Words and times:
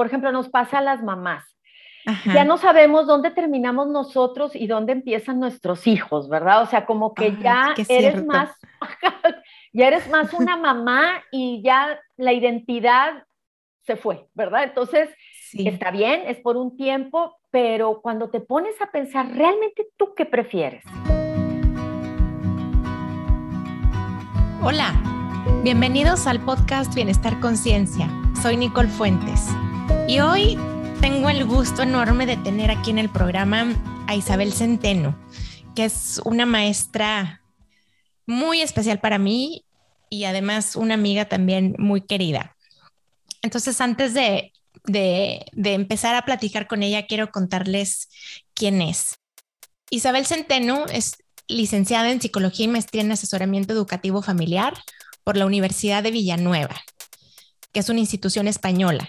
por 0.00 0.06
ejemplo, 0.06 0.32
nos 0.32 0.48
pasa 0.48 0.78
a 0.78 0.80
las 0.80 1.02
mamás. 1.02 1.44
Ya 2.24 2.42
no 2.46 2.56
sabemos 2.56 3.06
dónde 3.06 3.32
terminamos 3.32 3.86
nosotros 3.88 4.56
y 4.56 4.66
dónde 4.66 4.92
empiezan 4.92 5.38
nuestros 5.38 5.86
hijos, 5.86 6.30
¿verdad? 6.30 6.62
O 6.62 6.66
sea, 6.66 6.86
como 6.86 7.12
que 7.12 7.36
ya 7.36 7.74
eres 7.86 8.24
más, 8.24 8.50
ya 9.74 9.88
eres 9.88 10.08
más 10.08 10.32
una 10.32 10.56
mamá 10.56 11.22
y 11.30 11.60
ya 11.62 12.00
la 12.16 12.32
identidad 12.32 13.24
se 13.82 13.96
fue, 13.96 14.26
¿verdad? 14.32 14.64
Entonces, 14.64 15.10
está 15.52 15.90
bien, 15.90 16.22
es 16.26 16.38
por 16.38 16.56
un 16.56 16.78
tiempo, 16.78 17.36
pero 17.50 18.00
cuando 18.00 18.30
te 18.30 18.40
pones 18.40 18.80
a 18.80 18.86
pensar, 18.86 19.28
¿realmente 19.28 19.86
tú 19.98 20.14
qué 20.16 20.24
prefieres? 20.24 20.82
Hola, 24.62 24.94
bienvenidos 25.62 26.26
al 26.26 26.40
podcast 26.40 26.94
Bienestar 26.94 27.38
Conciencia. 27.40 28.08
Soy 28.40 28.56
Nicole 28.56 28.88
Fuentes 28.88 29.50
y 30.08 30.20
hoy 30.20 30.58
tengo 31.00 31.30
el 31.30 31.44
gusto 31.44 31.82
enorme 31.82 32.26
de 32.26 32.36
tener 32.36 32.70
aquí 32.70 32.90
en 32.90 32.98
el 32.98 33.08
programa 33.08 33.74
a 34.06 34.14
Isabel 34.16 34.52
Centeno, 34.52 35.18
que 35.74 35.84
es 35.84 36.20
una 36.24 36.46
maestra 36.46 37.42
muy 38.26 38.60
especial 38.60 39.00
para 39.00 39.18
mí 39.18 39.64
y 40.08 40.24
además 40.24 40.76
una 40.76 40.94
amiga 40.94 41.26
también 41.26 41.74
muy 41.78 42.00
querida. 42.00 42.56
Entonces, 43.42 43.80
antes 43.80 44.14
de, 44.14 44.52
de, 44.84 45.44
empezar 45.74 46.14
a 46.14 46.24
platicar 46.24 46.66
con 46.66 46.82
ella, 46.82 47.06
quiero 47.06 47.30
contarles 47.30 48.08
quién 48.54 48.82
es. 48.82 49.16
Isabel 49.90 50.26
Centeno 50.26 50.86
es 50.86 51.16
licenciada 51.48 52.10
en 52.10 52.20
Psicología 52.20 52.66
y 52.66 52.68
Maestría 52.68 53.02
en 53.02 53.12
Asesoramiento 53.12 53.72
Educativo 53.72 54.22
Familiar 54.22 54.74
por 55.24 55.36
la 55.36 55.46
Universidad 55.46 56.02
de 56.02 56.10
Villanueva, 56.10 56.80
que 57.72 57.80
es 57.80 57.88
una 57.88 58.00
institución 58.00 58.48
española. 58.48 59.08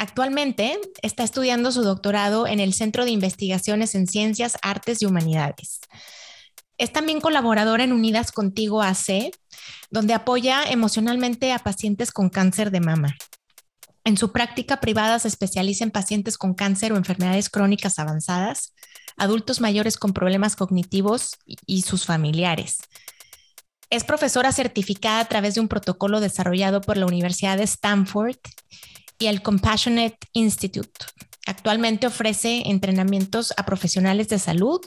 Actualmente 0.00 0.80
está 1.02 1.24
estudiando 1.24 1.70
su 1.72 1.82
doctorado 1.82 2.46
en 2.46 2.58
el 2.58 2.72
Centro 2.72 3.04
de 3.04 3.10
Investigaciones 3.10 3.94
en 3.94 4.06
Ciencias, 4.06 4.56
Artes 4.62 5.02
y 5.02 5.04
Humanidades. 5.04 5.80
Es 6.78 6.90
también 6.90 7.20
colaboradora 7.20 7.84
en 7.84 7.92
Unidas 7.92 8.32
Contigo 8.32 8.80
AC, 8.80 9.30
donde 9.90 10.14
apoya 10.14 10.62
emocionalmente 10.62 11.52
a 11.52 11.58
pacientes 11.58 12.12
con 12.12 12.30
cáncer 12.30 12.70
de 12.70 12.80
mama. 12.80 13.14
En 14.02 14.16
su 14.16 14.32
práctica 14.32 14.80
privada 14.80 15.18
se 15.18 15.28
especializa 15.28 15.84
en 15.84 15.90
pacientes 15.90 16.38
con 16.38 16.54
cáncer 16.54 16.94
o 16.94 16.96
enfermedades 16.96 17.50
crónicas 17.50 17.98
avanzadas, 17.98 18.72
adultos 19.18 19.60
mayores 19.60 19.98
con 19.98 20.14
problemas 20.14 20.56
cognitivos 20.56 21.36
y 21.44 21.82
sus 21.82 22.06
familiares. 22.06 22.78
Es 23.90 24.04
profesora 24.04 24.50
certificada 24.52 25.20
a 25.20 25.24
través 25.26 25.56
de 25.56 25.60
un 25.60 25.68
protocolo 25.68 26.20
desarrollado 26.20 26.80
por 26.80 26.96
la 26.96 27.04
Universidad 27.04 27.58
de 27.58 27.64
Stanford 27.64 28.38
y 29.20 29.28
el 29.28 29.42
Compassionate 29.42 30.18
Institute. 30.32 31.04
Actualmente 31.46 32.06
ofrece 32.06 32.62
entrenamientos 32.66 33.54
a 33.56 33.64
profesionales 33.64 34.28
de 34.28 34.38
salud 34.38 34.80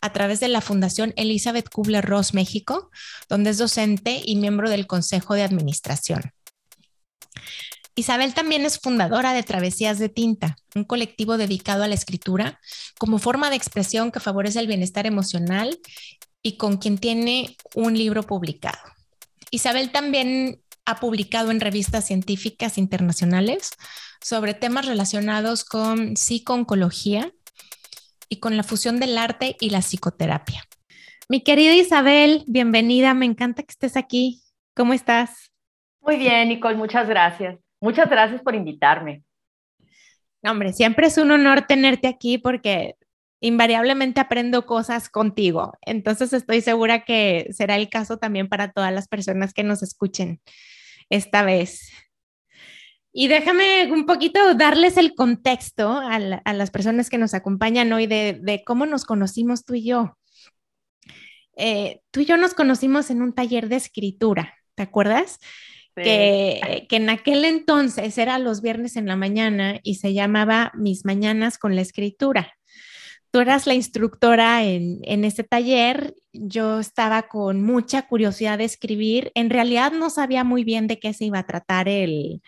a 0.00 0.12
través 0.12 0.40
de 0.40 0.48
la 0.48 0.60
Fundación 0.60 1.12
Elizabeth 1.16 1.68
Kubler-Ross 1.70 2.34
México, 2.34 2.90
donde 3.28 3.50
es 3.50 3.58
docente 3.58 4.20
y 4.24 4.36
miembro 4.36 4.68
del 4.68 4.86
Consejo 4.86 5.34
de 5.34 5.42
Administración. 5.42 6.32
Isabel 7.94 8.34
también 8.34 8.64
es 8.64 8.80
fundadora 8.80 9.32
de 9.32 9.44
Travesías 9.44 9.98
de 9.98 10.08
Tinta, 10.08 10.56
un 10.74 10.84
colectivo 10.84 11.36
dedicado 11.36 11.84
a 11.84 11.88
la 11.88 11.94
escritura 11.94 12.60
como 12.98 13.18
forma 13.18 13.50
de 13.50 13.56
expresión 13.56 14.10
que 14.10 14.18
favorece 14.18 14.58
el 14.58 14.66
bienestar 14.66 15.06
emocional 15.06 15.78
y 16.42 16.56
con 16.56 16.78
quien 16.78 16.98
tiene 16.98 17.56
un 17.74 17.96
libro 17.96 18.24
publicado. 18.24 18.78
Isabel 19.50 19.92
también 19.92 20.60
ha 20.86 20.96
publicado 20.96 21.50
en 21.50 21.60
revistas 21.60 22.06
científicas 22.06 22.78
internacionales 22.78 23.70
sobre 24.20 24.54
temas 24.54 24.86
relacionados 24.86 25.64
con 25.64 26.16
psico-oncología 26.16 27.32
y 28.28 28.40
con 28.40 28.56
la 28.56 28.62
fusión 28.62 29.00
del 29.00 29.16
arte 29.18 29.56
y 29.60 29.70
la 29.70 29.80
psicoterapia. 29.80 30.62
Mi 31.28 31.42
querida 31.42 31.74
Isabel, 31.74 32.44
bienvenida, 32.46 33.14
me 33.14 33.26
encanta 33.26 33.62
que 33.62 33.72
estés 33.72 33.96
aquí. 33.96 34.42
¿Cómo 34.74 34.92
estás? 34.92 35.50
Muy 36.00 36.16
bien, 36.16 36.48
Nicole, 36.48 36.76
muchas 36.76 37.08
gracias. 37.08 37.58
Muchas 37.80 38.08
gracias 38.10 38.42
por 38.42 38.54
invitarme. 38.54 39.22
hombre, 40.42 40.72
siempre 40.72 41.06
es 41.06 41.16
un 41.16 41.30
honor 41.30 41.62
tenerte 41.66 42.08
aquí 42.08 42.36
porque 42.38 42.96
invariablemente 43.40 44.20
aprendo 44.20 44.66
cosas 44.66 45.08
contigo. 45.08 45.72
Entonces 45.82 46.32
estoy 46.32 46.60
segura 46.60 47.04
que 47.04 47.48
será 47.52 47.76
el 47.76 47.88
caso 47.88 48.18
también 48.18 48.48
para 48.48 48.72
todas 48.72 48.92
las 48.92 49.08
personas 49.08 49.52
que 49.54 49.62
nos 49.62 49.82
escuchen 49.82 50.40
esta 51.10 51.42
vez. 51.42 51.90
Y 53.12 53.28
déjame 53.28 53.92
un 53.92 54.06
poquito 54.06 54.54
darles 54.54 54.96
el 54.96 55.14
contexto 55.14 55.88
a, 55.92 56.18
las 56.18 56.70
personas 56.70 57.10
que 57.10 57.18
nos 57.18 57.32
acompañan 57.32 57.92
hoy 57.92 58.06
de, 58.06 58.62
cómo 58.66 58.86
nos 58.86 59.04
conocimos 59.04 59.64
tú 59.64 59.74
y 59.74 59.86
yo. 59.86 60.18
Eh, 61.56 62.00
tú 62.10 62.20
y 62.20 62.24
yo 62.24 62.36
nos 62.36 62.54
conocimos 62.54 63.10
en 63.10 63.22
un 63.22 63.32
taller 63.32 63.68
de 63.68 63.76
escritura, 63.76 64.54
¿te 64.74 64.82
acuerdas? 64.82 65.38
que, 65.94 66.86
en 66.90 67.10
aquel 67.10 67.44
entonces 67.44 68.18
era 68.18 68.38
los 68.38 68.60
viernes 68.60 68.96
en 68.96 69.06
la 69.06 69.16
mañana 69.16 69.78
y 69.82 69.96
se 69.96 70.12
llamaba 70.12 70.72
Mis 70.74 71.04
Mañanas 71.04 71.58
con 71.58 71.76
la 71.76 71.82
Escritura. 71.82 72.54
Tú 73.34 73.40
eras 73.40 73.66
la 73.66 73.74
instructora 73.74 74.62
en, 74.62 75.00
en 75.02 75.24
este 75.24 75.42
taller, 75.42 76.14
yo 76.32 76.78
estaba 76.78 77.22
con 77.22 77.62
mucha 77.62 78.06
curiosidad 78.06 78.58
de 78.58 78.64
escribir, 78.64 79.32
en 79.34 79.50
realidad 79.50 79.90
no 79.90 80.08
sabía 80.08 80.44
muy 80.44 80.62
bien 80.62 80.86
de 80.86 81.00
qué 81.00 81.12
se 81.12 81.24
iba 81.24 81.40
a 81.40 81.46
tratar 81.46 81.88
el, 81.88 82.42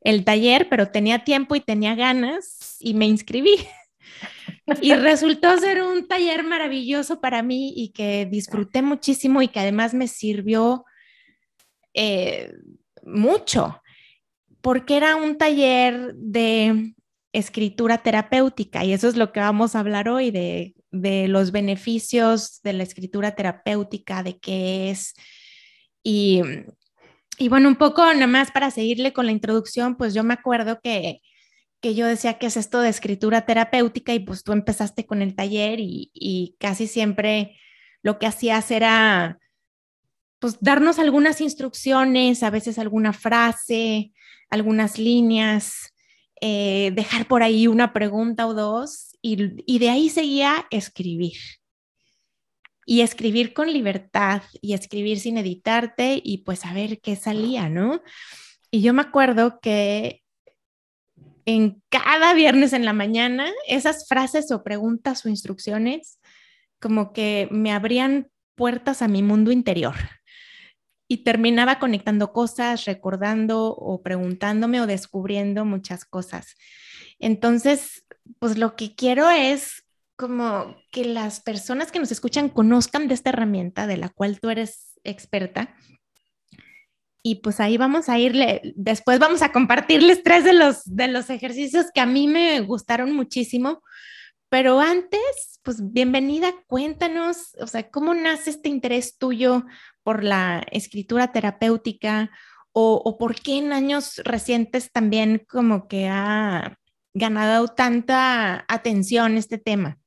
el 0.00 0.24
taller, 0.24 0.68
pero 0.68 0.92
tenía 0.92 1.24
tiempo 1.24 1.56
y 1.56 1.60
tenía 1.60 1.96
ganas 1.96 2.76
y 2.78 2.94
me 2.94 3.06
inscribí. 3.06 3.56
Y 4.80 4.94
resultó 4.94 5.58
ser 5.58 5.82
un 5.82 6.06
taller 6.06 6.44
maravilloso 6.44 7.20
para 7.20 7.42
mí 7.42 7.72
y 7.74 7.88
que 7.88 8.24
disfruté 8.26 8.80
muchísimo 8.80 9.42
y 9.42 9.48
que 9.48 9.58
además 9.58 9.92
me 9.92 10.06
sirvió 10.06 10.84
eh, 11.94 12.52
mucho, 13.02 13.82
porque 14.60 14.98
era 14.98 15.16
un 15.16 15.36
taller 15.36 16.14
de 16.14 16.94
escritura 17.38 17.98
terapéutica 17.98 18.84
y 18.84 18.92
eso 18.92 19.08
es 19.08 19.16
lo 19.16 19.32
que 19.32 19.40
vamos 19.40 19.74
a 19.74 19.80
hablar 19.80 20.08
hoy 20.08 20.30
de, 20.30 20.74
los 20.90 21.52
beneficios 21.52 22.60
de 22.62 22.72
la 22.72 22.82
escritura 22.82 23.34
terapéutica, 23.34 24.22
de 24.22 24.38
qué 24.38 24.90
es. 24.90 25.14
Y, 26.02 26.42
y, 27.38 27.48
bueno, 27.48 27.68
un 27.68 27.76
poco 27.76 28.02
nada 28.14 28.26
más 28.26 28.50
para 28.50 28.70
seguirle 28.70 29.12
con 29.12 29.26
la 29.26 29.32
introducción, 29.32 29.96
pues 29.96 30.14
yo 30.14 30.24
me 30.24 30.34
acuerdo 30.34 30.80
que, 30.82 31.20
que 31.80 31.94
yo 31.94 32.06
decía 32.06 32.38
que 32.38 32.46
es 32.46 32.56
esto 32.56 32.80
de 32.80 32.88
escritura 32.88 33.46
terapéutica 33.46 34.14
y 34.14 34.20
pues 34.20 34.42
tú 34.42 34.52
empezaste 34.52 35.06
con 35.06 35.22
el 35.22 35.34
taller 35.34 35.80
y, 35.80 36.10
y 36.14 36.56
casi 36.58 36.86
siempre 36.86 37.58
lo 38.02 38.18
que 38.18 38.26
hacías 38.26 38.70
era 38.70 39.38
pues 40.38 40.58
darnos 40.60 40.98
algunas 40.98 41.40
instrucciones, 41.40 42.42
a 42.42 42.50
veces 42.50 42.78
alguna 42.78 43.12
frase, 43.12 44.12
algunas 44.50 44.98
líneas, 44.98 45.92
eh, 46.40 46.92
dejar 46.94 47.26
por 47.26 47.42
ahí 47.42 47.66
una 47.66 47.92
pregunta 47.92 48.46
o 48.46 48.54
dos 48.54 49.16
y, 49.20 49.78
de 49.78 49.90
ahí 49.90 50.10
seguía 50.10 50.66
escribir. 50.70 51.36
Y 52.86 53.02
escribir 53.02 53.52
con 53.52 53.70
libertad 53.72 54.42
y 54.62 54.72
escribir 54.72 55.20
sin 55.20 55.36
editarte 55.36 56.20
y 56.24 56.38
pues 56.38 56.64
a 56.64 56.72
ver 56.72 57.00
qué 57.00 57.16
salía, 57.16 57.68
¿no? 57.68 58.00
Y 58.70 58.80
yo 58.80 58.94
me 58.94 59.02
acuerdo 59.02 59.60
que 59.60 60.22
en 61.44 61.82
cada 61.90 62.32
viernes 62.34 62.72
en 62.72 62.84
la 62.84 62.94
mañana, 62.94 63.50
esas 63.66 64.06
frases 64.08 64.50
o 64.52 64.62
preguntas 64.62 65.24
o 65.24 65.28
instrucciones 65.28 66.18
como 66.80 67.12
que 67.12 67.48
me 67.50 67.72
abrían 67.72 68.30
puertas 68.54 69.02
a 69.02 69.08
mi 69.08 69.22
mundo 69.22 69.50
interior 69.52 69.94
y 71.08 71.24
terminaba 71.24 71.78
conectando 71.78 72.32
cosas, 72.32 72.84
recordando 72.84 73.68
o 73.68 74.02
preguntándome 74.02 74.80
o 74.80 74.86
descubriendo 74.86 75.64
muchas 75.64 76.04
cosas. 76.04 76.56
Entonces, 77.18 78.04
pues 78.38 78.58
lo 78.58 78.76
que 78.76 78.94
quiero 78.94 79.30
es 79.30 79.84
como 80.16 80.76
que 80.90 81.04
las 81.04 81.40
personas 81.40 81.90
que 81.90 81.98
nos 81.98 82.12
escuchan 82.12 82.50
conozcan 82.50 83.08
de 83.08 83.14
esta 83.14 83.30
herramienta 83.30 83.86
de 83.86 83.96
la 83.96 84.10
cual 84.10 84.38
tú 84.38 84.50
eres 84.50 84.98
experta. 85.02 85.74
Y 87.22 87.36
pues 87.36 87.58
ahí 87.60 87.76
vamos 87.78 88.08
a 88.08 88.18
irle, 88.18 88.74
después 88.76 89.18
vamos 89.18 89.42
a 89.42 89.50
compartirles 89.50 90.22
tres 90.22 90.44
de 90.44 90.52
los, 90.52 90.82
de 90.84 91.08
los 91.08 91.30
ejercicios 91.30 91.86
que 91.94 92.00
a 92.00 92.06
mí 92.06 92.28
me 92.28 92.60
gustaron 92.60 93.14
muchísimo. 93.14 93.82
Pero 94.50 94.80
antes, 94.80 95.60
pues 95.62 95.92
bienvenida, 95.92 96.54
cuéntanos, 96.66 97.54
o 97.60 97.66
sea, 97.66 97.90
¿cómo 97.90 98.14
nace 98.14 98.50
este 98.50 98.70
interés 98.70 99.18
tuyo 99.18 99.64
por 100.02 100.24
la 100.24 100.64
escritura 100.70 101.32
terapéutica 101.32 102.30
o, 102.72 103.18
por 103.18 103.34
qué 103.34 103.58
en 103.58 103.72
años 103.72 104.22
recientes 104.24 104.90
también 104.92 105.44
como 105.48 105.88
que 105.88 106.08
ha 106.08 106.78
ganado 107.12 107.68
tanta 107.68 108.64
atención 108.68 109.36
este 109.36 109.58
tema? 109.58 109.98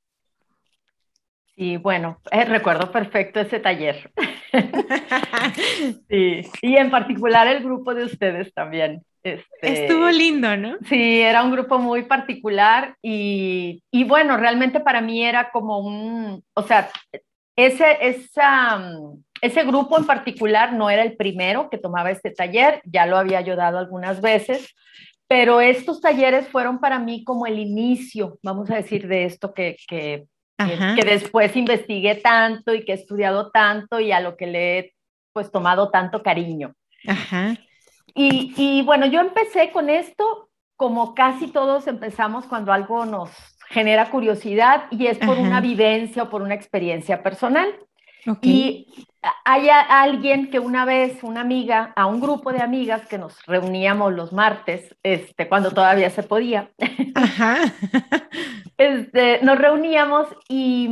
Sí, 1.54 1.76
bueno, 1.76 2.20
eh, 2.32 2.44
recuerdo 2.44 2.90
perfecto 2.90 3.40
ese 3.40 3.60
taller. 3.60 4.10
sí, 6.08 6.40
y 6.62 6.76
en 6.76 6.90
particular 6.90 7.46
el 7.46 7.62
grupo 7.62 7.94
de 7.94 8.04
ustedes 8.04 8.52
también. 8.54 9.04
Este, 9.24 9.84
Estuvo 9.84 10.10
lindo, 10.10 10.56
¿no? 10.56 10.76
Sí, 10.88 11.20
era 11.20 11.44
un 11.44 11.52
grupo 11.52 11.78
muy 11.78 12.02
particular 12.02 12.96
y, 13.02 13.82
y, 13.90 14.04
bueno, 14.04 14.36
realmente 14.36 14.80
para 14.80 15.00
mí 15.00 15.24
era 15.24 15.50
como 15.50 15.78
un, 15.78 16.42
o 16.54 16.62
sea, 16.62 16.90
ese, 17.56 17.98
esa, 18.00 18.82
ese 19.40 19.64
grupo 19.64 19.98
en 19.98 20.06
particular 20.06 20.72
no 20.72 20.90
era 20.90 21.02
el 21.02 21.16
primero 21.16 21.70
que 21.70 21.78
tomaba 21.78 22.10
este 22.10 22.30
taller, 22.30 22.82
ya 22.84 23.06
lo 23.06 23.16
había 23.16 23.38
ayudado 23.38 23.78
algunas 23.78 24.20
veces, 24.20 24.74
pero 25.28 25.60
estos 25.60 26.00
talleres 26.00 26.48
fueron 26.48 26.80
para 26.80 26.98
mí 26.98 27.24
como 27.24 27.46
el 27.46 27.58
inicio, 27.58 28.38
vamos 28.42 28.70
a 28.70 28.76
decir, 28.76 29.06
de 29.06 29.24
esto 29.24 29.54
que, 29.54 29.76
que, 29.86 30.24
que, 30.58 31.04
después 31.04 31.56
investigué 31.56 32.16
tanto 32.16 32.74
y 32.74 32.84
que 32.84 32.92
he 32.92 32.96
estudiado 32.96 33.50
tanto 33.50 34.00
y 34.00 34.12
a 34.12 34.20
lo 34.20 34.36
que 34.36 34.46
le 34.46 34.78
he 34.78 34.94
pues 35.32 35.50
tomado 35.50 35.90
tanto 35.90 36.22
cariño. 36.22 36.74
Ajá. 37.06 37.56
Y, 38.14 38.52
y 38.56 38.82
bueno, 38.82 39.06
yo 39.06 39.20
empecé 39.20 39.70
con 39.70 39.90
esto 39.90 40.48
como 40.76 41.14
casi 41.14 41.46
todos 41.46 41.86
empezamos 41.86 42.46
cuando 42.46 42.72
algo 42.72 43.04
nos 43.04 43.30
genera 43.68 44.10
curiosidad 44.10 44.84
y 44.90 45.06
es 45.06 45.18
por 45.18 45.38
una 45.38 45.60
vivencia 45.60 46.24
o 46.24 46.30
por 46.30 46.42
una 46.42 46.54
experiencia 46.54 47.22
personal. 47.22 47.72
Y 48.40 49.06
hay 49.44 49.68
alguien 49.68 50.50
que 50.50 50.58
una 50.58 50.84
vez, 50.84 51.22
una 51.22 51.40
amiga, 51.40 51.92
a 51.96 52.06
un 52.06 52.20
grupo 52.20 52.52
de 52.52 52.60
amigas 52.60 53.06
que 53.06 53.18
nos 53.18 53.44
reuníamos 53.46 54.12
los 54.12 54.32
martes, 54.32 54.94
este, 55.02 55.48
cuando 55.48 55.70
todavía 55.72 56.10
se 56.10 56.22
podía, 56.22 56.70
este, 58.76 59.40
nos 59.42 59.58
reuníamos 59.58 60.28
y, 60.48 60.88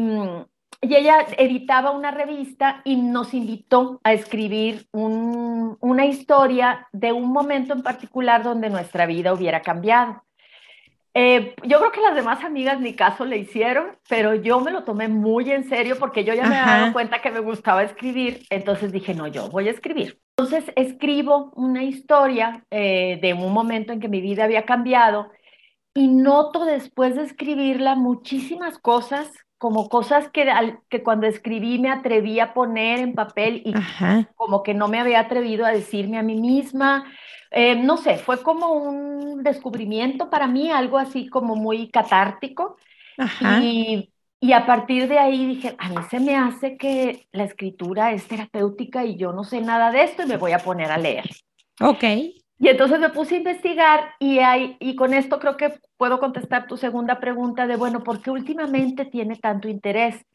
y, 0.80 0.94
ella 0.94 1.26
editaba 1.38 1.90
una 1.90 2.10
revista 2.10 2.82
y 2.84 2.96
nos 2.96 3.34
invitó 3.34 4.00
a 4.04 4.12
escribir 4.12 4.86
un, 4.92 5.76
una 5.80 6.06
historia 6.06 6.88
de 6.92 7.12
un 7.12 7.32
momento 7.32 7.72
en 7.72 7.82
particular 7.82 8.42
donde 8.42 8.70
nuestra 8.70 9.06
vida 9.06 9.32
hubiera 9.32 9.62
cambiado. 9.62 10.22
Eh, 11.12 11.56
yo 11.64 11.78
creo 11.80 11.90
que 11.90 12.00
las 12.00 12.14
demás 12.14 12.44
amigas 12.44 12.80
ni 12.80 12.94
caso 12.94 13.24
le 13.24 13.36
hicieron, 13.36 13.98
pero 14.08 14.34
yo 14.34 14.60
me 14.60 14.70
lo 14.70 14.84
tomé 14.84 15.08
muy 15.08 15.50
en 15.50 15.68
serio 15.68 15.96
porque 15.98 16.22
yo 16.22 16.34
ya 16.34 16.46
me 16.46 16.56
había 16.56 16.78
dado 16.78 16.92
cuenta 16.92 17.20
que 17.20 17.32
me 17.32 17.40
gustaba 17.40 17.82
escribir, 17.82 18.44
entonces 18.48 18.92
dije, 18.92 19.12
no, 19.14 19.26
yo 19.26 19.48
voy 19.48 19.66
a 19.66 19.72
escribir. 19.72 20.20
Entonces 20.36 20.72
escribo 20.76 21.52
una 21.56 21.82
historia 21.82 22.64
eh, 22.70 23.18
de 23.20 23.34
un 23.34 23.52
momento 23.52 23.92
en 23.92 23.98
que 23.98 24.08
mi 24.08 24.20
vida 24.20 24.44
había 24.44 24.64
cambiado 24.64 25.30
y 25.94 26.06
noto 26.06 26.64
después 26.64 27.16
de 27.16 27.24
escribirla 27.24 27.96
muchísimas 27.96 28.78
cosas, 28.78 29.32
como 29.60 29.88
cosas 29.88 30.28
que, 30.30 30.50
que 30.88 31.02
cuando 31.04 31.28
escribí 31.28 31.78
me 31.78 31.90
atreví 31.90 32.40
a 32.40 32.54
poner 32.54 32.98
en 32.98 33.14
papel 33.14 33.62
y 33.64 33.74
como 34.34 34.64
que 34.64 34.74
no 34.74 34.88
me 34.88 34.98
había 34.98 35.20
atrevido 35.20 35.64
a 35.66 35.70
decirme 35.70 36.18
a 36.18 36.22
mí 36.22 36.34
misma 36.34 37.04
eh, 37.50 37.74
no 37.74 37.96
sé, 37.96 38.16
fue 38.16 38.42
como 38.42 38.72
un 38.72 39.42
descubrimiento 39.42 40.30
para 40.30 40.46
mí, 40.46 40.70
algo 40.70 40.98
así 40.98 41.28
como 41.28 41.56
muy 41.56 41.90
catártico. 41.90 42.76
Y, 43.60 44.10
y, 44.40 44.52
a 44.52 44.64
partir 44.64 45.08
de 45.08 45.18
ahí 45.18 45.46
dije, 45.46 45.74
a 45.78 45.90
mí 45.90 45.96
se 46.10 46.20
me 46.20 46.36
hace 46.36 46.78
que 46.78 47.26
la 47.32 47.44
escritura 47.44 48.12
es 48.12 48.26
terapéutica 48.26 49.04
y 49.04 49.16
yo 49.16 49.32
no 49.32 49.44
sé 49.44 49.60
nada 49.60 49.90
de 49.90 50.04
esto 50.04 50.22
y 50.22 50.26
me 50.26 50.38
voy 50.38 50.52
a 50.52 50.58
poner 50.60 50.90
a 50.90 50.96
leer. 50.96 51.28
Ok. 51.80 52.04
Y 52.62 52.68
entonces 52.68 53.00
me 53.00 53.08
puse 53.08 53.36
a 53.36 53.38
investigar 53.38 54.14
y, 54.18 54.40
hay, 54.40 54.76
y 54.80 54.94
con 54.94 55.14
esto 55.14 55.40
creo 55.40 55.56
que 55.56 55.80
puedo 55.96 56.20
contestar 56.20 56.66
tu 56.66 56.76
segunda 56.76 57.18
pregunta 57.18 57.66
de, 57.66 57.76
bueno, 57.76 58.04
¿por 58.04 58.20
qué 58.20 58.30
últimamente 58.30 59.06
tiene 59.06 59.36
tanto 59.36 59.66
interés? 59.66 60.26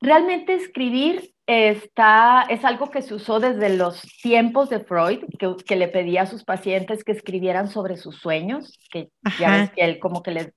Realmente 0.00 0.54
escribir 0.54 1.32
está, 1.46 2.42
es 2.48 2.64
algo 2.64 2.90
que 2.90 3.02
se 3.02 3.14
usó 3.14 3.38
desde 3.38 3.76
los 3.76 4.02
tiempos 4.20 4.68
de 4.68 4.80
Freud, 4.80 5.20
que, 5.38 5.76
le 5.76 5.86
pedía 5.86 6.22
a 6.22 6.26
sus 6.26 6.42
pacientes 6.42 7.04
que 7.04 7.12
escribieran 7.12 7.68
sobre 7.68 7.96
sus 7.96 8.16
sueños, 8.16 8.76
que 8.90 9.10
ya 9.38 9.52
ves 9.52 9.70
que 9.70 9.84
él 9.84 10.00
como 10.00 10.24
que 10.24 10.32
les 10.32 10.52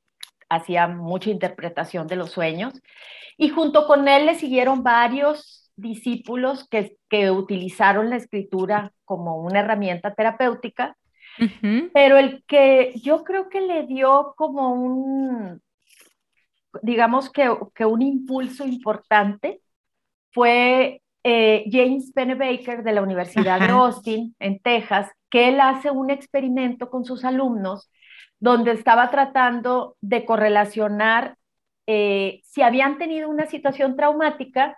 hacía 0.49 0.87
mucha 0.87 1.29
interpretación 1.29 2.07
de 2.07 2.15
los 2.15 2.31
sueños. 2.31 2.73
Y 3.37 3.49
junto 3.49 3.85
con 3.85 4.07
él 4.07 4.25
le 4.25 4.33
siguieron 4.33 4.81
varios 4.81 5.71
discípulos 5.75 6.67
que, 6.69 6.97
que 7.07 7.29
utilizaron 7.29 8.09
la 8.09 8.15
escritura 8.15 8.91
como 9.05 9.37
una 9.37 9.59
herramienta 9.59 10.15
terapéutica, 10.15 10.97
pero 11.93 12.17
el 12.17 12.43
que 12.45 12.93
yo 12.95 13.23
creo 13.23 13.49
que 13.49 13.61
le 13.61 13.85
dio 13.87 14.33
como 14.37 14.73
un, 14.73 15.61
digamos 16.81 17.29
que, 17.29 17.51
que 17.73 17.85
un 17.85 18.01
impulso 18.01 18.65
importante 18.65 19.61
fue 20.31 21.01
eh, 21.23 21.65
James 21.71 22.11
Pennebaker 22.13 22.83
de 22.83 22.91
la 22.91 23.01
Universidad 23.01 23.59
de 23.59 23.67
Austin, 23.67 24.35
en 24.39 24.59
Texas, 24.59 25.09
que 25.29 25.49
él 25.49 25.59
hace 25.59 25.89
un 25.89 26.09
experimento 26.09 26.89
con 26.89 27.05
sus 27.05 27.23
alumnos 27.23 27.89
donde 28.39 28.71
estaba 28.71 29.09
tratando 29.09 29.95
de 30.01 30.25
correlacionar 30.25 31.37
eh, 31.87 32.41
si 32.43 32.61
habían 32.61 32.97
tenido 32.97 33.29
una 33.29 33.45
situación 33.45 33.95
traumática, 33.95 34.75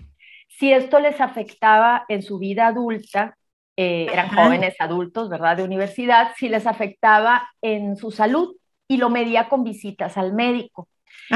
si 0.47 0.71
esto 0.71 0.99
les 0.99 1.19
afectaba 1.19 2.05
en 2.09 2.21
su 2.21 2.37
vida 2.37 2.67
adulta, 2.67 3.37
eh, 3.77 4.07
eran 4.11 4.29
jóvenes 4.29 4.75
adultos, 4.79 5.29
¿verdad? 5.29 5.57
De 5.57 5.63
universidad, 5.63 6.31
si 6.37 6.47
les 6.49 6.65
afectaba 6.65 7.49
en 7.61 7.97
su 7.97 8.11
salud 8.11 8.55
y 8.87 8.97
lo 8.97 9.09
medía 9.09 9.49
con 9.49 9.63
visitas 9.63 10.17
al 10.17 10.33
médico. 10.33 10.87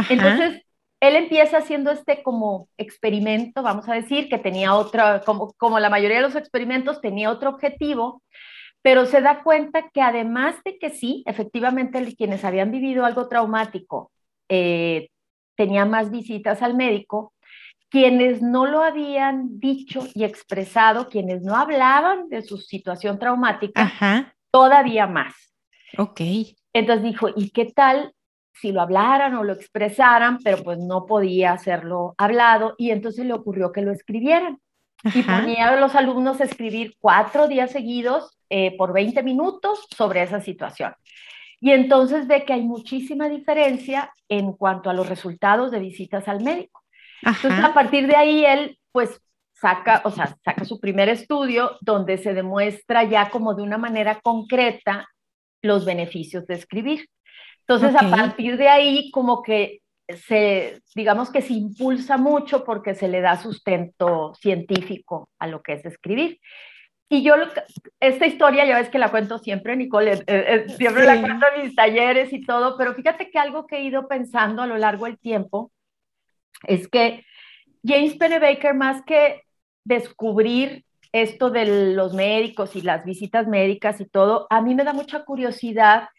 Entonces, 0.09 0.61
él 0.99 1.15
empieza 1.15 1.57
haciendo 1.57 1.91
este 1.91 2.23
como 2.23 2.69
experimento, 2.77 3.61
vamos 3.63 3.87
a 3.89 3.93
decir, 3.93 4.29
que 4.29 4.37
tenía 4.37 4.75
otra, 4.75 5.21
como, 5.21 5.53
como 5.53 5.79
la 5.79 5.89
mayoría 5.89 6.17
de 6.17 6.23
los 6.23 6.35
experimentos, 6.35 7.01
tenía 7.01 7.31
otro 7.31 7.49
objetivo, 7.49 8.21
pero 8.81 9.05
se 9.05 9.21
da 9.21 9.43
cuenta 9.43 9.89
que 9.89 10.01
además 10.01 10.55
de 10.63 10.77
que 10.77 10.89
sí, 10.89 11.23
efectivamente 11.25 12.15
quienes 12.15 12.45
habían 12.45 12.71
vivido 12.71 13.05
algo 13.05 13.27
traumático 13.27 14.11
eh, 14.49 15.09
tenían 15.55 15.89
más 15.89 16.11
visitas 16.11 16.61
al 16.61 16.75
médico, 16.75 17.33
quienes 17.89 18.41
no 18.41 18.65
lo 18.65 18.83
habían 18.83 19.59
dicho 19.59 20.07
y 20.13 20.23
expresado, 20.23 21.09
quienes 21.09 21.41
no 21.41 21.55
hablaban 21.55 22.29
de 22.29 22.41
su 22.41 22.57
situación 22.57 23.19
traumática, 23.19 24.33
todavía 24.51 25.07
más. 25.07 25.33
Ok. 25.97 26.21
Entonces 26.73 27.03
dijo, 27.03 27.29
¿y 27.35 27.49
qué 27.49 27.65
tal 27.65 28.13
si 28.59 28.71
lo 28.71 28.81
hablaran 28.81 29.35
o 29.35 29.43
lo 29.43 29.53
expresaran, 29.53 30.39
pero 30.43 30.63
pues 30.63 30.77
no 30.77 31.05
podía 31.05 31.53
hacerlo 31.53 32.13
hablado 32.17 32.75
y 32.77 32.91
entonces 32.91 33.25
le 33.25 33.33
ocurrió 33.33 33.71
que 33.71 33.81
lo 33.81 33.91
escribieran. 33.91 34.59
Y 35.13 35.23
ponía 35.23 35.69
a 35.69 35.75
los 35.77 35.95
alumnos 35.95 36.41
a 36.41 36.43
escribir 36.43 36.95
cuatro 36.99 37.47
días 37.47 37.71
seguidos 37.71 38.37
eh, 38.49 38.75
por 38.75 38.91
20 38.91 39.23
minutos 39.23 39.87
sobre 39.95 40.23
esa 40.23 40.41
situación. 40.41 40.93
Y 41.61 41.71
entonces 41.71 42.27
ve 42.27 42.43
que 42.43 42.51
hay 42.51 42.63
muchísima 42.63 43.29
diferencia 43.29 44.13
en 44.27 44.51
cuanto 44.53 44.89
a 44.89 44.93
los 44.93 45.07
resultados 45.07 45.71
de 45.71 45.79
visitas 45.79 46.27
al 46.27 46.43
médico. 46.43 46.78
Entonces, 47.21 47.63
a 47.63 47.73
partir 47.73 48.07
de 48.07 48.15
ahí, 48.15 48.45
él 48.45 48.77
pues 48.91 49.21
saca, 49.53 50.01
o 50.05 50.11
sea, 50.11 50.35
saca 50.43 50.65
su 50.65 50.79
primer 50.79 51.09
estudio 51.09 51.77
donde 51.81 52.17
se 52.17 52.33
demuestra 52.33 53.03
ya 53.03 53.29
como 53.29 53.53
de 53.53 53.63
una 53.63 53.77
manera 53.77 54.19
concreta 54.21 55.07
los 55.61 55.85
beneficios 55.85 56.47
de 56.47 56.55
escribir. 56.55 57.07
Entonces, 57.67 57.95
a 57.95 58.09
partir 58.09 58.57
de 58.57 58.67
ahí, 58.67 59.11
como 59.11 59.43
que 59.43 59.81
se, 60.07 60.81
digamos 60.95 61.29
que 61.29 61.41
se 61.41 61.53
impulsa 61.53 62.17
mucho 62.17 62.63
porque 62.63 62.95
se 62.95 63.07
le 63.07 63.21
da 63.21 63.37
sustento 63.37 64.33
científico 64.33 65.29
a 65.37 65.47
lo 65.47 65.61
que 65.61 65.73
es 65.73 65.85
escribir. 65.85 66.39
Y 67.11 67.23
yo, 67.23 67.33
esta 67.99 68.27
historia 68.27 68.65
ya 68.65 68.77
ves 68.77 68.89
que 68.89 68.99
la 68.99 69.09
cuento 69.09 69.39
siempre, 69.39 69.75
Nicole, 69.75 70.13
eh, 70.13 70.23
eh, 70.27 70.65
siempre 70.69 71.05
la 71.05 71.19
cuento 71.19 71.45
en 71.55 71.63
mis 71.63 71.75
talleres 71.75 72.31
y 72.33 72.41
todo, 72.45 72.77
pero 72.77 72.93
fíjate 72.93 73.31
que 73.31 73.39
algo 73.39 73.65
que 73.65 73.77
he 73.77 73.83
ido 73.83 74.07
pensando 74.07 74.61
a 74.61 74.67
lo 74.67 74.77
largo 74.77 75.05
del 75.05 75.17
tiempo 75.17 75.71
es 76.67 76.87
que 76.87 77.25
James 77.83 78.15
Pennebaker, 78.15 78.73
más 78.73 79.03
que 79.03 79.43
descubrir 79.83 80.85
esto 81.11 81.49
de 81.49 81.93
los 81.95 82.13
médicos 82.13 82.75
y 82.75 82.81
las 82.81 83.05
visitas 83.05 83.47
médicas 83.47 83.99
y 83.99 84.05
todo, 84.05 84.47
a 84.49 84.61
mí 84.61 84.75
me 84.75 84.83
da 84.83 84.93
mucha 84.93 85.23
curiosidad 85.23 86.09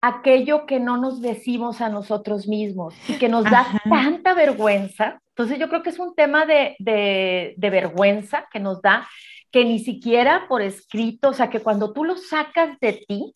aquello 0.00 0.64
que 0.64 0.80
no 0.80 0.96
nos 0.96 1.20
decimos 1.20 1.80
a 1.80 1.90
nosotros 1.90 2.48
mismos 2.48 2.94
y 3.08 3.14
que 3.14 3.28
nos 3.28 3.44
da 3.44 3.66
tanta 3.88 4.34
vergüenza. 4.34 5.20
Entonces 5.30 5.58
yo 5.58 5.68
creo 5.68 5.82
que 5.82 5.90
es 5.90 5.98
un 5.98 6.14
tema 6.14 6.46
de, 6.46 6.76
de, 6.78 7.70
vergüenza 7.70 8.46
que 8.50 8.60
nos 8.60 8.80
da, 8.80 9.06
que 9.50 9.64
ni 9.64 9.78
siquiera 9.78 10.46
por 10.48 10.62
escrito, 10.62 11.30
o 11.30 11.32
sea, 11.32 11.50
que 11.50 11.60
cuando 11.60 11.92
tú 11.92 12.04
lo 12.04 12.16
sacas 12.16 12.78
de 12.80 13.04
ti 13.06 13.32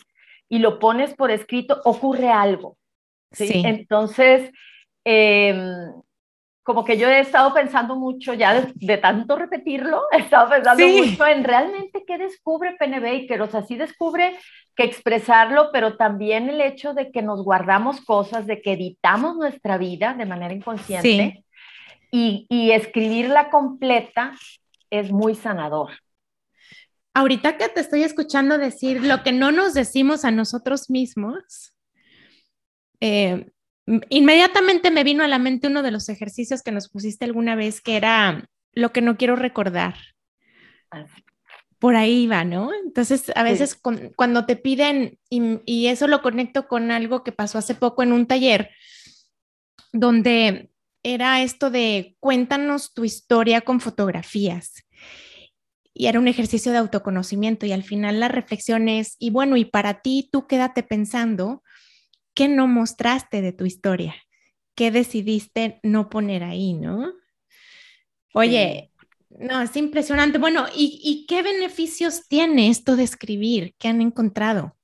y 0.48 0.58
lo 0.58 0.78
pones 0.78 1.14
por 1.14 1.30
escrito, 1.30 1.80
ocurre 1.84 2.30
algo. 2.30 2.78
¿sí? 3.32 3.62
Entonces, 3.64 4.50
em, 5.04 5.92
como 6.64 6.82
que 6.82 6.96
yo 6.96 7.08
he 7.08 7.20
estado 7.20 7.52
pensando 7.52 7.94
mucho 7.94 8.32
ya 8.32 8.66
de, 8.74 8.96
tanto 8.96 9.36
repetirlo, 9.36 10.02
he 10.12 10.18
estado 10.18 10.50
pensando 10.50 10.88
mucho 10.88 11.26
en 11.26 11.44
realmente 11.44 12.04
qué 12.06 12.18
descubre 12.18 12.74
Penny 12.78 12.98
Baker, 12.98 13.42
o 13.42 13.50
sea, 13.50 13.62
sí 13.62 13.76
descubre 13.76 14.36
que 14.74 14.84
expresarlo, 14.84 15.70
pero 15.72 15.96
también 15.96 16.48
el 16.48 16.60
hecho 16.60 16.94
de 16.94 17.12
que 17.12 17.22
nos 17.22 17.44
guardamos 17.44 18.00
cosas, 18.00 18.46
de 18.46 18.60
que 18.60 18.72
editamos 18.72 19.36
nuestra 19.36 19.78
vida 19.78 20.14
de 20.14 20.26
manera 20.26 20.54
inconsciente 20.54 21.44
y, 22.10 22.46
y 22.48 22.72
escribirla 22.72 23.50
completa 23.50 24.32
es 24.90 25.12
muy 25.12 25.34
sanador. 25.34 25.90
ahorita 27.12 27.56
que 27.56 27.68
te 27.68 27.80
estoy 27.80 28.02
escuchando 28.02 28.58
decir 28.58 29.04
lo 29.04 29.22
que 29.22 29.32
no 29.32 29.52
nos 29.52 29.74
decimos 29.74 30.24
a 30.24 30.30
nosotros 30.30 30.90
mismos, 30.90 31.74
eh, 33.00 33.52
inmediatamente 34.08 34.90
me 34.90 35.04
vino 35.04 35.24
a 35.24 35.28
la 35.28 35.38
mente 35.38 35.68
uno 35.68 35.82
de 35.82 35.90
los 35.90 36.08
ejercicios 36.08 36.62
que 36.62 36.72
nos 36.72 36.88
pusiste 36.88 37.24
alguna 37.24 37.54
vez, 37.54 37.80
que 37.80 37.96
era 37.96 38.48
lo 38.72 38.92
que 38.92 39.02
no 39.02 39.16
quiero 39.16 39.36
recordar. 39.36 39.94
Por 41.78 41.96
ahí 41.96 42.26
va, 42.26 42.44
¿no? 42.44 42.70
Entonces, 42.84 43.30
a 43.34 43.42
veces 43.42 43.78
cuando 44.16 44.46
te 44.46 44.56
piden, 44.56 45.18
y, 45.28 45.60
y, 45.66 45.88
eso 45.88 46.08
lo 46.08 46.22
conecto 46.22 46.66
con 46.66 46.90
algo 46.90 47.24
que 47.24 47.32
pasó 47.32 47.58
hace 47.58 47.74
poco 47.74 48.02
en 48.02 48.12
un 48.12 48.26
taller, 48.26 48.70
donde 49.92 50.70
era 51.02 51.42
esto 51.42 51.70
de 51.70 52.16
cuéntanos 52.20 52.94
tu 52.94 53.04
historia 53.04 53.60
con 53.60 53.80
fotografías. 53.80 54.84
Y 55.92 56.06
era 56.06 56.18
un 56.18 56.26
ejercicio 56.26 56.72
de 56.72 56.78
autoconocimiento 56.78 57.66
y 57.66 57.72
al 57.72 57.84
final 57.84 58.18
la 58.18 58.28
reflexión 58.28 58.88
es, 58.88 59.16
y 59.18 59.30
bueno, 59.30 59.56
y 59.56 59.64
para 59.64 60.00
ti, 60.00 60.28
tú 60.32 60.46
quédate 60.46 60.82
pensando 60.82 61.62
¿qué 62.34 62.48
no 62.48 62.66
mostraste 62.66 63.40
de 63.42 63.52
tu 63.52 63.64
historia? 63.64 64.14
¿Qué 64.74 64.90
decidiste 64.90 65.80
no 65.82 66.10
poner 66.10 66.42
ahí, 66.42 66.74
no? 66.74 67.12
Oye, 68.32 68.90
no, 69.30 69.62
es 69.62 69.76
impresionante. 69.76 70.38
Bueno, 70.38 70.66
¿y, 70.74 71.26
qué 71.28 71.42
beneficios 71.42 72.26
tiene 72.28 72.68
esto 72.68 72.96
de 72.96 73.04
escribir? 73.04 73.74
¿Qué 73.78 73.88
han 73.88 74.00
encontrado? 74.00 74.76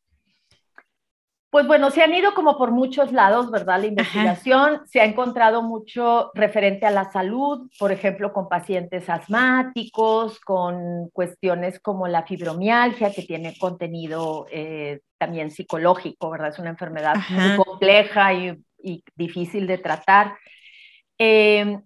Pues 1.50 1.66
bueno, 1.66 1.90
se 1.90 2.02
han 2.02 2.14
ido 2.14 2.32
como 2.32 2.56
por 2.56 2.70
muchos 2.70 3.10
lados, 3.10 3.50
¿verdad? 3.50 3.80
La 3.80 3.86
investigación 3.86 4.82
se 4.86 5.00
ha 5.00 5.04
encontrado 5.04 5.62
mucho 5.62 6.30
referente 6.32 6.86
a 6.86 6.92
la 6.92 7.10
salud, 7.10 7.68
por 7.76 7.90
ejemplo, 7.90 8.32
con 8.32 8.48
pacientes 8.48 9.10
asmáticos, 9.10 10.38
con 10.38 11.10
cuestiones 11.10 11.80
como 11.80 12.06
la 12.06 12.22
fibromialgia, 12.22 13.12
que 13.12 13.22
tiene 13.22 13.58
contenido 13.58 14.46
eh, 14.52 15.00
también 15.18 15.50
psicológico, 15.50 16.30
¿verdad? 16.30 16.50
Es 16.50 16.60
una 16.60 16.70
enfermedad 16.70 17.16
muy 17.28 17.56
compleja 17.64 18.32
y, 18.32 18.62
difícil 19.16 19.66
de 19.66 19.78
tratar. 19.78 20.36
Eh, 21.18 21.80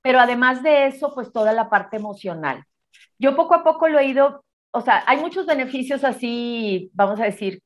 pero 0.00 0.18
además 0.18 0.62
de 0.62 0.86
eso, 0.86 1.14
pues 1.14 1.30
toda 1.30 1.52
la 1.52 1.68
parte 1.68 1.98
emocional. 1.98 2.64
Yo 3.18 3.36
poco 3.36 3.54
a 3.54 3.62
poco 3.62 3.86
lo 3.86 3.98
he 3.98 4.06
ido, 4.06 4.44
o 4.70 4.80
sea, 4.80 5.04
hay 5.06 5.18
muchos 5.18 5.44
beneficios 5.44 6.04
así, 6.04 6.90
vamos 6.94 7.20
a 7.20 7.24
decir, 7.24 7.60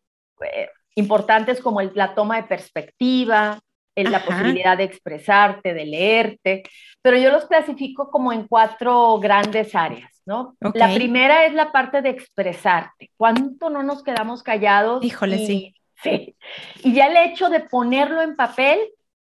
eh, 0.45 0.69
importantes 0.97 1.61
como 1.61 1.83
la 1.83 2.15
toma 2.15 2.37
de 2.37 2.45
perspectiva, 2.45 3.59
la 3.97 4.25
posibilidad 4.25 4.77
de 4.77 4.85
expresarte, 4.85 5.73
de 5.73 5.87
leerte, 5.87 6.63
pero 7.01 7.17
yo 7.17 7.31
los 7.31 7.47
clasifico 7.47 8.11
como 8.11 8.33
en 8.33 8.49
cuatro 8.49 9.19
grandes 9.19 9.75
áreas, 9.75 10.11
¿no? 10.27 10.57
La 10.75 10.93
primera 10.93 11.47
es 11.47 11.55
la 11.55 11.71
parte 11.71 12.03
de 12.03 12.11
expresarte. 12.11 13.11
¿Cuánto 13.17 13.71
no 13.71 13.83
nos 13.83 14.03
quedamos 14.03 14.43
callados? 14.43 15.05
Híjole, 15.05 15.47
sí. 15.47 15.75
Sí. 16.03 16.37
Y 16.83 16.93
ya 16.93 17.07
el 17.07 17.31
hecho 17.31 17.49
de 17.49 17.61
ponerlo 17.61 18.21
en 18.21 18.37
papel 18.37 18.79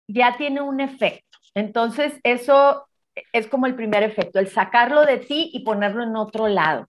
ya 0.07 0.37
tiene 0.37 0.61
un 0.61 0.79
efecto. 0.79 1.37
Entonces, 1.53 2.13
eso 2.23 2.87
es 3.33 3.47
como 3.47 3.65
el 3.65 3.75
primer 3.75 4.03
efecto, 4.03 4.39
el 4.39 4.47
sacarlo 4.47 5.05
de 5.05 5.17
ti 5.17 5.51
y 5.53 5.63
ponerlo 5.63 6.03
en 6.03 6.15
otro 6.15 6.47
lado. 6.47 6.87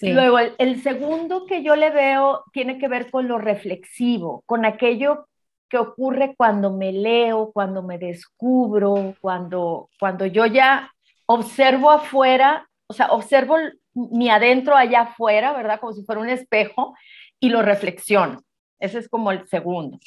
Luego, 0.00 0.38
el, 0.38 0.82
segundo 0.82 1.46
que 1.46 1.62
yo 1.62 1.74
le 1.74 1.90
veo 1.90 2.44
tiene 2.52 2.78
que 2.78 2.88
ver 2.88 3.10
con 3.10 3.26
lo 3.26 3.38
reflexivo, 3.38 4.42
con 4.46 4.64
aquello 4.64 5.26
que 5.68 5.78
ocurre 5.78 6.34
cuando 6.36 6.72
me 6.72 6.92
leo, 6.92 7.50
cuando 7.52 7.82
me 7.82 7.98
descubro, 7.98 9.14
cuando, 9.20 9.90
cuando 9.98 10.24
yo 10.26 10.46
ya 10.46 10.92
observo 11.26 11.90
afuera, 11.90 12.68
o 12.86 12.94
sea, 12.94 13.08
observo 13.08 13.56
mi 13.92 14.30
adentro 14.30 14.76
allá 14.76 15.02
afuera, 15.02 15.52
¿verdad? 15.52 15.80
Como 15.80 15.92
si 15.92 16.04
fuera 16.04 16.20
un 16.20 16.30
espejo 16.30 16.94
y 17.40 17.50
lo 17.50 17.62
reflexiono. 17.62 18.40
Ese 18.78 18.98
es 18.98 19.08
como 19.08 19.32
el 19.32 19.46
segundo. 19.48 19.98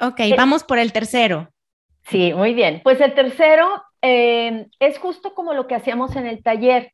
Ok, 0.00 0.20
vamos 0.36 0.62
por 0.62 0.78
el 0.78 0.92
tercero. 0.92 1.48
Sí, 2.08 2.32
muy 2.32 2.54
bien. 2.54 2.80
Pues 2.84 3.00
el 3.00 3.14
tercero 3.14 3.82
eh, 4.00 4.68
es 4.78 4.98
justo 4.98 5.34
como 5.34 5.52
lo 5.52 5.66
que 5.66 5.74
hacíamos 5.74 6.16
en 6.16 6.26
el 6.26 6.42
taller 6.42 6.92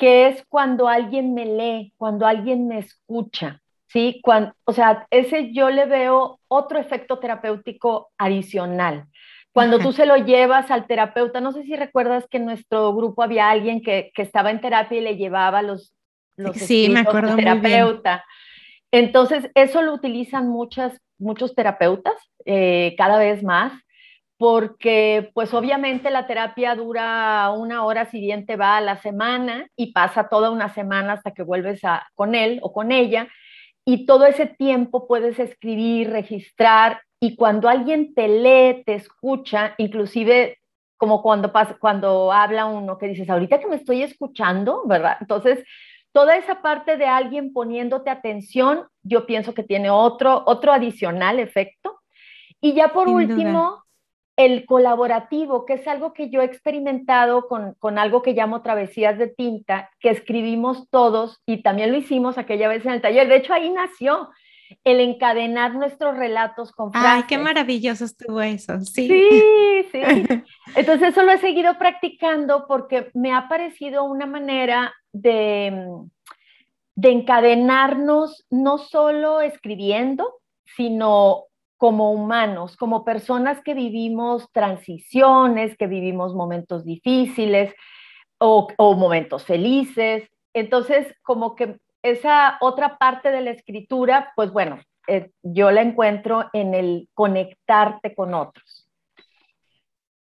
que 0.00 0.28
es 0.28 0.42
cuando 0.48 0.88
alguien 0.88 1.34
me 1.34 1.44
lee, 1.44 1.92
cuando 1.98 2.26
alguien 2.26 2.66
me 2.66 2.78
escucha, 2.78 3.60
¿sí? 3.86 4.18
Cuando, 4.22 4.54
o 4.64 4.72
sea, 4.72 5.06
ese 5.10 5.52
yo 5.52 5.68
le 5.68 5.84
veo 5.84 6.40
otro 6.48 6.78
efecto 6.78 7.18
terapéutico 7.18 8.10
adicional. 8.16 9.04
Cuando 9.52 9.78
tú 9.78 9.92
se 9.92 10.06
lo 10.06 10.16
llevas 10.16 10.70
al 10.70 10.86
terapeuta, 10.86 11.40
no 11.40 11.52
sé 11.52 11.64
si 11.64 11.76
recuerdas 11.76 12.26
que 12.30 12.38
en 12.38 12.46
nuestro 12.46 12.94
grupo 12.94 13.22
había 13.22 13.50
alguien 13.50 13.82
que, 13.82 14.10
estaba 14.16 14.50
en 14.50 14.62
terapia 14.62 14.98
y 14.98 15.02
le 15.02 15.16
llevaba 15.16 15.60
los, 15.60 15.92
los 16.36 16.56
sí, 16.56 16.88
me 16.88 17.00
acuerdo 17.00 17.36
terapeuta. 17.36 18.24
Entonces, 18.92 19.50
eso 19.54 19.82
lo 19.82 19.92
utilizan 19.92 20.48
muchas, 20.48 20.98
muchos 21.18 21.54
terapeutas 21.54 22.14
eh, 22.46 22.94
cada 22.96 23.18
vez 23.18 23.42
más 23.42 23.72
porque 24.40 25.30
pues 25.34 25.52
obviamente 25.52 26.10
la 26.10 26.26
terapia 26.26 26.74
dura 26.74 27.50
una 27.50 27.84
hora 27.84 28.06
siguiente 28.06 28.56
va 28.56 28.78
a 28.78 28.80
la 28.80 28.96
semana 28.96 29.68
y 29.76 29.92
pasa 29.92 30.30
toda 30.30 30.48
una 30.48 30.72
semana 30.72 31.12
hasta 31.12 31.32
que 31.32 31.42
vuelves 31.42 31.84
a, 31.84 32.08
con 32.14 32.34
él 32.34 32.58
o 32.62 32.72
con 32.72 32.90
ella 32.90 33.28
y 33.84 34.06
todo 34.06 34.24
ese 34.24 34.46
tiempo 34.46 35.06
puedes 35.06 35.38
escribir, 35.38 36.08
registrar 36.08 37.02
y 37.20 37.36
cuando 37.36 37.68
alguien 37.68 38.14
te 38.14 38.28
lee, 38.28 38.82
te 38.86 38.94
escucha, 38.94 39.74
inclusive 39.76 40.56
como 40.96 41.20
cuando, 41.20 41.52
pasa, 41.52 41.76
cuando 41.78 42.32
habla 42.32 42.64
uno 42.64 42.96
que 42.96 43.08
dices, 43.08 43.28
ahorita 43.28 43.60
que 43.60 43.66
me 43.66 43.76
estoy 43.76 44.02
escuchando, 44.02 44.84
¿verdad? 44.86 45.18
Entonces, 45.20 45.62
toda 46.12 46.38
esa 46.38 46.62
parte 46.62 46.96
de 46.96 47.04
alguien 47.04 47.52
poniéndote 47.52 48.08
atención, 48.08 48.86
yo 49.02 49.26
pienso 49.26 49.52
que 49.52 49.64
tiene 49.64 49.90
otro, 49.90 50.44
otro 50.46 50.72
adicional 50.72 51.40
efecto. 51.40 52.00
Y 52.58 52.72
ya 52.72 52.88
por 52.88 53.06
último, 53.08 53.84
el 54.40 54.64
colaborativo, 54.64 55.66
que 55.66 55.74
es 55.74 55.86
algo 55.86 56.14
que 56.14 56.30
yo 56.30 56.40
he 56.40 56.46
experimentado 56.46 57.46
con, 57.46 57.98
algo 57.98 58.22
que 58.22 58.32
llamo 58.32 58.62
travesías 58.62 59.18
de 59.18 59.28
tinta, 59.28 59.90
que 60.00 60.08
escribimos 60.08 60.88
todos 60.88 61.42
y 61.44 61.62
también 61.62 61.92
lo 61.92 61.98
hicimos 61.98 62.38
aquella 62.38 62.66
vez 62.66 62.86
en 62.86 62.92
el 62.92 63.02
taller. 63.02 63.28
De 63.28 63.36
hecho, 63.36 63.52
ahí 63.52 63.68
nació 63.68 64.30
el 64.82 65.00
encadenar 65.00 65.74
nuestros 65.74 66.16
relatos 66.16 66.72
con 66.72 66.90
frases. 66.90 67.10
Ay, 67.10 67.22
qué 67.28 67.36
maravilloso 67.36 68.06
estuvo 68.06 68.40
eso, 68.40 68.80
sí. 68.80 69.08
Sí, 69.08 69.88
sí. 69.92 70.00
Entonces 70.74 71.10
eso 71.10 71.22
lo 71.22 71.32
he 71.32 71.38
seguido 71.38 71.76
practicando 71.76 72.64
porque 72.66 73.10
me 73.12 73.34
ha 73.34 73.46
parecido 73.46 74.04
una 74.04 74.24
manera 74.24 74.94
de, 75.12 75.86
de 76.94 77.10
encadenarnos 77.10 78.46
no 78.48 78.78
solo 78.78 79.42
escribiendo, 79.42 80.40
sino 80.76 81.49
como 81.80 82.12
humanos, 82.12 82.76
como 82.76 83.06
personas 83.06 83.62
que 83.62 83.72
vivimos 83.72 84.52
transiciones, 84.52 85.78
que 85.78 85.86
vivimos 85.86 86.34
momentos 86.34 86.84
difíciles 86.84 87.74
o, 88.36 88.68
momentos 88.78 89.46
felices. 89.46 90.28
Entonces, 90.52 91.06
como 91.22 91.56
que 91.56 91.78
esa 92.02 92.58
otra 92.60 92.98
parte 92.98 93.30
de 93.30 93.40
la 93.40 93.52
escritura, 93.52 94.30
pues 94.36 94.52
bueno, 94.52 94.78
eh, 95.06 95.30
yo 95.42 95.70
la 95.70 95.80
encuentro 95.80 96.50
en 96.52 96.74
el 96.74 97.08
conectarte 97.14 98.14
con 98.14 98.34
otros. 98.34 98.86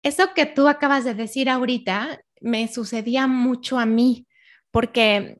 Eso 0.03 0.33
que 0.35 0.47
tú 0.47 0.67
acabas 0.67 1.05
de 1.05 1.13
decir 1.13 1.49
ahorita 1.49 2.19
me 2.41 2.67
sucedía 2.67 3.25
mucho 3.25 3.79
a 3.79 3.85
mí, 3.85 4.27
porque 4.69 5.37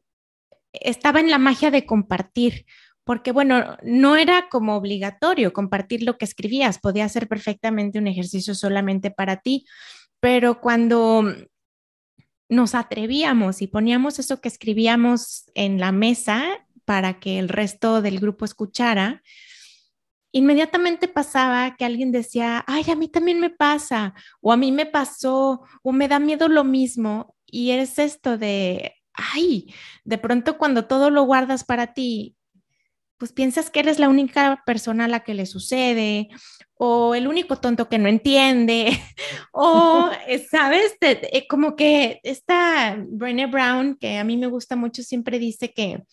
estaba 0.72 1.20
en 1.20 1.30
la 1.30 1.38
magia 1.38 1.70
de 1.70 1.86
compartir 1.86 2.66
porque 3.08 3.32
bueno, 3.32 3.78
no 3.84 4.18
era 4.18 4.50
como 4.50 4.76
obligatorio 4.76 5.54
compartir 5.54 6.04
lo 6.04 6.18
que 6.18 6.26
escribías, 6.26 6.78
podía 6.78 7.08
ser 7.08 7.30
perfectamente 7.30 7.98
un 8.00 8.08
ejercicio 8.08 8.54
solamente 8.54 9.12
para 9.12 9.38
ti, 9.38 9.66
pero 10.20 10.60
cuando 10.60 11.24
nos 12.50 12.76
atrevíamos 12.76 13.62
y 13.62 13.68
poníamos 13.68 14.20
eso 14.20 14.42
que 14.42 14.50
escribíamos 14.50 15.50
en 15.56 15.80
la 15.80 15.94
mesa 15.94 16.44
para 16.84 17.20
que 17.22 17.40
el 17.40 17.48
resto 17.48 18.02
del 18.02 18.20
grupo 18.20 18.44
escuchara, 18.44 19.24
inmediatamente 20.34 21.08
pasaba 21.08 21.78
que 21.78 21.86
alguien 21.86 22.12
decía, 22.12 22.66
ay, 22.68 22.84
a 22.92 22.96
mí 22.96 23.08
también 23.08 23.40
me 23.40 23.50
pasa, 23.50 24.16
o 24.42 24.52
a 24.52 24.58
mí 24.58 24.74
me 24.74 24.86
pasó, 24.86 25.62
o 25.82 25.92
me 25.94 26.10
da 26.10 26.20
miedo 26.20 26.50
lo 26.50 26.66
mismo, 26.66 27.36
y 27.46 27.72
es 27.72 28.00
esto 28.00 28.38
de, 28.38 28.96
ay, 29.14 29.74
de 30.04 30.18
pronto 30.18 30.58
cuando 30.58 30.88
todo 30.88 31.10
lo 31.10 31.24
guardas 31.24 31.64
para 31.64 31.94
ti, 31.94 32.37
pues 33.18 33.34
piensas 33.34 33.70
que 33.70 33.80
eres 33.80 34.00
la 34.00 34.10
única 34.10 34.64
persona 34.66 35.06
a 35.06 35.08
la 35.08 35.22
que 35.22 35.34
le 35.34 35.46
sucede 35.46 36.30
o 36.76 37.16
el 37.16 37.28
único 37.28 37.58
tonto 37.58 37.90
que 37.90 37.98
no 37.98 38.08
entiende 38.08 38.92
o, 39.54 40.10
eh, 40.28 40.40
¿sabes? 40.40 40.96
Eh, 41.02 41.48
como 41.48 41.76
que 41.76 42.20
esta 42.24 42.98
Brené 43.10 43.48
Brown, 43.48 43.98
que 44.00 44.18
a 44.18 44.24
mí 44.24 44.38
me 44.38 44.48
gusta 44.48 44.76
mucho, 44.76 45.04
siempre 45.04 45.40
dice 45.40 45.74
que 45.74 46.04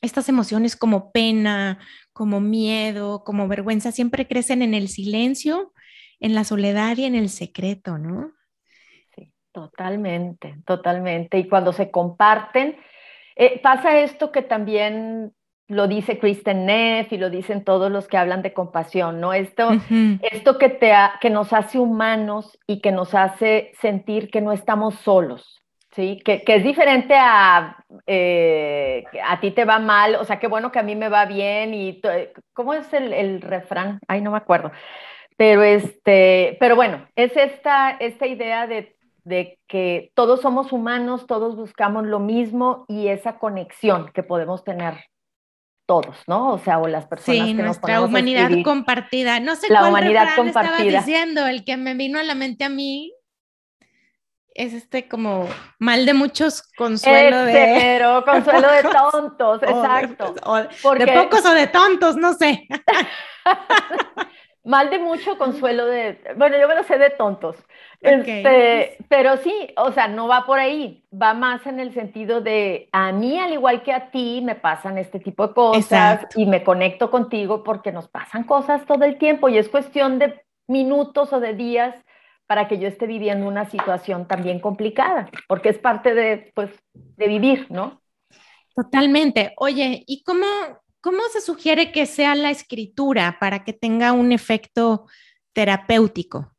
estas 0.00 0.28
emociones 0.28 0.76
como 0.76 1.12
pena, 1.12 1.78
como 2.12 2.40
miedo, 2.40 3.24
como 3.24 3.48
vergüenza, 3.48 3.92
siempre 3.92 4.26
crecen 4.26 4.62
en 4.62 4.74
el 4.74 4.88
silencio, 4.88 5.72
en 6.20 6.34
la 6.34 6.44
soledad 6.44 6.96
y 6.96 7.04
en 7.04 7.14
el 7.14 7.28
secreto, 7.28 7.98
¿no? 7.98 8.32
Sí, 9.14 9.32
totalmente, 9.52 10.56
totalmente. 10.66 11.38
Y 11.38 11.48
cuando 11.48 11.72
se 11.72 11.90
comparten, 11.90 12.76
Eh, 13.36 13.60
pasa 13.60 13.98
esto 14.00 14.30
que 14.30 14.42
también 14.42 15.32
lo 15.68 15.88
dice 15.88 16.18
Kristen 16.18 16.66
Neff 16.66 17.12
y 17.12 17.18
lo 17.18 17.30
dicen 17.30 17.64
todos 17.64 17.90
los 17.90 18.06
que 18.06 18.16
hablan 18.16 18.42
de 18.42 18.52
compasión, 18.52 19.20
¿no? 19.20 19.32
Esto, 19.32 19.70
esto 20.20 20.58
que, 20.58 20.68
te 20.68 20.92
que 21.20 21.30
nos 21.30 21.52
hace 21.52 21.78
humanos 21.78 22.58
y 22.66 22.80
que 22.80 22.92
nos 22.92 23.14
hace 23.14 23.72
sentir 23.80 24.30
que 24.30 24.42
no 24.42 24.52
estamos 24.52 24.94
solos, 24.96 25.62
¿sí? 25.92 26.20
Que, 26.24 26.42
que 26.42 26.56
es 26.56 26.64
diferente 26.64 27.14
a 27.16 27.78
eh, 28.06 29.04
a 29.22 29.40
ti 29.40 29.52
te 29.52 29.64
va 29.64 29.78
mal, 29.78 30.16
o 30.16 30.24
sea, 30.24 30.38
qué 30.38 30.48
bueno 30.48 30.70
que 30.70 30.78
a 30.78 30.82
mí 30.82 30.96
me 30.96 31.08
va 31.08 31.24
bien 31.24 31.72
y 31.72 32.00
¿cómo 32.52 32.74
es 32.74 32.92
el, 32.92 33.12
el 33.12 33.40
refrán? 33.40 34.00
Ay, 34.06 34.20
no 34.20 34.32
me 34.32 34.36
acuerdo. 34.36 34.70
Pero, 35.36 35.62
este, 35.62 36.56
pero 36.60 36.76
bueno, 36.76 37.08
es 37.16 37.36
esta, 37.36 37.90
esta 37.90 38.26
idea 38.26 38.66
de, 38.66 38.96
de 39.24 39.58
que 39.66 40.12
todos 40.14 40.42
somos 40.42 40.72
humanos, 40.72 41.26
todos 41.26 41.56
buscamos 41.56 42.04
lo 42.04 42.20
mismo 42.20 42.84
y 42.86 43.08
esa 43.08 43.38
conexión 43.38 44.10
que 44.12 44.22
podemos 44.22 44.62
tener 44.62 44.94
todos, 45.86 46.16
¿no? 46.26 46.52
O 46.52 46.58
sea, 46.58 46.78
o 46.78 46.88
las 46.88 47.06
personas 47.06 47.48
sí, 47.48 47.56
que 47.56 47.62
nuestra 47.62 48.00
humanidad 48.00 48.50
compartida. 48.62 49.40
No 49.40 49.56
sé 49.56 49.68
la 49.68 49.80
cuál 49.80 49.90
humanidad 49.90 50.36
compartida. 50.36 50.76
estaba 50.78 51.00
diciendo, 51.00 51.46
el 51.46 51.64
que 51.64 51.76
me 51.76 51.94
vino 51.94 52.18
a 52.18 52.22
la 52.22 52.34
mente 52.34 52.64
a 52.64 52.68
mí 52.68 53.12
es 54.54 54.72
este 54.72 55.08
como 55.08 55.48
mal 55.80 56.06
de 56.06 56.14
muchos 56.14 56.62
consuelo 56.76 57.44
de 57.44 57.52
pero 57.52 58.24
consuelo 58.26 58.70
de 58.70 58.82
tontos, 58.82 59.62
exacto. 59.62 60.34
De, 60.96 61.06
pocos 61.12 61.44
o 61.44 61.50
de 61.50 61.66
tontos, 61.66 62.16
no 62.16 62.34
sé. 62.34 62.66
mal 64.64 64.90
de 64.90 64.98
mucho 64.98 65.36
consuelo 65.38 65.86
de, 65.86 66.18
bueno, 66.36 66.58
yo 66.58 66.66
me 66.66 66.74
lo 66.74 66.82
sé 66.84 66.98
de 66.98 67.10
tontos. 67.10 67.56
Este, 68.00 68.96
pero 69.08 69.36
sí, 69.36 69.68
o 69.76 69.92
sea, 69.92 70.08
no 70.08 70.26
va 70.26 70.44
por 70.46 70.58
ahí, 70.58 71.04
va 71.10 71.34
más 71.34 71.66
en 71.66 71.80
el 71.80 71.92
sentido 71.92 72.40
de 72.40 72.88
a 72.92 73.12
mí, 73.12 73.38
al 73.38 73.52
igual 73.52 73.82
que 73.82 73.92
a 73.92 74.10
ti, 74.10 74.40
me 74.42 74.54
pasan 74.54 74.98
este 74.98 75.20
tipo 75.20 75.48
de 75.48 75.54
cosas 75.54 76.26
y 76.34 76.46
me 76.46 76.64
conecto 76.64 77.10
contigo 77.10 77.62
porque 77.62 77.92
nos 77.92 78.08
pasan 78.08 78.44
cosas 78.44 78.84
todo 78.86 79.04
el 79.04 79.18
tiempo 79.18 79.48
y 79.48 79.58
es 79.58 79.68
cuestión 79.68 80.18
de 80.18 80.42
minutos 80.66 81.32
o 81.32 81.40
de 81.40 81.54
días 81.54 81.94
para 82.46 82.68
que 82.68 82.78
yo 82.78 82.88
esté 82.88 83.06
viviendo 83.06 83.46
una 83.46 83.68
situación 83.70 84.26
también 84.26 84.60
complicada, 84.60 85.30
porque 85.48 85.70
es 85.70 85.78
parte 85.78 86.14
de, 86.14 86.52
pues, 86.54 86.70
de 86.92 87.28
vivir, 87.28 87.66
¿no? 87.70 88.02
Totalmente. 88.74 89.54
Oye, 89.56 90.02
¿y 90.06 90.22
cómo, 90.24 90.44
cómo 91.04 91.20
se 91.30 91.42
sugiere 91.42 91.92
que 91.92 92.06
sea 92.06 92.34
la 92.34 92.50
escritura 92.50 93.36
para 93.38 93.62
que 93.62 93.74
tenga 93.74 94.12
un 94.12 94.32
efecto 94.32 95.04
terapéutico? 95.52 96.50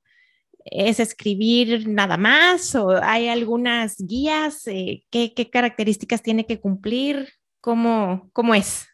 ¿Es 0.64 1.00
escribir 1.00 1.88
nada 1.88 2.16
más 2.16 2.76
o 2.76 2.92
hay 3.02 3.28
algunas 3.28 3.98
guías? 3.98 4.68
Eh, 4.68 5.02
¿qué, 5.10 5.34
características 5.52 6.22
tiene 6.22 6.46
que 6.46 6.60
cumplir? 6.60 7.28
¿Cómo, 7.60 8.30
cómo 8.34 8.54
es? 8.54 8.88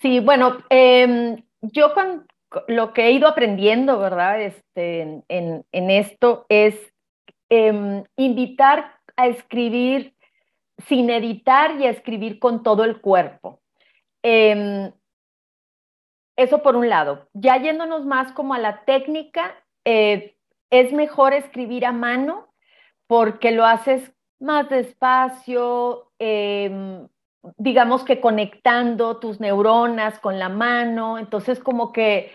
Sí, 0.00 0.20
bueno, 0.20 0.58
em, 0.68 1.42
yo 1.62 1.94
con 1.94 2.26
lo 2.68 2.92
que 2.92 3.06
he 3.06 3.12
ido 3.12 3.28
aprendiendo, 3.28 3.98
¿verdad? 3.98 4.42
Este, 4.42 5.22
en, 5.26 5.90
esto 5.90 6.44
es 6.50 6.74
em, 7.48 8.04
invitar 8.16 8.98
a 9.16 9.26
escribir 9.26 10.14
sin 10.86 11.08
editar 11.08 11.80
y 11.80 11.86
a 11.86 11.90
escribir 11.90 12.38
con 12.38 12.62
todo 12.62 12.84
el 12.84 13.00
cuerpo. 13.00 13.63
Em, 14.24 14.90
eso 16.36 16.62
por 16.62 16.76
un 16.76 16.88
lado. 16.88 17.28
Ya 17.34 17.58
yéndonos 17.58 18.06
más 18.06 18.32
como 18.32 18.54
a 18.54 18.58
la 18.58 18.84
técnica, 18.84 19.54
eh, 19.84 20.36
es 20.70 20.92
mejor 20.92 21.34
escribir 21.34 21.84
a 21.84 21.92
mano 21.92 22.48
porque 23.06 23.52
lo 23.52 23.66
haces 23.66 24.12
más 24.40 24.68
despacio, 24.70 26.10
em, 26.18 27.06
digamos 27.58 28.02
que 28.04 28.20
conectando 28.20 29.18
tus 29.18 29.40
neuronas 29.40 30.18
con 30.18 30.38
la 30.38 30.48
mano. 30.48 31.18
Entonces, 31.18 31.60
como 31.60 31.92
que 31.92 32.32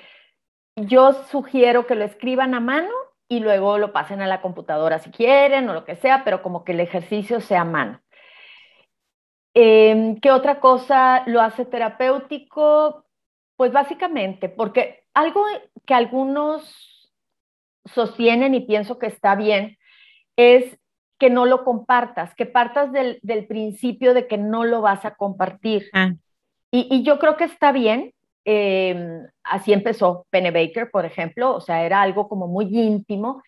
yo 0.76 1.14
sugiero 1.14 1.88
que 1.88 1.96
lo 1.96 2.06
escriban 2.06 2.54
a 2.54 2.60
mano 2.60 2.92
y 3.28 3.40
luego 3.40 3.80
lo 3.80 3.94
pasen 3.94 4.22
a 4.22 4.28
la 4.28 4.42
computadora 4.42 5.00
si 5.00 5.10
quieren 5.10 5.68
o 5.70 5.74
lo 5.74 5.86
que 5.86 5.96
sea, 5.96 6.24
pero 6.24 6.44
como 6.44 6.64
que 6.64 6.74
el 6.74 6.82
ejercicio 6.82 7.42
sea 7.42 7.62
a 7.62 7.66
mano. 7.66 8.00
Em, 9.62 10.16
¿Qué 10.22 10.32
otra 10.32 10.62
cosa 10.62 11.24
lo 11.26 11.42
hace 11.42 11.66
terapéutico? 11.66 13.04
Pues 13.58 13.74
básicamente, 13.74 14.48
porque 14.48 15.04
algo 15.14 15.44
que 15.86 15.94
algunos 15.94 17.12
sostienen 17.84 18.56
y 18.56 18.62
pienso 18.62 18.98
que 18.98 19.08
está 19.08 19.36
bien, 19.36 19.78
es 20.38 20.80
que 21.20 21.30
no 21.30 21.46
lo 21.46 21.66
compartas, 21.66 22.34
que 22.36 22.46
partas 22.46 22.94
del, 22.94 23.20
principio 23.50 24.14
de 24.14 24.28
que 24.28 24.38
no 24.38 24.64
lo 24.64 24.80
vas 24.80 25.04
a 25.04 25.16
compartir. 25.16 25.90
Ah. 25.92 26.14
Y, 26.72 27.04
yo 27.04 27.20
creo 27.20 27.36
que 27.36 27.44
está 27.44 27.74
bien. 27.74 28.14
Em, 28.46 29.28
así 29.44 29.74
empezó 29.74 30.26
Penny 30.30 30.52
Baker, 30.52 30.90
por 30.90 31.04
ejemplo, 31.04 31.54
o 31.54 31.60
sea, 31.60 31.84
era 31.86 32.02
algo 32.02 32.30
como 32.30 32.48
muy 32.48 32.68
íntimo, 32.72 33.44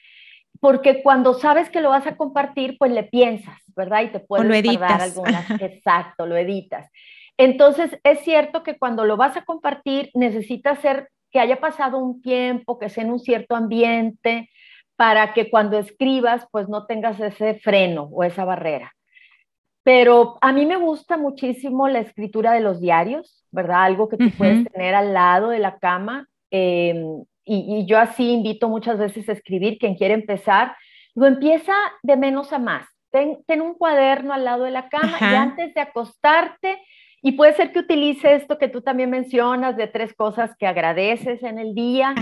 porque 0.61 1.01
cuando 1.01 1.33
sabes 1.33 1.69
que 1.69 1.81
lo 1.81 1.89
vas 1.89 2.05
a 2.05 2.15
compartir, 2.15 2.77
pues 2.77 2.91
le 2.91 3.03
piensas, 3.03 3.59
¿verdad? 3.75 4.03
Y 4.03 4.09
te 4.09 4.19
puedes 4.19 4.45
lo 4.45 4.53
algunas. 5.01 5.49
Exacto, 5.59 6.27
lo 6.27 6.37
editas. 6.37 6.89
Entonces, 7.35 7.99
es 8.03 8.19
cierto 8.19 8.61
que 8.61 8.77
cuando 8.77 9.03
lo 9.03 9.17
vas 9.17 9.35
a 9.35 9.43
compartir, 9.43 10.11
necesitas 10.13 10.79
ser 10.79 11.09
que 11.31 11.39
haya 11.39 11.59
pasado 11.59 11.97
un 11.97 12.21
tiempo, 12.21 12.77
que 12.77 12.89
sea 12.89 13.03
en 13.03 13.11
un 13.11 13.19
cierto 13.19 13.55
ambiente, 13.55 14.51
para 14.95 15.33
que 15.33 15.49
cuando 15.49 15.79
escribas, 15.79 16.45
pues 16.51 16.69
no 16.69 16.85
tengas 16.85 17.19
ese 17.19 17.55
freno 17.55 18.03
o 18.11 18.23
esa 18.23 18.45
barrera. 18.45 18.93
Pero 19.81 20.37
a 20.41 20.53
mí 20.53 20.67
me 20.67 20.75
gusta 20.75 21.17
muchísimo 21.17 21.87
la 21.87 22.01
escritura 22.01 22.51
de 22.51 22.59
los 22.59 22.79
diarios, 22.79 23.43
¿verdad? 23.49 23.85
Algo 23.85 24.09
que 24.09 24.17
tú 24.17 24.29
puedes 24.37 24.71
tener 24.71 24.93
al 24.93 25.11
lado 25.11 25.49
de 25.49 25.57
la 25.57 25.79
cama. 25.79 26.27
Em, 26.51 27.23
y, 27.43 27.85
yo 27.85 27.99
así 27.99 28.31
invito 28.31 28.69
muchas 28.69 28.97
veces 28.97 29.27
a 29.29 29.33
escribir, 29.33 29.77
quien 29.77 29.95
quiere 29.95 30.13
empezar, 30.13 30.75
lo 31.15 31.25
empieza 31.25 31.73
de 32.03 32.17
menos 32.17 32.53
a 32.53 32.59
más. 32.59 32.87
Ten, 33.11 33.61
un 33.61 33.73
cuaderno 33.73 34.33
al 34.33 34.45
lado 34.45 34.63
de 34.63 34.71
la 34.71 34.87
cama 34.87 35.17
y 35.19 35.35
antes 35.35 35.73
de 35.73 35.81
acostarte, 35.81 36.81
y 37.21 37.33
puede 37.33 37.53
ser 37.53 37.71
que 37.71 37.79
utilice 37.79 38.33
esto 38.33 38.57
que 38.57 38.67
tú 38.67 38.81
también 38.81 39.09
mencionas 39.09 39.77
de 39.77 39.87
tres 39.87 40.13
cosas 40.13 40.55
que 40.57 40.65
agradeces 40.65 41.43
en 41.43 41.59
el 41.59 41.75
día 41.75 42.15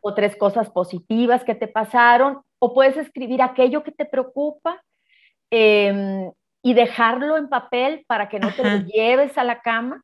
o 0.00 0.14
tres 0.14 0.34
cosas 0.36 0.70
positivas 0.70 1.44
que 1.44 1.54
te 1.54 1.68
pasaron, 1.68 2.40
o 2.58 2.74
puedes 2.74 2.96
escribir 2.96 3.42
aquello 3.42 3.82
que 3.82 3.92
te 3.92 4.04
preocupa 4.04 4.82
em, 5.50 6.30
y 6.62 6.74
dejarlo 6.74 7.36
en 7.36 7.48
papel 7.48 8.04
para 8.06 8.28
que 8.28 8.40
no 8.40 8.52
te 8.52 8.62
lo 8.64 8.78
lleves 8.86 9.36
a 9.36 9.44
la 9.44 9.60
cama. 9.60 10.02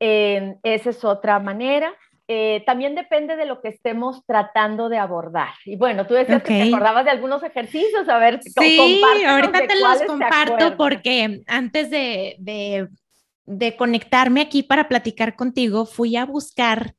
Em, 0.00 0.56
esa 0.62 0.90
es 0.90 1.04
otra 1.04 1.38
manera. 1.40 1.92
Eh, 2.30 2.62
también 2.66 2.94
depende 2.94 3.36
de 3.36 3.46
lo 3.46 3.62
que 3.62 3.68
estemos 3.68 4.22
tratando 4.26 4.90
de 4.90 4.98
abordar. 4.98 5.54
Y 5.64 5.76
bueno, 5.76 6.06
tú 6.06 6.12
decías 6.12 6.42
que 6.42 6.62
te 6.62 6.68
acordabas 6.68 7.06
de 7.06 7.10
algunos 7.10 7.42
ejercicios, 7.42 8.06
a 8.06 8.18
ver, 8.18 8.40
sí, 8.42 9.02
ahorita 9.26 9.66
te 9.66 9.80
los 9.80 10.02
comparto 10.02 10.76
porque 10.76 11.42
antes 11.46 11.88
de, 11.90 12.36
de 13.46 13.76
conectarme 13.76 14.42
aquí 14.42 14.62
para 14.62 14.88
platicar 14.88 15.36
contigo, 15.36 15.86
fui 15.86 16.16
a 16.16 16.26
buscar 16.26 16.94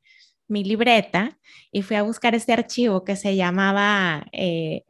mi 0.50 0.64
libreta 0.64 1.38
y 1.70 1.82
fui 1.82 1.96
a 1.96 2.02
buscar 2.02 2.34
este 2.34 2.52
archivo 2.52 3.04
que 3.04 3.16
se 3.16 3.36
llamaba 3.36 4.26
eh, 4.32 4.82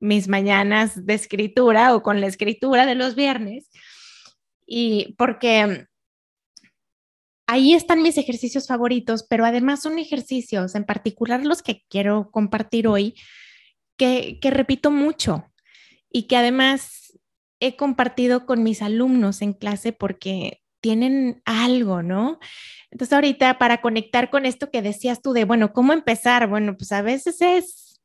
Mis 0.00 0.28
mañanas 0.28 1.06
de 1.06 1.14
escritura 1.14 1.96
o 1.96 2.02
con 2.02 2.20
la 2.20 2.26
escritura 2.26 2.84
de 2.84 2.94
los 2.94 3.14
viernes. 3.14 3.70
Y 4.66 5.14
porque 5.16 5.86
ahí 7.48 7.72
están 7.72 8.02
mis 8.02 8.18
ejercicios 8.18 8.66
favoritos, 8.66 9.24
pero 9.28 9.46
además 9.46 9.80
son 9.80 9.98
ejercicios, 9.98 10.74
en 10.74 10.84
particular 10.84 11.44
los 11.44 11.62
que 11.62 11.82
quiero 11.88 12.30
compartir 12.30 12.86
hoy, 12.86 13.14
que, 13.96 14.38
repito 14.42 14.90
mucho 14.90 15.50
y 16.12 16.24
que 16.24 16.36
además 16.36 17.18
he 17.58 17.74
compartido 17.74 18.44
con 18.44 18.62
mis 18.62 18.82
alumnos 18.82 19.40
en 19.40 19.54
clase 19.54 19.92
porque 19.92 20.62
tienen 20.80 21.42
algo, 21.46 22.02
¿no? 22.02 22.38
Entonces 22.90 23.14
ahorita 23.14 23.58
para 23.58 23.80
conectar 23.80 24.28
con 24.30 24.44
esto 24.44 24.70
que 24.70 24.82
decías 24.82 25.22
tú 25.22 25.32
de, 25.32 25.44
bueno, 25.44 25.72
¿cómo 25.72 25.94
empezar? 25.94 26.48
Bueno, 26.48 26.76
pues 26.76 26.92
a 26.92 27.00
veces 27.00 27.40
es, 27.40 28.02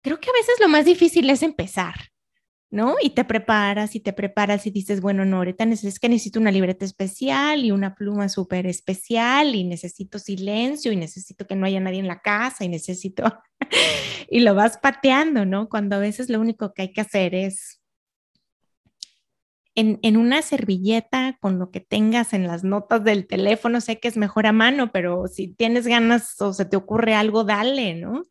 creo 0.00 0.20
que 0.20 0.30
a 0.30 0.32
veces 0.32 0.54
lo 0.60 0.68
más 0.68 0.84
difícil 0.84 1.28
es 1.28 1.42
empezar, 1.42 2.12
¿no? 2.70 2.96
Y 3.00 3.10
te 3.10 3.24
preparas 3.24 3.94
y 3.94 4.00
te 4.00 4.12
preparas 4.12 4.66
y 4.66 4.70
dices, 4.70 5.00
bueno, 5.00 5.24
no, 5.24 5.38
ahorita 5.38 5.64
es 5.64 5.98
que 6.00 6.08
necesito 6.08 6.40
una 6.40 6.50
libreta 6.50 6.84
especial 6.84 7.64
y 7.64 7.70
una 7.70 7.94
pluma 7.94 8.28
súper 8.28 8.66
especial 8.66 9.54
y 9.54 9.64
necesito 9.64 10.18
silencio 10.18 10.92
y 10.92 10.96
necesito 10.96 11.46
que 11.46 11.56
no 11.56 11.66
haya 11.66 11.80
nadie 11.80 12.00
en 12.00 12.08
la 12.08 12.20
casa 12.20 12.64
y 12.64 12.68
necesito, 12.68 13.24
y 14.30 14.40
lo 14.40 14.54
vas 14.54 14.78
pateando, 14.78 15.46
¿no? 15.46 15.68
Cuando 15.68 15.96
a 15.96 16.00
veces 16.00 16.28
lo 16.28 16.40
único 16.40 16.74
que 16.74 16.82
hay 16.82 16.92
que 16.92 17.00
hacer 17.00 17.34
es 17.34 17.80
en, 19.76 20.16
una 20.16 20.40
servilleta 20.40 21.36
con 21.40 21.58
lo 21.58 21.70
que 21.70 21.80
tengas 21.80 22.32
en 22.32 22.46
las 22.46 22.64
notas 22.64 23.04
del 23.04 23.26
teléfono, 23.26 23.80
sé 23.82 24.00
que 24.00 24.08
es 24.08 24.16
mejor 24.16 24.46
a 24.46 24.52
mano, 24.52 24.90
pero 24.90 25.28
si 25.28 25.48
tienes 25.48 25.86
ganas 25.86 26.40
o 26.40 26.54
se 26.54 26.64
te 26.64 26.76
ocurre 26.76 27.14
algo, 27.14 27.44
dale, 27.44 27.94
¿no? 27.94 28.22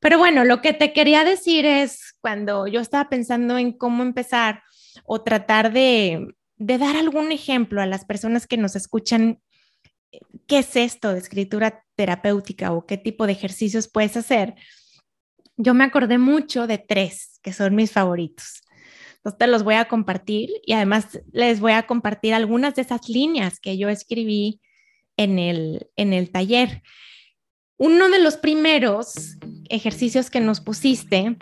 Pero 0.00 0.18
bueno, 0.18 0.44
lo 0.44 0.62
que 0.62 0.72
te 0.72 0.92
quería 0.92 1.24
decir 1.24 1.66
es, 1.66 2.14
cuando 2.20 2.66
yo 2.66 2.80
estaba 2.80 3.08
pensando 3.08 3.58
en 3.58 3.72
cómo 3.72 4.02
empezar, 4.02 4.62
o 5.04 5.22
tratar 5.22 5.72
de, 5.72 6.34
dar 6.56 6.96
algún 6.96 7.32
ejemplo 7.32 7.80
a 7.80 7.86
las 7.86 8.04
personas 8.04 8.46
que 8.46 8.56
nos 8.56 8.76
escuchan, 8.76 9.40
qué 10.46 10.58
es 10.58 10.76
esto 10.76 11.12
de 11.12 11.18
escritura 11.18 11.84
terapéutica 11.94 12.72
o 12.72 12.86
qué 12.86 12.96
tipo 12.96 13.26
de 13.26 13.32
ejercicios 13.32 13.88
puedes 13.88 14.16
hacer, 14.16 14.54
yo 15.56 15.74
me 15.74 15.84
acordé 15.84 16.18
mucho 16.18 16.66
de 16.66 16.78
tres 16.78 17.38
que 17.42 17.52
son 17.52 17.74
mis 17.74 17.92
favoritos. 17.92 18.62
Entonces 19.16 19.38
te 19.38 19.46
los 19.46 19.64
voy 19.64 19.74
a 19.74 19.86
compartir 19.86 20.50
y 20.64 20.72
además 20.72 21.20
les 21.32 21.60
voy 21.60 21.72
a 21.72 21.86
compartir 21.86 22.32
algunas 22.32 22.74
de 22.74 22.82
esas 22.82 23.08
líneas 23.08 23.60
que 23.60 23.76
yo 23.76 23.90
escribí 23.90 24.60
en 25.18 25.38
el, 25.38 25.90
en 25.96 26.14
el 26.14 26.30
taller. 26.30 26.82
Uno 27.76 28.08
de 28.08 28.18
los 28.18 28.38
primeros 28.38 29.36
ejercicios 29.70 30.30
que 30.30 30.40
nos 30.40 30.60
pusiste, 30.60 31.36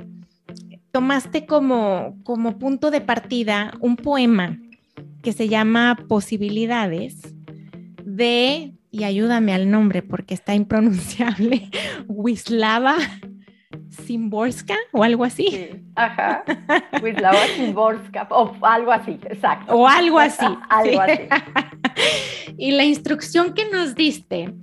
tomaste 0.93 1.47
como, 1.47 2.17
como 2.25 2.59
punto 2.59 2.91
de 2.91 3.01
partida 3.01 3.73
un 3.81 3.97
poema 3.97 4.59
que 5.23 5.33
se 5.33 5.49
llama 5.49 5.97
Posibilidades 6.09 7.35
de, 8.05 8.73
y 8.91 9.05
ayúdame 9.05 9.53
al 9.55 9.71
nombre 9.71 10.03
porque 10.03 10.35
está 10.35 10.55
impronunciable, 10.55 11.71
Wislava 12.09 12.97
Simborska 13.91 14.77
o 14.93 15.03
algo 15.03 15.25
así. 15.25 15.71
ajá. 15.95 16.45
Wislava 17.03 17.39
Simborska 17.57 18.29
o 18.31 18.55
algo 18.63 18.93
así, 18.93 19.19
exacto. 19.25 19.75
O 19.75 19.87
algo 19.87 20.19
así. 20.19 20.47
algo 20.69 21.01
así. 21.01 21.23
y 22.59 22.73
la 22.73 22.85
instrucción 22.85 23.55
que 23.55 23.69
nos 23.71 23.95
diste 23.95 24.55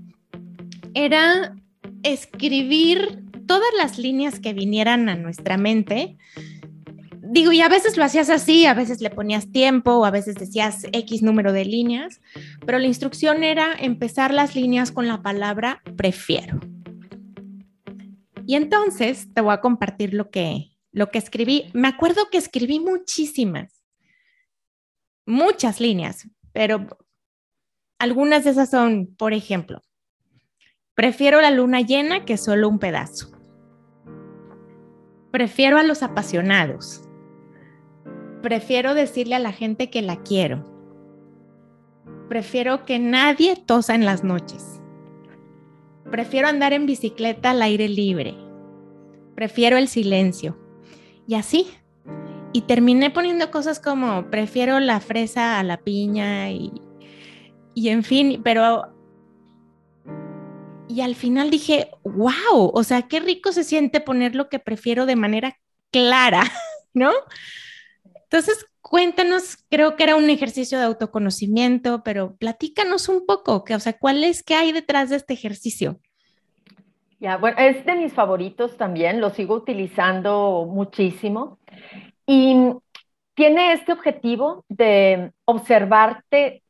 era 0.93 1.55
escribir 2.03 3.24
todas 3.45 3.69
las 3.77 3.97
líneas 3.97 4.39
que 4.39 4.53
vinieran 4.53 5.09
a 5.09 5.15
nuestra 5.15 5.57
mente. 5.57 6.17
Digo, 7.21 7.51
y 7.51 7.61
a 7.61 7.69
veces 7.69 7.97
lo 7.97 8.03
hacías 8.03 8.29
así, 8.29 8.65
a 8.65 8.73
veces 8.73 9.01
le 9.01 9.09
ponías 9.09 9.51
tiempo 9.51 9.95
o 9.95 10.05
a 10.05 10.11
veces 10.11 10.35
decías 10.35 10.85
X 10.91 11.23
número 11.23 11.53
de 11.53 11.65
líneas, 11.65 12.21
pero 12.65 12.79
la 12.79 12.87
instrucción 12.87 13.43
era 13.43 13.73
empezar 13.73 14.33
las 14.33 14.55
líneas 14.55 14.91
con 14.91 15.07
la 15.07 15.21
palabra 15.21 15.81
prefiero. 15.97 16.59
Y 18.45 18.55
entonces 18.55 19.33
te 19.33 19.41
voy 19.41 19.53
a 19.53 19.61
compartir 19.61 20.13
lo 20.13 20.29
que, 20.29 20.71
lo 20.91 21.09
que 21.09 21.17
escribí. 21.17 21.71
Me 21.73 21.87
acuerdo 21.87 22.29
que 22.31 22.37
escribí 22.37 22.79
muchísimas, 22.79 23.83
muchas 25.25 25.79
líneas, 25.79 26.29
pero 26.53 26.87
algunas 27.97 28.43
de 28.43 28.51
esas 28.51 28.69
son, 28.69 29.15
por 29.17 29.33
ejemplo, 29.33 29.81
prefiero 30.93 31.41
la 31.41 31.51
luna 31.51 31.81
llena 31.81 32.23
que 32.23 32.37
solo 32.37 32.69
un 32.69 32.79
pedazo. 32.79 33.34
Prefiero 35.35 35.77
a 35.77 35.83
los 35.83 36.01
apasionados. 36.01 37.01
Prefiero 38.41 38.93
decirle 38.93 39.35
a 39.35 39.39
la 39.39 39.51
gente 39.51 39.89
que 39.89 40.01
la 40.01 40.23
quiero. 40.23 40.63
Prefiero 42.29 42.85
que 42.85 42.99
nadie 42.99 43.57
tosa 43.57 43.95
en 43.95 44.05
las 44.05 44.23
noches. 44.23 44.79
Prefiero 46.09 46.47
andar 46.47 46.71
en 46.71 46.85
bicicleta 46.85 47.49
al 47.49 47.61
aire 47.63 47.89
libre. 47.89 48.33
Prefiero 49.35 49.75
el 49.75 49.89
silencio. 49.89 50.57
Y 51.27 51.35
así. 51.35 51.67
Y 52.53 52.61
terminé 52.61 53.09
poniendo 53.09 53.51
cosas 53.51 53.81
como 53.81 54.31
prefiero 54.31 54.79
la 54.79 55.01
fresa 55.01 55.59
a 55.59 55.63
la 55.63 55.75
piña 55.75 56.49
y, 56.49 56.71
y 57.73 57.89
en 57.89 58.03
fin, 58.03 58.39
pero... 58.41 58.94
Y 60.95 61.01
al 61.01 61.15
final 61.15 61.49
dije, 61.49 61.89
wow, 62.05 62.71
o 62.73 62.83
sea, 62.83 63.01
qué 63.01 63.19
rico 63.19 63.51
se 63.51 63.65
siente 63.65 63.99
poner 63.99 64.33
lo 64.33 64.47
que 64.47 64.59
prefiero 64.59 65.05
de 65.05 65.17
manera 65.17 65.57
clara, 65.91 66.41
¿no? 66.93 67.11
Entonces, 68.23 68.65
cuéntanos, 68.79 69.57
creo 69.69 69.97
que 69.97 70.03
era 70.03 70.15
un 70.15 70.29
ejercicio 70.29 70.77
de 70.79 70.85
autoconocimiento, 70.85 72.01
pero 72.01 72.37
platícanos 72.37 73.09
un 73.09 73.25
poco, 73.25 73.65
que, 73.65 73.75
o 73.75 73.79
sea, 73.81 73.99
¿cuál 73.99 74.23
es 74.23 74.41
que 74.41 74.55
hay 74.55 74.71
detrás 74.71 75.09
de 75.09 75.17
este 75.17 75.33
ejercicio? 75.33 75.99
Ya, 77.19 77.35
bueno, 77.35 77.57
es 77.59 77.85
de 77.85 77.95
mis 77.95 78.13
favoritos 78.13 78.77
también, 78.77 79.19
lo 79.19 79.31
sigo 79.31 79.55
utilizando 79.55 80.65
muchísimo 80.65 81.59
y 82.25 82.55
tiene 83.33 83.73
este 83.73 83.91
objetivo 83.91 84.63
de 84.69 85.33
observarte, 85.43 86.63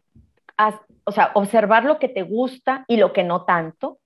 o 1.03 1.11
sea, 1.11 1.29
observar 1.35 1.85
lo 1.85 1.99
que 1.99 2.09
te 2.09 2.23
gusta 2.23 2.85
y 2.87 2.97
lo 2.97 3.13
que 3.13 3.23
no 3.23 3.45
tanto. 3.45 3.99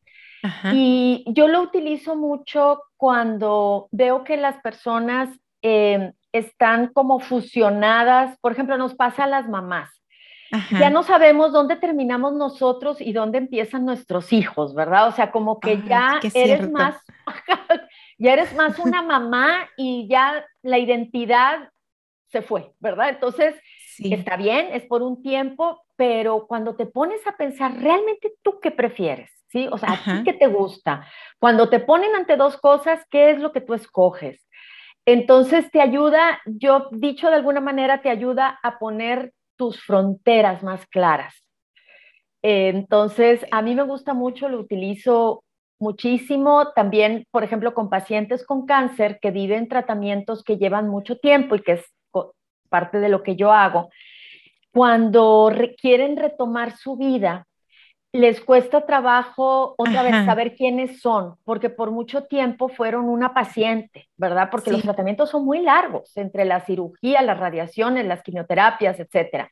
Y 0.73 1.25
yo 1.27 1.47
lo 1.47 1.61
utilizo 1.61 2.15
mucho 2.15 2.81
cuando 2.97 3.87
veo 3.91 4.23
que 4.23 4.37
las 4.37 4.61
personas 4.61 5.29
eh, 5.61 6.13
están 6.31 6.87
como 6.87 7.19
fusionadas, 7.19 8.37
por 8.39 8.51
ejemplo, 8.51 8.77
nos 8.77 8.95
pasa 8.95 9.25
a 9.25 9.27
las 9.27 9.49
mamás. 9.49 9.89
Ya 10.79 10.89
no 10.89 11.03
sabemos 11.03 11.51
dónde 11.51 11.75
terminamos 11.75 12.33
nosotros 12.33 13.01
y 13.01 13.13
dónde 13.13 13.37
empiezan 13.37 13.85
nuestros 13.85 14.33
hijos, 14.33 14.73
¿verdad? 14.73 15.07
O 15.07 15.11
sea, 15.11 15.31
como 15.31 15.59
que 15.59 15.83
ya 15.83 16.19
eres 16.33 16.71
más, 16.71 16.95
ya 18.17 18.33
eres 18.33 18.55
más 18.55 18.79
una 18.79 19.03
mamá 19.03 19.69
y 19.77 20.07
ya 20.09 20.43
la 20.63 20.79
identidad 20.79 21.69
se 22.29 22.41
fue, 22.41 22.71
¿verdad? 22.79 23.09
Entonces, 23.09 23.55
está 23.99 24.37
bien, 24.37 24.69
es 24.73 24.85
por 24.85 25.03
un 25.03 25.21
tiempo, 25.21 25.83
pero 25.95 26.47
cuando 26.47 26.75
te 26.75 26.87
pones 26.87 27.25
a 27.27 27.37
pensar, 27.37 27.75
¿realmente 27.79 28.33
tú 28.41 28.59
qué 28.59 28.71
prefieres? 28.71 29.29
¿Sí? 29.49 29.67
O 29.71 29.77
sea, 29.77 29.93
¿a 29.93 30.03
ti 30.03 30.23
qué 30.23 30.33
te 30.33 30.47
gusta? 30.47 31.07
Cuando 31.39 31.69
te 31.69 31.79
ponen 31.79 32.15
ante 32.15 32.37
dos 32.37 32.57
cosas, 32.57 33.03
¿qué 33.09 33.31
es 33.31 33.39
lo 33.39 33.51
que 33.51 33.61
tú 33.61 33.73
escoges? 33.73 34.47
Entonces 35.05 35.71
te 35.71 35.81
ayuda, 35.81 36.39
yo 36.45 36.87
dicho 36.91 37.29
de 37.29 37.35
alguna 37.35 37.59
manera, 37.59 38.01
te 38.01 38.09
ayuda 38.09 38.59
a 38.61 38.77
poner 38.77 39.33
tus 39.57 39.81
fronteras 39.83 40.61
más 40.61 40.85
claras. 40.85 41.33
Entonces, 42.43 43.45
a 43.51 43.61
mí 43.61 43.75
me 43.75 43.83
gusta 43.83 44.13
mucho, 44.13 44.49
lo 44.49 44.59
utilizo 44.59 45.43
muchísimo 45.79 46.71
también, 46.73 47.25
por 47.31 47.43
ejemplo, 47.43 47.73
con 47.73 47.89
pacientes 47.89 48.45
con 48.45 48.65
cáncer 48.65 49.19
que 49.19 49.31
viven 49.31 49.67
tratamientos 49.67 50.43
que 50.43 50.57
llevan 50.57 50.87
mucho 50.87 51.17
tiempo 51.17 51.55
y 51.55 51.61
que 51.61 51.73
es 51.73 51.85
parte 52.69 52.99
de 52.99 53.09
lo 53.09 53.23
que 53.23 53.35
yo 53.35 53.51
hago. 53.51 53.89
Cuando 54.71 55.51
quieren 55.81 56.17
retomar 56.17 56.77
su 56.77 56.95
vida, 56.95 57.47
les 58.11 58.41
cuesta 58.41 58.85
trabajo 58.85 59.75
otra 59.77 60.01
vez 60.01 60.25
saber 60.25 60.55
quiénes 60.55 60.99
son, 60.99 61.35
porque 61.43 61.69
por 61.69 61.91
mucho 61.91 62.23
tiempo 62.23 62.67
fueron 62.67 63.05
una 63.05 63.33
paciente, 63.33 64.09
¿verdad? 64.17 64.49
Porque 64.51 64.71
los 64.71 64.81
tratamientos 64.81 65.29
son 65.29 65.45
muy 65.45 65.61
largos, 65.61 66.17
entre 66.17 66.45
la 66.45 66.61
cirugía, 66.61 67.21
las 67.21 67.39
radiaciones, 67.39 68.05
las 68.05 68.23
quimioterapias, 68.23 68.99
etcétera. 68.99 69.51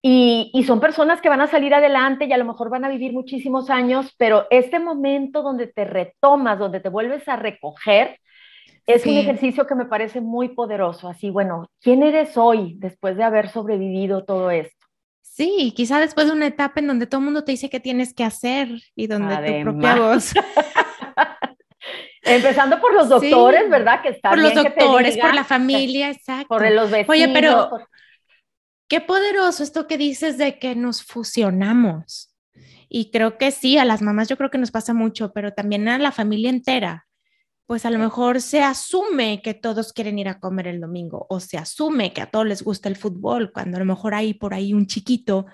Y, 0.00 0.50
y, 0.54 0.64
son 0.64 0.78
personas 0.78 1.20
que 1.20 1.28
van 1.28 1.40
a 1.40 1.48
salir 1.48 1.74
adelante 1.74 2.26
y 2.26 2.32
a 2.32 2.38
lo 2.38 2.44
mejor 2.44 2.70
van 2.70 2.84
a 2.84 2.88
vivir 2.88 3.12
muchísimos 3.12 3.70
años, 3.70 4.14
pero 4.16 4.46
este 4.50 4.78
momento 4.78 5.42
donde 5.42 5.66
te 5.66 5.84
retomas, 5.84 6.58
donde 6.58 6.80
te 6.80 6.88
vuelves 6.88 7.28
a 7.28 7.34
recoger, 7.36 8.20
es 8.86 9.04
un 9.04 9.16
ejercicio 9.16 9.66
que 9.66 9.74
me 9.74 9.86
parece 9.86 10.20
muy 10.20 10.50
poderoso. 10.50 11.08
Así, 11.08 11.28
bueno, 11.28 11.68
¿quién 11.80 12.04
eres 12.04 12.36
hoy 12.36 12.74
después 12.78 13.16
de 13.16 13.24
haber 13.24 13.48
sobrevivido 13.48 14.24
todo 14.24 14.50
esto? 14.50 14.75
Sí, 15.36 15.74
quizá 15.76 16.00
después 16.00 16.28
de 16.28 16.32
una 16.32 16.46
etapa 16.46 16.80
en 16.80 16.86
donde 16.86 17.06
todo 17.06 17.18
el 17.18 17.26
mundo 17.26 17.44
te 17.44 17.52
dice 17.52 17.68
qué 17.68 17.78
tienes 17.78 18.14
que 18.14 18.24
hacer 18.24 18.70
y 18.94 19.06
donde 19.06 19.36
tu 19.36 19.64
propia 19.64 19.96
voz. 19.96 20.32
Empezando 22.22 22.80
por 22.80 22.94
los 22.94 23.10
doctores, 23.10 23.68
¿verdad? 23.68 24.00
Que 24.00 24.08
está 24.08 24.30
por 24.30 24.38
los 24.38 24.54
doctores, 24.54 25.18
por 25.18 25.34
la 25.34 25.44
familia, 25.44 26.10
exacto. 26.10 26.48
Por 26.48 26.70
los 26.70 26.90
vecinos. 26.90 27.10
Oye, 27.10 27.28
pero 27.34 27.68
qué 28.88 29.02
poderoso 29.02 29.62
esto 29.62 29.86
que 29.86 29.98
dices 29.98 30.38
de 30.38 30.58
que 30.58 30.74
nos 30.74 31.04
fusionamos. 31.04 32.34
Y 32.88 33.10
creo 33.10 33.36
que 33.36 33.50
sí, 33.50 33.76
a 33.76 33.84
las 33.84 34.00
mamás 34.00 34.28
yo 34.28 34.38
creo 34.38 34.50
que 34.50 34.56
nos 34.56 34.70
pasa 34.70 34.94
mucho, 34.94 35.34
pero 35.34 35.52
también 35.52 35.86
a 35.86 35.98
la 35.98 36.12
familia 36.12 36.48
entera 36.48 37.05
pues 37.66 37.84
a 37.84 37.90
lo 37.90 37.98
mejor 37.98 38.40
se 38.40 38.62
asume 38.62 39.42
que 39.42 39.52
todos 39.52 39.92
quieren 39.92 40.18
ir 40.18 40.28
a 40.28 40.38
comer 40.38 40.68
el 40.68 40.80
domingo 40.80 41.26
o 41.28 41.40
se 41.40 41.58
asume 41.58 42.12
que 42.12 42.22
a 42.22 42.30
todos 42.30 42.46
les 42.46 42.62
gusta 42.62 42.88
el 42.88 42.96
fútbol, 42.96 43.52
cuando 43.52 43.76
a 43.76 43.80
lo 43.80 43.86
mejor 43.86 44.14
hay 44.14 44.34
por 44.34 44.54
ahí 44.54 44.72
un 44.72 44.86
chiquito 44.86 45.46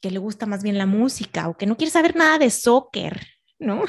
que 0.00 0.10
le 0.10 0.18
gusta 0.18 0.46
más 0.46 0.62
bien 0.62 0.78
la 0.78 0.86
música 0.86 1.48
o 1.48 1.56
que 1.56 1.66
no 1.66 1.76
quiere 1.76 1.90
saber 1.90 2.16
nada 2.16 2.38
de 2.38 2.50
soccer, 2.50 3.20
¿no? 3.58 3.82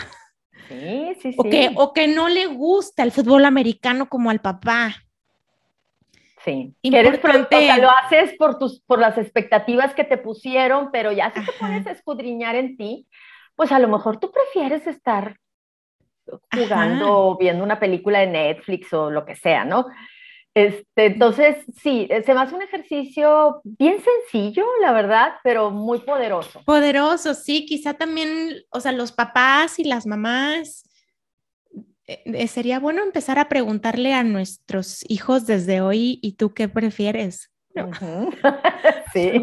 Sí, 0.67 1.15
sí, 1.21 1.31
sí. 1.31 1.35
O 1.37 1.43
que, 1.43 1.71
o 1.75 1.93
que 1.93 2.07
no 2.07 2.27
le 2.27 2.45
gusta 2.47 3.03
el 3.03 3.11
fútbol 3.11 3.45
americano 3.45 4.09
como 4.09 4.29
al 4.29 4.41
papá. 4.41 4.95
Sí. 6.43 6.73
Importante. 6.81 7.55
o 7.55 7.59
sea, 7.59 7.77
lo 7.77 7.89
haces 7.89 8.35
por, 8.37 8.59
tus, 8.59 8.81
por 8.81 8.99
las 8.99 9.17
expectativas 9.17 9.93
que 9.93 10.03
te 10.03 10.17
pusieron, 10.17 10.89
pero 10.91 11.11
ya 11.11 11.33
si 11.33 11.39
te 11.41 11.89
a 11.89 11.91
escudriñar 11.91 12.55
en 12.55 12.77
ti, 12.77 13.07
pues 13.55 13.71
a 13.71 13.79
lo 13.79 13.87
mejor 13.87 14.19
tú 14.19 14.31
prefieres 14.31 14.87
estar 14.87 15.37
jugando 16.53 17.11
o 17.11 17.37
viendo 17.37 17.63
una 17.63 17.79
película 17.79 18.19
de 18.19 18.27
Netflix 18.27 18.93
o 18.93 19.09
lo 19.09 19.25
que 19.25 19.35
sea, 19.35 19.65
¿no? 19.65 19.85
Este, 20.53 21.05
entonces, 21.05 21.57
sí, 21.81 22.07
eh, 22.09 22.23
se 22.23 22.33
me 22.33 22.41
hace 22.41 22.55
un 22.55 22.61
ejercicio 22.61 23.61
bien 23.63 23.97
sencillo, 24.01 24.65
la 24.81 24.91
verdad, 24.91 25.33
pero 25.43 25.69
muy 25.71 25.99
poderoso. 25.99 26.61
Poderoso, 26.65 27.33
sí, 27.33 27.65
quizá 27.65 27.93
también, 27.93 28.63
o 28.69 28.79
sea, 28.79 28.91
los 28.91 29.11
papás 29.11 29.79
y 29.79 29.83
las 29.83 30.07
mamás 30.07 30.83
eh, 32.07 32.47
sería 32.47 32.79
bueno 32.79 33.03
empezar 33.03 33.37
a 33.37 33.47
preguntarle 33.47 34.13
a 34.13 34.23
nuestros 34.23 35.05
hijos 35.07 35.45
desde 35.45 35.81
hoy, 35.81 36.19
¿y 36.23 36.33
tú 36.33 36.53
qué 36.53 36.67
prefieres? 36.67 37.51
sí. 39.13 39.41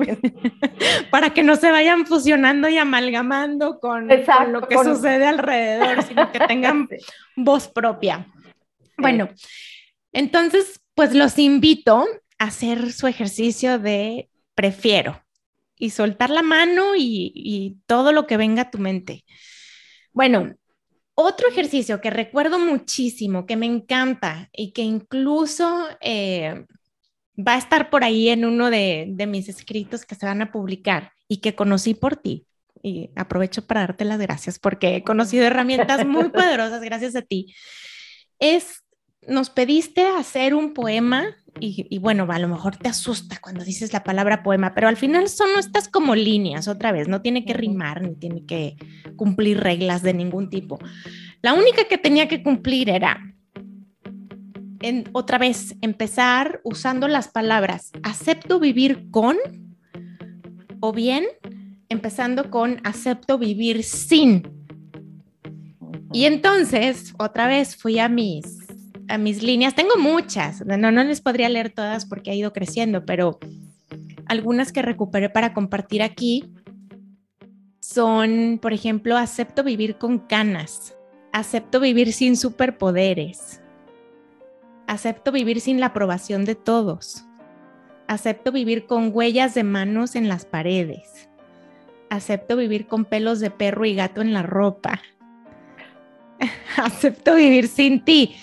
Para 1.11 1.31
que 1.31 1.43
no 1.43 1.57
se 1.57 1.71
vayan 1.71 2.07
fusionando 2.07 2.69
y 2.69 2.79
amalgamando 2.79 3.79
con, 3.79 4.09
lo 4.09 4.69
que 4.69 4.77
sucede 4.77 5.27
alrededor, 5.27 6.03
sino 6.03 6.31
que 6.33 6.41
tengan 6.49 6.89
voz 7.37 7.69
propia. 7.69 8.27
Bueno, 8.99 9.29
entonces, 10.13 10.81
pues 10.95 11.15
los 11.15 11.39
invito 11.39 12.07
a 12.39 12.45
hacer 12.45 12.93
su 12.93 13.07
ejercicio 13.07 13.79
de 13.79 14.29
prefiero 14.55 15.23
y 15.79 15.91
soltar 15.91 16.31
la 16.31 16.43
mano 16.43 16.97
y, 16.97 17.33
y 17.35 17.77
todo 17.87 18.13
lo 18.13 18.27
que 18.27 18.37
venga 18.37 18.63
a 18.63 18.71
tu 18.71 18.79
mente. 18.79 19.25
Bueno, 20.13 20.55
otro 21.19 21.49
ejercicio 21.49 22.01
que 22.03 22.11
recuerdo 22.11 22.59
muchísimo, 22.59 23.47
que 23.47 23.57
me 23.57 23.65
encanta 23.65 24.51
y 24.53 24.73
que 24.73 24.83
incluso 24.83 25.89
eh, 26.01 26.67
va 27.37 27.55
a 27.55 27.59
estar 27.59 27.91
por 27.91 28.05
ahí 28.05 28.29
en 28.29 28.45
uno 28.45 28.71
de, 28.71 29.15
mis 29.29 29.49
escritos 29.49 30.05
que 30.05 30.15
se 30.15 30.27
van 30.27 30.43
a 30.43 30.53
publicar 30.53 31.13
y 31.29 31.39
que 31.39 31.55
conocí 31.55 31.95
por 31.95 32.17
ti. 32.17 32.47
Y 32.83 33.11
aprovecho 33.17 33.67
para 33.67 33.81
darte 33.81 34.05
las 34.05 34.19
gracias 34.19 34.59
porque 34.59 34.97
he 34.97 35.03
conocido 35.03 35.45
herramientas 35.45 36.07
muy 36.07 36.29
poderosas 36.31 36.83
gracias 36.83 37.17
a 37.17 37.23
ti. 37.23 37.55
Es, 38.39 38.85
nos 39.27 39.51
pediste 39.51 40.07
hacer 40.07 40.55
un 40.55 40.73
poema 40.73 41.35
y, 41.59 41.99
bueno, 41.99 42.27
a 42.31 42.39
lo 42.39 42.49
mejor 42.49 42.77
te 42.77 42.89
asusta 42.89 43.39
cuando 43.41 43.65
dices 43.65 43.93
la 43.93 44.05
palabra 44.05 44.43
poema, 44.43 44.75
pero 44.75 44.89
al 44.89 44.97
final 44.99 45.29
son 45.29 45.49
estas 45.59 45.89
como 45.89 46.15
líneas, 46.15 46.69
otra 46.69 46.93
vez, 46.93 47.09
no 47.09 47.23
tiene 47.23 47.47
que 47.47 47.55
rimar 47.55 48.03
ni 48.03 48.15
tiene 48.15 48.45
que 48.45 48.77
cumplir 49.17 49.61
reglas 49.61 50.03
de 50.03 50.13
ningún 50.13 50.51
tipo. 50.51 50.79
La 51.41 51.55
única 51.55 51.85
que 51.85 51.97
tenía 51.97 52.29
que 52.29 52.43
cumplir 52.43 52.91
era, 52.91 53.36
en, 54.81 55.05
otra 55.13 55.39
vez, 55.39 55.77
empezar 55.81 56.61
usando 56.65 57.09
las 57.09 57.29
palabras 57.29 57.91
acepto 58.03 58.61
vivir 58.61 59.11
con 59.11 59.37
o 60.81 60.93
bien 60.93 61.25
empezando 61.89 62.51
con 62.51 62.81
acepto 62.85 63.39
vivir 63.39 63.83
sin. 63.83 64.51
Y 66.13 66.25
entonces, 66.25 67.15
otra 67.19 67.47
vez 67.47 67.77
fui 67.77 67.99
a 67.99 68.09
mis 68.09 68.67
a 69.09 69.19
mis 69.19 69.43
líneas. 69.43 69.75
Tengo 69.75 69.97
muchas, 69.99 70.65
no, 70.65 70.77
no 70.91 71.05
les 71.05 71.21
podría 71.21 71.49
leer 71.49 71.71
todas 71.71 72.07
porque 72.07 72.31
ha 72.31 72.35
ido 72.35 72.53
creciendo, 72.53 73.05
pero 73.05 73.39
algunas 74.27 74.73
que 74.73 74.83
recuperé 74.83 75.31
para 75.31 75.55
compartir 75.55 76.03
aquí 76.03 76.53
son, 77.81 78.59
por 78.61 78.73
ejemplo, 78.73 79.17
acepto 79.17 79.63
vivir 79.63 79.97
con 79.97 80.19
canas, 80.19 80.97
acepto 81.33 81.81
vivir 81.81 82.13
sin 82.13 82.37
superpoderes, 82.37 83.61
acepto 84.87 85.33
vivir 85.33 85.61
sin 85.61 85.81
la 85.81 85.87
aprobación 85.87 86.45
de 86.45 86.55
todos, 86.55 87.25
acepto 88.07 88.53
vivir 88.53 88.87
con 88.87 89.11
huellas 89.13 89.55
de 89.55 89.65
manos 89.65 90.17
en 90.17 90.29
las 90.29 90.45
paredes, 90.45 91.29
acepto 92.11 92.57
vivir 92.57 92.87
con 92.87 93.05
pelos 93.05 93.41
de 93.41 93.51
perro 93.51 93.85
y 93.85 93.95
gato 93.95 94.21
en 94.21 94.33
la 94.33 94.43
ropa, 94.43 95.01
acepto 96.77 97.35
vivir 97.35 97.69
sin 97.69 98.05
ti. 98.05 98.37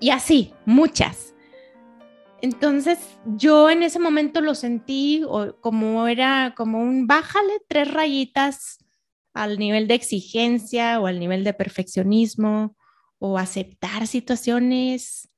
Y 0.00 0.10
así, 0.10 0.52
muchas. 0.64 1.32
Entonces 2.40 2.98
yo 3.24 3.70
en 3.70 3.84
ese 3.84 4.00
momento 4.00 4.40
lo 4.40 4.56
sentí 4.56 5.22
como 5.60 6.08
era 6.08 6.54
como 6.56 6.80
un 6.80 7.06
bájale 7.06 7.62
tres 7.68 7.88
rayitas 7.88 8.84
al 9.32 9.58
nivel 9.58 9.86
de 9.86 9.94
exigencia 9.94 11.00
o 11.00 11.06
al 11.06 11.20
nivel 11.20 11.44
de 11.44 11.54
perfeccionismo 11.54 12.76
o 13.20 13.38
aceptar 13.38 14.08
situaciones, 14.08 15.28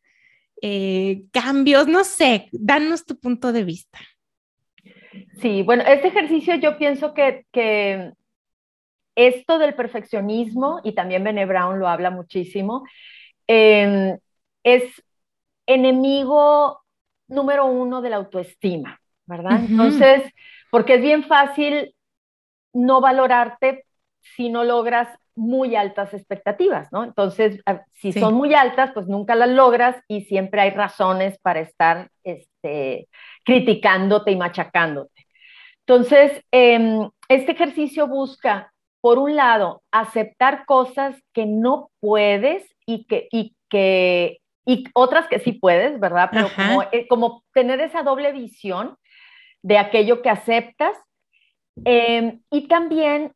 eh, 0.66 1.24
cambios, 1.30 1.88
no 1.88 2.04
sé, 2.04 2.48
danos 2.50 3.04
tu 3.04 3.20
punto 3.20 3.52
de 3.52 3.64
vista. 3.64 3.98
Sí, 5.42 5.60
bueno, 5.60 5.84
este 5.86 6.08
ejercicio 6.08 6.54
yo 6.54 6.78
pienso 6.78 7.12
que, 7.12 7.44
que 7.52 8.12
esto 9.14 9.58
del 9.58 9.74
perfeccionismo, 9.74 10.80
y 10.82 10.94
también 10.94 11.22
Bene 11.22 11.44
Brown 11.44 11.78
lo 11.78 11.86
habla 11.86 12.10
muchísimo, 12.10 12.86
eh, 13.46 14.16
es 14.62 14.84
enemigo 15.66 16.80
número 17.28 17.66
uno 17.66 18.00
de 18.00 18.08
la 18.08 18.16
autoestima, 18.16 18.98
¿verdad? 19.26 19.60
Entonces, 19.68 20.22
porque 20.70 20.94
es 20.94 21.02
bien 21.02 21.24
fácil 21.24 21.94
no 22.72 23.02
valorarte 23.02 23.84
si 24.34 24.48
no 24.48 24.64
logras 24.64 25.08
muy 25.36 25.76
altas 25.76 26.14
expectativas, 26.14 26.92
¿no? 26.92 27.04
Entonces, 27.04 27.60
si 27.92 28.12
son 28.12 28.34
muy 28.34 28.54
altas, 28.54 28.92
pues 28.92 29.06
nunca 29.08 29.34
las 29.34 29.48
logras 29.48 29.96
y 30.08 30.22
siempre 30.22 30.60
hay 30.60 30.70
razones 30.70 31.38
para 31.40 31.60
estar 31.60 32.08
este, 32.22 33.08
criticándote 33.44 34.30
y 34.30 34.36
machacándote. 34.36 35.26
Entonces, 35.86 36.42
em, 36.50 37.10
este 37.28 37.52
ejercicio 37.52 38.06
busca, 38.06 38.72
por 39.00 39.18
un 39.18 39.36
lado, 39.36 39.82
aceptar 39.90 40.64
cosas 40.66 41.16
que 41.32 41.46
no 41.46 41.90
puedes 42.00 42.64
y 42.86 43.04
que, 43.04 43.28
y 43.30 43.54
que 43.68 44.40
y 44.66 44.84
otras 44.94 45.28
que 45.28 45.40
sí 45.40 45.52
puedes, 45.52 46.00
¿verdad? 46.00 46.30
Pero 46.32 46.48
eh, 46.92 47.06
como, 47.06 47.44
tener 47.52 47.80
esa 47.80 48.02
doble 48.02 48.32
visión 48.32 48.96
de 49.62 49.78
aquello 49.78 50.22
que 50.22 50.30
aceptas. 50.30 50.96
Em, 51.84 52.40
y 52.50 52.68
también 52.68 53.32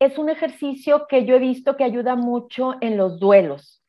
es 0.00 0.18
un 0.18 0.30
ejercicio 0.30 1.06
que 1.06 1.26
yo 1.26 1.36
he 1.36 1.38
visto 1.38 1.76
que 1.76 1.84
ayuda 1.84 2.16
mucho 2.16 2.74
en 2.80 2.96
los 2.96 3.20
duelos. 3.20 3.82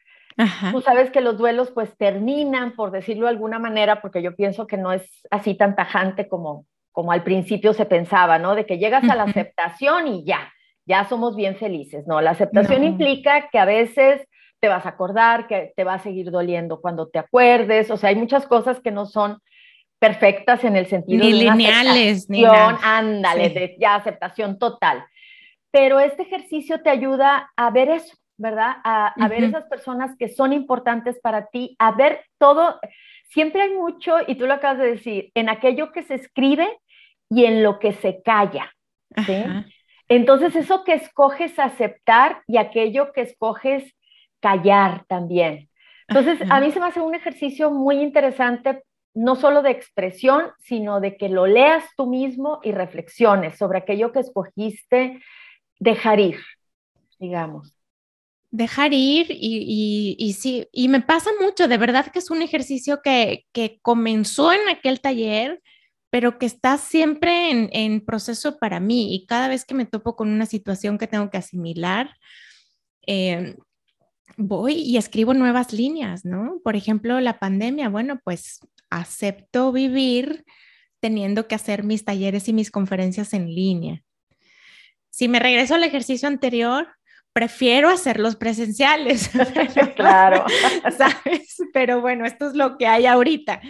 Tú 0.71 0.81
sabes 0.81 1.09
que 1.11 1.21
los 1.21 1.37
duelos 1.37 1.71
pues 1.71 1.95
terminan, 1.97 2.75
por 2.75 2.91
decirlo 2.91 3.25
de 3.25 3.31
alguna 3.31 3.59
manera, 3.59 4.01
porque 4.01 4.21
yo 4.21 4.35
pienso 4.35 4.67
que 4.67 4.77
no 4.77 4.91
es 4.91 5.03
así 5.29 5.55
tan 5.55 5.75
tajante 5.75 6.27
como, 6.27 6.65
como 6.91 7.11
al 7.11 7.23
principio 7.23 7.73
se 7.73 7.85
pensaba, 7.85 8.39
¿no? 8.39 8.55
De 8.55 8.65
que 8.65 8.77
llegas 8.77 9.07
a 9.09 9.15
la 9.15 9.23
aceptación 9.23 10.07
y 10.07 10.25
ya, 10.25 10.51
ya 10.85 11.05
somos 11.07 11.35
bien 11.35 11.55
felices, 11.57 12.07
¿no? 12.07 12.21
La 12.21 12.31
aceptación 12.31 12.83
implica 12.83 13.49
que 13.49 13.59
a 13.59 13.65
veces 13.65 14.27
te 14.59 14.67
vas 14.67 14.85
a 14.85 14.89
acordar, 14.89 15.47
que 15.47 15.73
te 15.75 15.83
va 15.83 15.95
a 15.95 15.99
seguir 15.99 16.31
doliendo 16.31 16.81
cuando 16.81 17.07
te 17.07 17.19
acuerdes, 17.19 17.89
o 17.91 17.97
sea, 17.97 18.09
hay 18.09 18.15
muchas 18.15 18.47
cosas 18.47 18.79
que 18.79 18.91
no 18.91 19.05
son 19.05 19.39
perfectas 19.99 20.63
en 20.63 20.75
el 20.75 20.87
sentido 20.87 21.23
ni 21.23 21.31
de 21.31 21.37
lineales, 21.37 22.29
ni 22.29 22.43
ándale, 22.43 23.49
de 23.49 23.77
ya 23.79 23.95
aceptación 23.95 24.57
total. 24.57 25.05
Pero 25.71 25.99
este 25.99 26.23
ejercicio 26.23 26.81
te 26.81 26.89
ayuda 26.89 27.51
a 27.55 27.69
ver 27.71 27.89
eso, 27.89 28.15
¿verdad? 28.37 28.77
A, 28.83 29.13
ver 29.29 29.45
esas 29.45 29.65
personas 29.65 30.15
que 30.17 30.27
son 30.27 30.53
importantes 30.53 31.19
para 31.19 31.47
ti, 31.47 31.75
a 31.79 31.91
ver 31.91 32.25
todo. 32.37 32.79
Siempre 33.29 33.63
hay 33.63 33.73
mucho, 33.73 34.17
y 34.27 34.35
tú 34.35 34.45
lo 34.45 34.53
acabas 34.53 34.79
de 34.79 34.91
decir, 34.91 35.31
en 35.35 35.49
aquello 35.49 35.91
que 35.91 36.03
se 36.03 36.15
escribe 36.15 36.67
y 37.29 37.45
en 37.45 37.63
lo 37.63 37.79
que 37.79 37.93
se 37.93 38.21
calla. 38.21 38.73
¿sí? 39.25 39.43
Entonces, 40.09 40.55
eso 40.57 40.83
que 40.83 40.93
escoges 40.93 41.57
aceptar 41.57 42.43
y 42.45 42.57
aquello 42.57 43.13
que 43.13 43.21
escoges 43.21 43.95
callar 44.41 45.05
también. 45.07 45.69
Entonces, 46.09 46.39
a 46.49 46.59
mí 46.59 46.71
se 46.71 46.81
me 46.81 46.87
hace 46.87 46.99
un 46.99 47.15
ejercicio 47.15 47.71
muy 47.71 48.01
interesante, 48.01 48.83
no 49.13 49.35
solo 49.35 49.61
de 49.61 49.71
expresión, 49.71 50.51
sino 50.59 50.99
de 50.99 51.15
que 51.15 51.29
lo 51.29 51.47
leas 51.47 51.85
tú 51.95 52.07
mismo 52.07 52.59
y 52.63 52.73
reflexiones 52.73 53.57
sobre 53.57 53.77
aquello 53.77 54.11
que 54.11 54.19
escogiste 54.19 55.21
dejar 55.81 56.19
ir, 56.19 56.37
digamos. 57.19 57.73
Dejar 58.51 58.93
ir 58.93 59.27
y, 59.29 60.15
y, 60.17 60.33
sí, 60.33 60.67
y 60.71 60.89
me 60.89 61.01
pasa 61.01 61.31
mucho, 61.41 61.67
de 61.67 61.77
verdad 61.77 62.11
que 62.11 62.19
es 62.19 62.29
un 62.29 62.41
ejercicio 62.41 63.01
que, 63.01 63.45
que 63.51 63.79
comenzó 63.81 64.53
en 64.53 64.67
aquel 64.69 65.01
taller, 65.01 65.61
pero 66.09 66.37
que 66.37 66.45
está 66.45 66.77
siempre 66.77 67.49
en, 67.49 67.69
en, 67.71 68.05
proceso 68.05 68.57
para 68.59 68.79
mí 68.79 69.15
y 69.15 69.25
cada 69.25 69.47
vez 69.47 69.65
que 69.65 69.73
me 69.73 69.85
topo 69.85 70.15
con 70.15 70.29
una 70.29 70.45
situación 70.45 70.97
que 70.97 71.07
tengo 71.07 71.29
que 71.29 71.37
asimilar, 71.37 72.11
eh, 73.07 73.55
voy 74.37 74.73
y 74.73 74.97
escribo 74.97 75.33
nuevas 75.33 75.73
líneas, 75.73 76.25
¿no? 76.25 76.59
Por 76.63 76.75
ejemplo, 76.75 77.19
la 77.21 77.39
pandemia, 77.39 77.89
bueno, 77.89 78.19
pues 78.23 78.59
acepto 78.89 79.71
vivir 79.71 80.45
teniendo 80.99 81.47
que 81.47 81.55
hacer 81.55 81.83
mis 81.83 82.05
talleres 82.05 82.47
y 82.49 82.53
mis 82.53 82.69
conferencias 82.69 83.33
en 83.33 83.47
línea. 83.47 84.03
Si 85.11 85.27
me 85.27 85.39
regreso 85.39 85.75
al 85.75 85.83
ejercicio 85.83 86.27
anterior, 86.27 86.87
prefiero 87.33 87.89
hacerlos 87.89 88.35
presenciales. 88.37 89.29
claro. 89.95 90.45
¿Sabes? 90.97 91.57
Pero 91.73 92.01
bueno, 92.01 92.25
esto 92.25 92.47
es 92.47 92.55
lo 92.55 92.77
que 92.77 92.87
hay 92.87 93.05
ahorita. 93.05 93.61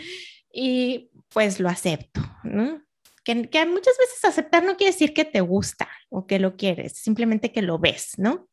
Y 0.54 1.10
pues 1.34 1.60
lo 1.60 1.68
acepto, 1.68 2.22
¿no? 2.44 2.82
Que, 3.24 3.36
muchas 3.36 3.98
veces 3.98 4.26
aceptar 4.26 4.64
no 4.64 4.76
quiere 4.76 4.92
decir 4.92 5.14
que 5.14 5.26
te 5.26 5.42
gusta 5.42 5.88
o 6.10 6.26
que 6.26 6.40
lo 6.40 6.58
quieres, 6.58 6.94
simplemente 6.94 7.52
que 7.52 7.62
lo 7.62 7.78
ves, 7.78 8.18
¿no? 8.18 8.48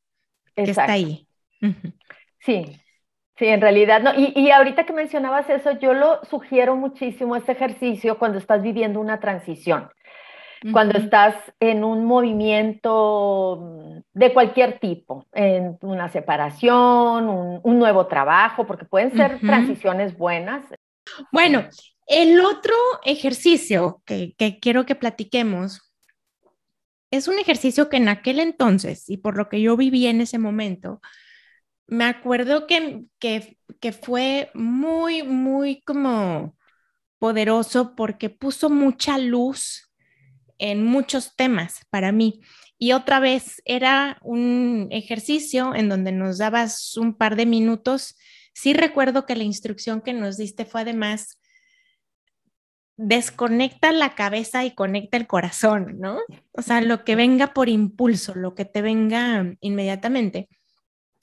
Que 0.55 0.65
está 0.65 0.93
ahí. 0.93 1.27
Sí, 2.41 2.79
sí, 3.39 3.47
en 3.47 3.61
realidad 3.63 4.03
no. 4.03 4.13
Y, 4.15 4.33
y, 4.37 4.51
ahorita 4.51 4.85
que 4.85 4.93
mencionabas 4.93 5.49
eso, 5.49 5.79
yo 5.81 5.95
lo 5.95 6.23
sugiero 6.27 6.77
muchísimo 6.77 7.35
este 7.35 7.53
ejercicio 7.53 8.19
cuando 8.19 8.39
estás 8.39 8.63
viviendo 8.63 9.01
una 9.01 9.19
transición. 9.19 9.89
Cuando 10.73 10.99
estás 10.99 11.35
en 11.61 11.85
un 11.85 12.05
movimiento 12.05 14.03
de 14.13 14.33
cualquier 14.33 14.79
tipo, 14.79 15.27
en 15.33 15.79
una 15.83 16.09
separación, 16.09 17.29
un, 17.29 17.79
nuevo 17.79 18.07
trabajo, 18.07 18.67
porque 18.67 18.85
pueden 18.85 19.13
ser 19.17 19.39
transiciones 19.41 20.17
buenas. 20.17 20.65
Bueno, 21.31 21.65
el 22.07 22.41
otro 22.41 22.75
ejercicio 23.05 24.03
que, 24.05 24.35
quiero 24.61 24.87
que 24.87 24.95
platiquemos 24.95 25.93
es 27.11 27.29
un 27.29 27.39
ejercicio 27.39 27.89
que 27.89 27.99
en 27.99 28.09
aquel 28.09 28.41
entonces 28.41 29.09
y 29.09 29.19
por 29.19 29.37
lo 29.37 29.49
que 29.49 29.61
yo 29.61 29.77
viví 29.77 30.07
en 30.07 30.21
ese 30.21 30.39
momento, 30.39 31.01
me 31.87 32.05
acuerdo 32.05 32.67
que, 32.67 33.05
que, 33.19 33.57
que 33.81 33.93
fue 33.93 34.51
muy, 34.55 35.23
muy 35.23 35.81
como 35.83 36.57
poderoso 37.19 37.95
porque 37.95 38.29
puso 38.31 38.69
mucha 38.69 39.19
luz 39.19 39.88
en 40.59 40.85
muchos 40.85 41.35
temas 41.37 41.81
para 41.91 42.13
mí. 42.13 42.41
Y 42.79 42.93
otra 42.93 43.19
vez 43.19 43.61
era 43.65 44.19
un 44.23 44.89
ejercicio 44.91 45.75
en 45.75 45.89
donde 45.89 46.13
nos 46.13 46.39
dabas 46.39 46.97
un 46.97 47.15
par 47.15 47.35
de 47.37 47.47
minutos. 47.47 48.17
Sí 48.55 48.73
recuerdo 48.73 49.27
que 49.27 49.37
la 49.37 49.45
instrucción 49.45 50.01
que 50.01 50.13
nos 50.13 50.37
diste 50.37 50.65
fue 50.65 50.83
además 50.83 51.41
desconecta 52.97 53.93
la 53.93 54.17
cabeza 54.17 54.65
y 54.65 54.75
conecta 54.75 55.17
el 55.17 55.29
corazón, 55.29 55.99
¿no? 56.01 56.19
O 56.53 56.63
sea, 56.63 56.81
lo 56.81 57.05
que 57.05 57.15
venga 57.15 57.55
por 57.55 57.69
impulso, 57.69 58.35
lo 58.35 58.55
que 58.57 58.65
te 58.65 58.83
venga 58.83 59.55
inmediatamente. 59.61 60.49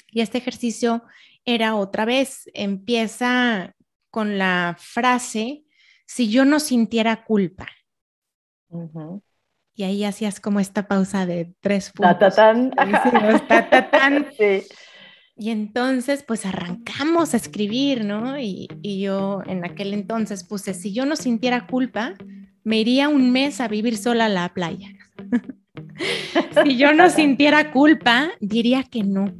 Y 0.10 0.22
este 0.22 0.38
ejercicio 0.38 1.04
era 1.44 1.76
otra 1.76 2.06
vez, 2.06 2.50
empieza 2.54 3.76
con 4.10 4.38
la 4.38 4.78
frase, 4.80 5.66
si 6.08 6.30
yo 6.30 6.46
no 6.46 6.62
sintiera 6.62 7.26
culpa. 7.26 7.68
Y 9.76 9.84
ahí 9.84 10.04
hacías 10.06 10.40
como 10.40 10.60
esta 10.60 10.88
pausa 10.88 11.26
de 11.26 11.54
tres 11.60 11.92
puntos. 11.92 12.36
Y 15.38 15.50
entonces, 15.50 16.24
pues 16.24 16.46
arrancamos 16.46 17.34
a 17.34 17.38
escribir, 17.38 18.06
¿no? 18.06 18.40
Y, 18.40 18.70
y, 18.82 19.02
yo 19.02 19.42
en 19.46 19.66
aquel 19.66 19.94
entonces 19.94 20.46
puse, 20.46 20.74
si 20.74 20.94
yo 20.94 21.06
no 21.06 21.18
sintiera 21.18 21.68
culpa, 21.68 22.14
me 22.64 22.80
iría 22.80 23.10
un 23.10 23.34
mes 23.34 23.60
a 23.60 23.68
vivir 23.68 23.98
sola 23.98 24.28
a 24.28 24.30
la 24.30 24.54
playa. 24.54 24.88
si 26.64 26.78
yo 26.78 26.94
no 26.94 27.10
sintiera 27.10 27.72
culpa, 27.72 28.30
diría 28.40 28.84
que 28.84 29.04
no. 29.04 29.34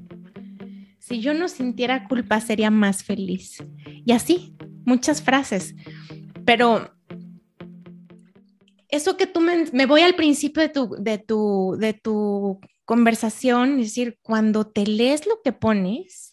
Si 1.00 1.22
yo 1.22 1.34
no 1.34 1.48
sintiera 1.48 2.08
culpa, 2.10 2.42
sería 2.42 2.72
más 2.72 3.04
feliz. 3.04 3.64
Y 4.06 4.12
así, 4.12 4.54
muchas 4.86 5.22
frases. 5.22 5.76
Pero 6.46 6.95
eso 8.96 9.18
que 9.18 9.28
tú 9.28 9.42
me, 9.42 9.86
voy 9.86 10.02
al 10.02 10.16
principio 10.16 10.64
de 10.64 10.70
tu, 10.70 10.96
de 11.00 11.18
tu, 11.18 11.76
de 11.80 11.94
tu 11.94 12.60
conversación, 12.86 13.80
es 13.80 13.88
decir, 13.88 14.18
cuando 14.22 14.66
te 14.66 14.86
lees 14.86 15.26
lo 15.28 15.42
que 15.44 15.52
pones, 15.52 16.32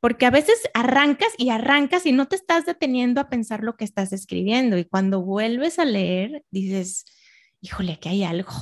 porque 0.00 0.26
a 0.26 0.30
veces 0.30 0.68
arrancas 0.74 1.32
y 1.38 1.50
arrancas 1.50 2.06
y 2.06 2.12
no 2.12 2.26
te 2.26 2.36
estás 2.36 2.66
deteniendo 2.66 3.20
a 3.20 3.28
pensar 3.28 3.62
lo 3.62 3.76
que 3.76 3.84
estás 3.84 4.12
escribiendo 4.12 4.78
y 4.78 4.84
cuando 4.84 5.22
vuelves 5.22 5.78
a 5.78 5.84
leer 5.84 6.44
dices, 6.50 7.06
híjole, 7.60 7.94
aquí 7.94 8.08
hay 8.10 8.24
algo. 8.24 8.52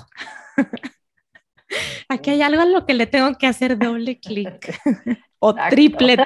aquí 2.09 2.30
hay 2.30 2.42
algo 2.42 2.62
a 2.62 2.66
lo 2.66 2.87
que 2.87 2.94
le 2.94 3.07
tengo 3.07 3.35
que 3.37 3.46
hacer 3.46 3.78
doble 3.78 4.20
clic 4.20 4.80
o 5.38 5.54
triple 5.70 6.16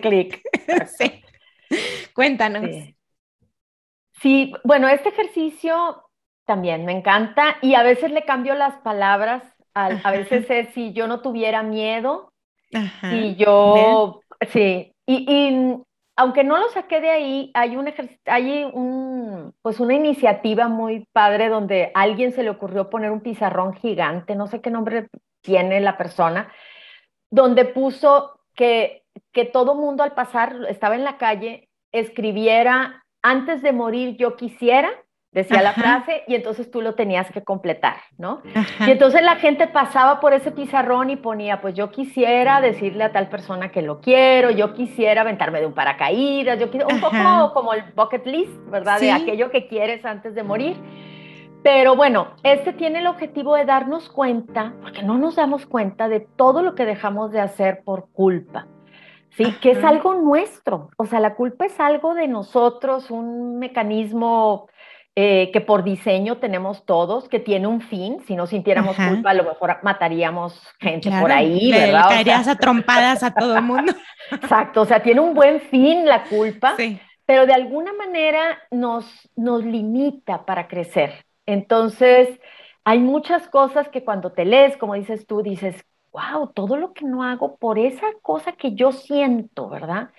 clic. 0.00 0.40
sí. 0.98 1.22
Cuéntanos. 2.14 2.70
sí, 4.20 4.52
bueno, 4.62 4.88
este 4.88 5.08
ejercicio 5.08 6.02
también 6.52 6.84
me 6.84 6.92
encanta. 6.92 7.56
Y 7.62 7.74
a 7.76 7.82
veces 7.82 8.10
le 8.10 8.26
cambio 8.26 8.54
las 8.54 8.74
palabras, 8.80 9.42
a, 9.72 10.10
veces 10.10 10.50
es 10.50 10.68
si 10.74 10.92
yo 10.92 11.06
no 11.06 11.22
tuviera 11.22 11.62
miedo, 11.62 12.30
si 13.00 13.36
yo, 13.36 14.20
sí, 14.50 14.92
y, 15.06 15.78
aunque 16.14 16.44
no 16.44 16.58
lo 16.58 16.68
saqué 16.68 17.00
de 17.00 17.08
ahí, 17.08 17.50
hay 17.54 17.76
un 17.76 17.90
hay 18.26 18.64
un, 18.64 19.54
pues 19.62 19.80
una 19.80 19.94
iniciativa 19.94 20.68
muy 20.68 21.06
padre 21.12 21.48
donde 21.48 21.90
a 21.94 22.02
alguien 22.02 22.32
se 22.32 22.42
le 22.42 22.50
ocurrió 22.50 22.90
poner 22.90 23.10
un 23.10 23.22
pizarrón 23.22 23.72
gigante, 23.72 24.36
no 24.36 24.46
sé 24.46 24.60
qué 24.60 24.70
nombre 24.70 25.08
tiene 25.40 25.80
la 25.80 25.96
persona, 25.96 26.52
donde 27.30 27.64
puso 27.64 28.40
que, 28.54 29.04
que 29.32 29.46
todo 29.46 29.74
mundo 29.74 30.02
al 30.02 30.12
pasar, 30.12 30.54
estaba 30.68 30.96
en 30.96 31.04
la 31.04 31.16
calle, 31.16 31.70
escribiera, 31.92 33.06
antes 33.22 33.62
de 33.62 33.72
morir 33.72 34.18
yo 34.18 34.36
quisiera, 34.36 34.90
decía 35.32 35.62
la 35.62 35.72
frase, 35.72 36.24
y 36.28 36.34
entonces 36.34 36.70
tú 36.70 36.82
lo 36.82 36.94
tenías 36.94 37.30
que 37.32 37.42
completar, 37.42 37.96
¿no? 38.18 38.42
Y 38.86 38.90
entonces 38.90 39.22
la 39.22 39.36
gente 39.36 39.66
pasaba 39.66 40.20
por 40.20 40.34
ese 40.34 40.52
pizarrón 40.52 41.08
y 41.08 41.16
ponía, 41.16 41.62
pues 41.62 41.74
yo 41.74 41.90
quisiera 41.90 42.60
decirle 42.60 43.04
a 43.04 43.12
tal 43.12 43.28
persona 43.28 43.70
que 43.70 43.80
lo 43.80 44.00
quiero, 44.00 44.50
yo 44.50 44.74
quisiera 44.74 45.22
aventarme 45.22 45.60
de 45.60 45.66
un 45.66 45.72
paracaídas, 45.72 46.60
yo 46.60 46.66
quisiera, 46.66 46.86
un 46.94 47.00
poco 47.00 47.52
como 47.54 47.72
el 47.72 47.82
bucket 47.96 48.26
list, 48.26 48.52
¿verdad? 48.70 49.00
De 49.00 49.10
aquello 49.10 49.50
que 49.50 49.66
quieres 49.66 50.04
antes 50.04 50.34
de 50.34 50.42
morir. 50.42 50.76
Pero 51.62 51.96
bueno, 51.96 52.32
este 52.42 52.72
tiene 52.72 52.98
el 52.98 53.06
objetivo 53.06 53.54
de 53.54 53.64
darnos 53.64 54.10
cuenta, 54.10 54.74
porque 54.82 55.02
no 55.02 55.16
nos 55.16 55.36
damos 55.36 55.64
cuenta 55.64 56.08
de 56.08 56.20
todo 56.20 56.60
lo 56.60 56.74
que 56.74 56.84
dejamos 56.84 57.30
de 57.30 57.40
hacer 57.40 57.82
por 57.84 58.10
culpa. 58.12 58.66
Sí, 59.30 59.44
que 59.62 59.70
es 59.70 59.82
algo 59.82 60.12
nuestro. 60.14 60.90
O 60.98 61.06
sea, 61.06 61.18
la 61.18 61.36
culpa 61.36 61.64
es 61.64 61.80
algo 61.80 62.14
de 62.14 62.28
nosotros, 62.28 63.10
un 63.10 63.58
mecanismo 63.58 64.68
eh, 65.14 65.50
que 65.52 65.60
por 65.60 65.84
diseño 65.84 66.38
tenemos 66.38 66.86
todos, 66.86 67.28
que 67.28 67.38
tiene 67.38 67.66
un 67.66 67.82
fin. 67.82 68.18
Si 68.26 68.34
no 68.34 68.46
sintiéramos 68.46 68.96
culpa, 68.96 69.30
a 69.30 69.34
lo 69.34 69.44
mejor 69.44 69.76
mataríamos 69.82 70.58
gente 70.80 71.10
por 71.20 71.30
ahí, 71.30 71.70
¿verdad? 71.70 72.08
Caerías 72.08 72.48
a 72.48 72.56
trompadas 72.56 73.22
a 73.22 73.34
todo 73.34 73.56
el 73.56 73.62
mundo. 73.62 73.92
Exacto, 74.30 74.80
o 74.80 74.84
sea, 74.86 75.02
tiene 75.02 75.20
un 75.20 75.34
buen 75.34 75.60
fin 75.60 76.06
la 76.06 76.24
culpa, 76.24 76.76
pero 77.26 77.44
de 77.44 77.52
alguna 77.52 77.92
manera 77.92 78.58
nos, 78.70 79.06
nos 79.36 79.64
limita 79.64 80.46
para 80.46 80.66
crecer. 80.66 81.26
Entonces, 81.44 82.40
hay 82.84 82.98
muchas 82.98 83.48
cosas 83.48 83.88
que 83.88 84.04
cuando 84.04 84.32
te 84.32 84.44
lees, 84.44 84.76
como 84.78 84.94
dices 84.94 85.26
tú, 85.26 85.42
dices, 85.42 85.84
wow, 86.12 86.48
todo 86.48 86.76
lo 86.76 86.92
que 86.92 87.06
no 87.06 87.24
hago 87.24 87.56
por 87.56 87.78
esa 87.78 88.06
cosa 88.20 88.52
que 88.52 88.74
yo 88.74 88.92
siento, 88.92 89.68
¿verdad? 89.68 90.10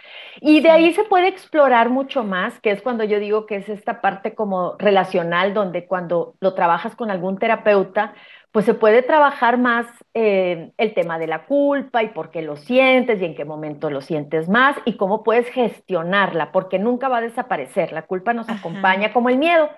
Y 0.41 0.61
de 0.61 0.71
ahí 0.71 0.93
se 0.93 1.03
puede 1.03 1.27
explorar 1.27 1.89
mucho 1.89 2.23
más, 2.23 2.59
que 2.59 2.71
es 2.71 2.81
cuando 2.81 3.03
yo 3.03 3.19
digo 3.19 3.45
que 3.45 3.57
es 3.57 3.69
esta 3.69 4.01
parte 4.01 4.33
como 4.33 4.75
relacional, 4.79 5.53
donde 5.53 5.85
cuando 5.85 6.35
lo 6.39 6.55
trabajas 6.55 6.95
con 6.95 7.11
algún 7.11 7.37
terapeuta, 7.37 8.15
pues 8.51 8.65
se 8.65 8.73
puede 8.73 9.01
trabajar 9.01 9.57
más 9.57 9.87
eh, 10.13 10.71
el 10.77 10.93
tema 10.93 11.17
de 11.17 11.27
la 11.27 11.45
culpa 11.45 12.03
y 12.03 12.09
por 12.09 12.29
qué 12.29 12.41
lo 12.41 12.55
sientes 12.55 13.19
y 13.21 13.25
en 13.25 13.35
qué 13.35 13.45
momento 13.45 13.89
lo 13.89 14.01
sientes 14.01 14.47
más 14.47 14.75
y 14.85 14.95
cómo 14.95 15.23
puedes 15.23 15.47
gestionarla, 15.49 16.51
porque 16.51 16.77
nunca 16.77 17.07
va 17.07 17.17
a 17.17 17.21
desaparecer. 17.21 17.91
La 17.91 18.03
culpa 18.03 18.33
nos 18.33 18.49
acompaña 18.49 19.11
como 19.11 19.29
el 19.29 19.37
miedo. 19.37 19.69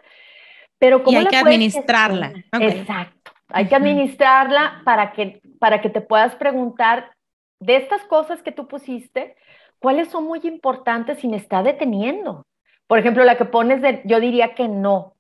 Pero 0.78 1.04
¿cómo 1.04 1.18
y 1.18 1.22
hay 1.22 1.28
que 1.28 1.38
administrarla. 1.38 2.34
Exacto. 2.60 3.32
Hay 3.48 3.68
que 3.68 3.76
administrarla 3.76 4.82
para 4.84 5.14
que, 5.14 5.42
para 5.60 5.82
que 5.82 5.90
te 5.90 6.02
puedas 6.02 6.36
preguntar 6.36 7.12
de 7.60 7.78
estas 7.78 8.04
cosas 8.06 8.42
que 8.42 8.52
tú 8.52 8.68
pusiste, 8.68 9.36
cuáles 9.80 10.10
son 10.10 10.26
muy 10.26 10.40
importantes 10.44 11.24
y 11.24 11.28
me 11.28 11.38
está 11.38 11.64
deteniendo. 11.64 12.46
Por 12.88 13.00
ejemplo, 13.00 13.24
la 13.24 13.38
que 13.38 13.46
pones 13.46 13.82
de, 13.82 14.02
yo 14.06 14.20
diría 14.20 14.54
que 14.54 14.68
no. 14.68 15.16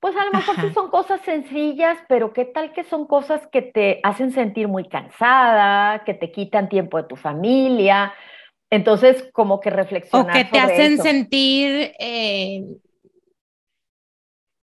Pues 0.00 0.16
a 0.16 0.24
lo 0.24 0.32
mejor 0.32 0.56
sí 0.60 0.70
son 0.74 0.90
cosas 0.90 1.20
sencillas, 1.22 1.98
pero 2.08 2.34
¿qué 2.34 2.44
tal 2.44 2.72
que 2.72 2.84
son 2.84 3.06
cosas 3.06 3.46
que 3.46 3.62
te 3.62 4.00
hacen 4.02 4.32
sentir 4.32 4.68
muy 4.68 4.86
cansada, 4.86 6.04
que 6.04 6.12
te 6.12 6.30
quitan 6.30 6.68
tiempo 6.68 6.98
de 6.98 7.04
tu 7.04 7.16
familia? 7.16 8.12
Entonces, 8.68 9.30
como 9.32 9.60
que 9.60 9.70
reflexionar. 9.70 10.30
O 10.30 10.32
que 10.32 10.44
te 10.44 10.58
hacen 10.58 10.98
sentir 10.98 11.92
eh, 11.98 12.64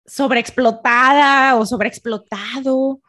sobreexplotada 0.06 1.56
o 1.56 1.66
sobreexplotado 1.66 3.00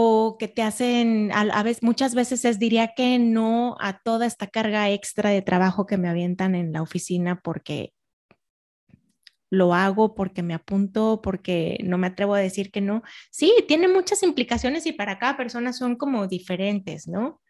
o 0.00 0.36
que 0.38 0.46
te 0.46 0.62
hacen, 0.62 1.32
a, 1.32 1.62
veces, 1.64 1.82
muchas 1.82 2.14
veces 2.14 2.44
es, 2.44 2.60
diría 2.60 2.94
que 2.94 3.18
no 3.18 3.76
a 3.80 3.98
toda 3.98 4.26
esta 4.26 4.46
carga 4.46 4.90
extra 4.90 5.30
de 5.30 5.42
trabajo 5.42 5.86
que 5.86 5.96
me 5.96 6.08
avientan 6.08 6.54
en 6.54 6.72
la 6.72 6.82
oficina 6.82 7.40
porque 7.42 7.92
lo 9.50 9.74
hago, 9.74 10.14
porque 10.14 10.44
me 10.44 10.54
apunto, 10.54 11.20
porque 11.20 11.78
no 11.82 11.98
me 11.98 12.06
atrevo 12.06 12.34
a 12.34 12.38
decir 12.38 12.70
que 12.70 12.80
no. 12.80 13.02
Sí, 13.30 13.52
tiene 13.66 13.88
muchas 13.88 14.22
implicaciones 14.22 14.86
y 14.86 14.92
para 14.92 15.18
cada 15.18 15.36
persona 15.36 15.72
son 15.72 15.96
como 15.96 16.28
diferentes, 16.28 17.08
¿no? 17.08 17.40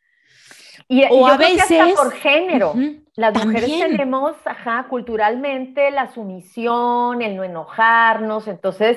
Y, 0.88 1.04
o 1.10 1.26
a 1.26 1.36
veces 1.36 1.94
por 1.96 2.12
género. 2.12 2.74
Las 3.14 3.44
mujeres 3.44 3.68
tenemos, 3.68 4.36
ajá, 4.46 4.86
culturalmente 4.88 5.90
la 5.90 6.12
sumisión, 6.14 7.20
el 7.20 7.36
no 7.36 7.44
enojarnos. 7.44 8.48
Entonces, 8.48 8.96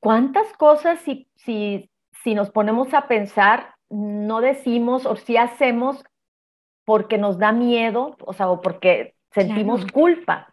¿cuántas 0.00 0.52
cosas 0.54 1.00
si, 1.04 1.28
si, 1.36 1.87
si 2.22 2.34
nos 2.34 2.50
ponemos 2.50 2.92
a 2.94 3.08
pensar 3.08 3.74
no 3.90 4.40
decimos 4.40 5.06
o 5.06 5.16
si 5.16 5.36
hacemos 5.36 6.04
porque 6.84 7.18
nos 7.18 7.38
da 7.38 7.52
miedo, 7.52 8.16
o 8.20 8.32
sea, 8.32 8.48
o 8.48 8.60
porque 8.60 9.14
sentimos 9.32 9.84
culpa, 9.92 10.48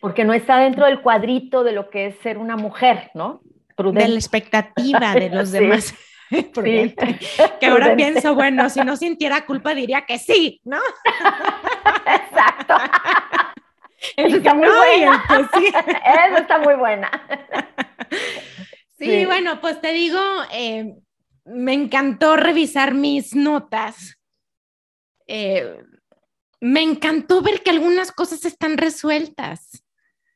porque 0.00 0.24
no 0.24 0.32
está 0.32 0.58
dentro 0.58 0.86
del 0.86 1.02
cuadrito 1.02 1.64
de 1.64 1.72
lo 1.72 1.90
que 1.90 2.06
es 2.06 2.18
ser 2.18 2.38
una 2.38 2.56
mujer, 2.56 3.10
¿no? 3.14 3.40
de 3.76 4.08
la 4.08 4.14
expectativa 4.14 5.14
de 5.14 5.30
los 5.30 5.50
demás. 5.52 5.94
Que 6.30 7.66
ahora 7.66 7.94
pienso, 7.94 8.34
bueno, 8.34 8.68
si 8.70 8.80
no 8.80 8.96
sintiera 8.96 9.44
culpa 9.44 9.74
diría 9.74 10.04
que 10.06 10.18
sí, 10.18 10.60
¿no? 10.64 10.78
Exacto. 12.06 12.74
Eso 14.16 14.36
está 14.38 14.54
muy 14.54 14.68
buena. 14.68 15.24
Eso 16.26 16.36
está 16.38 16.58
muy 16.58 16.74
buena. 16.74 17.10
Sí, 18.98 19.24
bueno, 19.26 19.60
pues 19.60 19.80
te 19.80 19.92
digo, 19.92 20.20
eh, 20.52 20.94
me 21.44 21.72
encantó 21.72 22.36
revisar 22.36 22.94
mis 22.94 23.34
notas. 23.34 24.16
Eh, 25.26 25.78
me 26.60 26.82
encantó 26.82 27.42
ver 27.42 27.62
que 27.62 27.70
algunas 27.70 28.12
cosas 28.12 28.44
están 28.44 28.78
resueltas, 28.78 29.84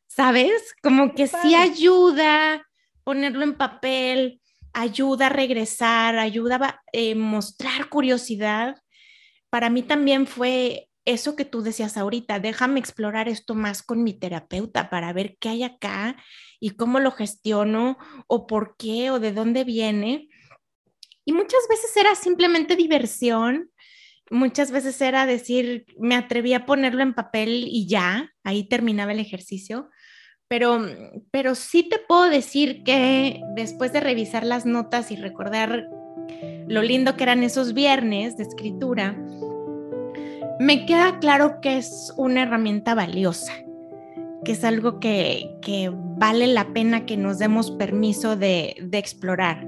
¿sabes? 0.06 0.74
Como 0.82 1.14
que 1.14 1.26
sí 1.26 1.54
ayuda 1.54 2.66
ponerlo 3.04 3.44
en 3.44 3.54
papel, 3.54 4.42
ayuda 4.74 5.26
a 5.26 5.30
regresar, 5.30 6.18
ayuda 6.18 6.56
a 6.56 6.82
eh, 6.92 7.14
mostrar 7.14 7.88
curiosidad. 7.88 8.76
Para 9.48 9.70
mí 9.70 9.82
también 9.82 10.26
fue 10.26 10.87
eso 11.08 11.36
que 11.36 11.46
tú 11.46 11.62
decías 11.62 11.96
ahorita, 11.96 12.38
déjame 12.38 12.80
explorar 12.80 13.28
esto 13.28 13.54
más 13.54 13.82
con 13.82 14.04
mi 14.04 14.12
terapeuta 14.12 14.90
para 14.90 15.12
ver 15.14 15.38
qué 15.40 15.48
hay 15.48 15.62
acá 15.62 16.16
y 16.60 16.70
cómo 16.70 17.00
lo 17.00 17.12
gestiono 17.12 17.96
o 18.26 18.46
por 18.46 18.76
qué 18.76 19.10
o 19.10 19.18
de 19.18 19.32
dónde 19.32 19.64
viene. 19.64 20.28
Y 21.24 21.32
muchas 21.32 21.60
veces 21.70 21.96
era 21.96 22.14
simplemente 22.14 22.76
diversión, 22.76 23.70
muchas 24.30 24.70
veces 24.70 25.00
era 25.00 25.24
decir, 25.24 25.86
me 25.98 26.14
atreví 26.14 26.52
a 26.52 26.66
ponerlo 26.66 27.02
en 27.02 27.14
papel 27.14 27.64
y 27.66 27.88
ya, 27.88 28.30
ahí 28.44 28.68
terminaba 28.68 29.12
el 29.12 29.20
ejercicio. 29.20 29.88
Pero, 30.46 30.86
pero 31.30 31.54
sí 31.54 31.88
te 31.88 31.98
puedo 31.98 32.28
decir 32.28 32.82
que 32.82 33.40
después 33.54 33.94
de 33.94 34.00
revisar 34.00 34.44
las 34.44 34.66
notas 34.66 35.10
y 35.10 35.16
recordar 35.16 35.86
lo 36.66 36.82
lindo 36.82 37.16
que 37.16 37.22
eran 37.22 37.42
esos 37.42 37.72
viernes 37.72 38.36
de 38.36 38.42
escritura, 38.42 39.16
me 40.58 40.86
queda 40.86 41.18
claro 41.20 41.60
que 41.60 41.78
es 41.78 42.12
una 42.16 42.42
herramienta 42.42 42.94
valiosa, 42.94 43.52
que 44.44 44.52
es 44.52 44.64
algo 44.64 44.98
que, 45.00 45.92
vale 46.16 46.48
la 46.48 46.72
pena 46.72 47.06
que 47.06 47.16
nos 47.16 47.38
demos 47.38 47.70
permiso 47.70 48.36
de, 48.36 48.74
explorar. 48.92 49.66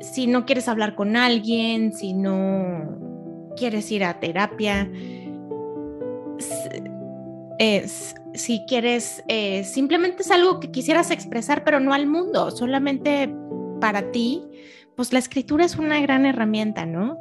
Si 0.00 0.26
no 0.26 0.46
quieres 0.46 0.68
hablar 0.68 0.94
con 0.94 1.16
alguien, 1.16 1.92
si 1.92 2.12
no 2.12 3.52
quieres 3.56 3.90
ir 3.90 4.04
a 4.04 4.20
terapia, 4.20 4.90
si 8.34 8.64
quieres, 8.66 9.22
eh, 9.28 9.64
simplemente 9.64 10.22
es 10.22 10.30
algo 10.30 10.58
que 10.60 10.70
quisieras 10.70 11.10
expresar, 11.10 11.64
pero 11.64 11.80
no 11.80 11.92
al 11.92 12.06
mundo, 12.06 12.50
solamente 12.50 13.32
para 13.80 14.10
ti, 14.10 14.42
pues 14.96 15.12
la 15.12 15.18
escritura 15.18 15.64
es 15.64 15.76
una 15.76 16.00
gran 16.00 16.26
herramienta, 16.26 16.86
¿no? 16.86 17.18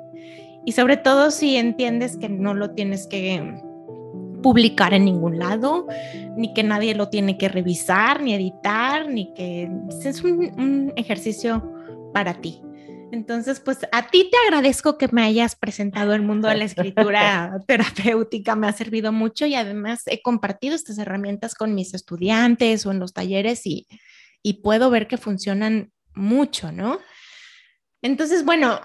Y 0.66 0.74
sobre 0.74 0.98
todo 0.98 1.32
si 1.32 1.58
entiendes 1.58 2.18
que 2.18 2.30
no 2.30 2.54
lo 2.54 2.72
tienes 2.72 3.08
que 3.08 3.62
publicar 4.42 4.94
en 4.94 5.06
ningún 5.06 5.40
lado, 5.40 5.88
ni 6.36 6.54
que 6.54 6.64
nadie 6.64 6.96
lo 6.96 7.10
tiene 7.10 7.38
que 7.38 7.50
revisar, 7.50 8.22
ni 8.22 8.34
editar, 8.34 9.08
ni 9.08 9.34
que 9.34 9.70
es 10.04 10.24
un, 10.24 10.94
ejercicio 10.96 11.74
para 12.14 12.42
ti. 12.42 12.62
Entonces, 13.12 13.60
pues 13.60 13.80
a 13.92 14.08
ti 14.08 14.30
te 14.32 14.38
agradezco 14.48 14.98
que 14.98 15.10
me 15.12 15.24
hayas 15.24 15.56
presentado 15.56 16.14
el 16.14 16.22
mundo 16.22 16.48
de 16.48 16.56
la 16.56 16.64
escritura 16.64 17.60
terapéutica, 17.68 18.56
me 18.56 18.68
ha 18.68 18.74
servido 18.74 19.12
mucho 19.12 19.46
y 19.46 19.56
además 19.56 20.04
he 20.06 20.22
compartido 20.22 20.76
estas 20.76 20.98
herramientas 20.98 21.54
con 21.54 21.76
mis 21.76 21.94
estudiantes 21.94 22.86
o 22.86 22.92
en 22.92 23.00
los 23.00 23.14
talleres 23.14 23.66
y, 23.66 23.88
y 24.42 24.62
puedo 24.62 24.90
ver 24.90 25.08
que 25.08 25.18
funcionan 25.18 25.92
mucho, 26.14 26.72
¿no? 26.72 27.00
Entonces, 28.02 28.46
bueno, 28.46 28.80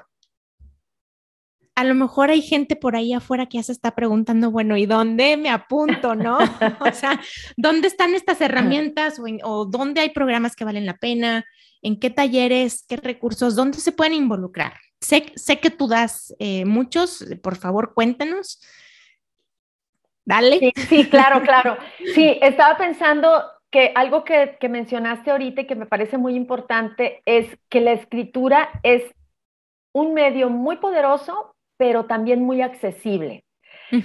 a 1.77 1.85
lo 1.85 1.95
mejor 1.95 2.31
hay 2.31 2.41
gente 2.41 2.74
por 2.74 2.97
ahí 2.97 3.12
afuera 3.12 3.47
que 3.47 3.59
ya 3.59 3.62
se 3.62 3.72
está 3.72 3.95
preguntando, 3.95 4.51
bueno, 4.51 4.79
¿y 4.79 4.87
dónde 4.87 5.37
me 5.37 5.51
apunto, 5.51 6.14
no? 6.14 6.39
o 6.81 6.93
sea, 6.93 7.20
¿dónde 7.59 7.87
están 7.87 8.14
estas 8.14 8.41
herramientas 8.41 9.20
o, 9.45 9.66
dónde 9.66 10.01
hay 10.01 10.09
programas 10.09 10.57
que 10.57 10.64
valen 10.64 10.87
la 10.87 10.97
pena? 10.97 11.45
¿En 11.83 12.01
qué 12.01 12.09
talleres, 12.09 12.87
qué 12.89 12.97
recursos, 12.97 13.55
dónde 13.55 13.79
se 13.79 13.93
pueden 13.93 14.14
involucrar? 14.14 14.72
Sé, 15.03 15.33
sé 15.37 15.61
que 15.61 15.68
tú 15.68 15.87
das 15.87 16.35
eh, 16.39 16.64
muchos, 16.64 17.22
por 17.43 17.57
favor, 17.57 17.93
cuéntanos. 17.93 18.59
Dale. 20.24 20.59
Sí, 20.59 20.72
sí, 20.89 21.09
claro, 21.11 21.43
claro. 21.43 21.77
Sí, 22.14 22.39
estaba 22.41 22.79
pensando 22.79 23.45
que 23.70 23.93
algo 23.95 24.24
que, 24.24 24.57
que 24.59 24.70
mencionaste 24.70 25.31
ahorita 25.31 25.61
y 25.61 25.66
que 25.66 25.77
me 25.77 25.85
parece 25.85 26.16
muy 26.16 26.37
importante 26.37 27.20
es 27.27 27.47
que 27.68 27.83
la 27.83 27.93
escritura 27.93 28.70
es 28.83 29.03
un 29.93 30.14
medio 30.14 30.49
muy 30.49 30.79
poderoso 30.79 31.56
pero 31.77 32.07
también 32.07 32.43
muy 32.43 32.62
accesible. 32.62 33.45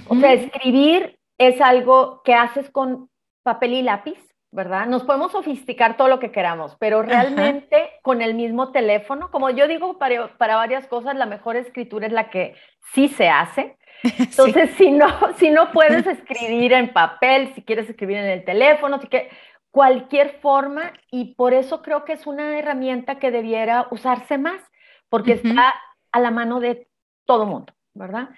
O 0.08 0.16
sea, 0.16 0.32
escribir 0.32 1.18
es 1.38 1.60
algo 1.60 2.22
que 2.24 2.34
haces 2.34 2.70
con 2.70 3.10
papel 3.42 3.74
y 3.74 3.82
lápiz, 3.82 4.18
¿verdad? 4.52 4.86
Nos 4.86 5.02
podemos 5.02 5.32
sofisticar 5.32 5.96
todo 5.96 6.08
lo 6.08 6.20
que 6.20 6.30
queramos, 6.30 6.76
pero 6.78 7.02
realmente 7.02 7.90
con 8.02 8.22
el 8.22 8.34
mismo 8.34 8.70
teléfono, 8.70 9.30
como 9.30 9.50
yo 9.50 9.66
digo 9.66 9.98
para, 9.98 10.36
para, 10.36 10.56
varias 10.56 10.86
cosas, 10.86 11.16
la 11.16 11.26
mejor 11.26 11.56
escritura 11.56 12.06
es 12.06 12.12
la 12.12 12.30
que 12.30 12.54
sí 12.92 13.08
se 13.08 13.28
hace. 13.28 13.76
Entonces, 14.18 14.70
si, 14.76 14.90
no, 14.90 15.08
si 15.36 15.50
no 15.50 15.72
puedes 15.72 16.06
escribir 16.18 16.74
en 16.74 16.92
papel, 16.92 17.52
si 17.54 17.62
quieres 17.62 17.88
escribir 17.88 18.18
en 18.18 18.26
el 18.26 18.44
teléfono, 18.44 19.00
si 19.00 19.08
que 19.08 19.30
cualquier 19.70 20.38
forma, 20.40 20.92
y 21.10 21.34
por 21.34 21.54
eso 21.54 21.80
creo 21.80 22.04
que 22.04 22.12
es 22.12 22.26
una 22.26 22.58
herramienta 22.58 23.18
que 23.18 23.30
debiera 23.30 23.88
usarse 23.90 24.36
más, 24.36 24.60
porque 25.08 25.32
está 25.32 25.74
a 26.12 26.20
la 26.20 26.30
mano 26.30 26.60
de 26.60 26.88
todo 27.24 27.46
mundo, 27.46 27.72
¿verdad? 27.94 28.30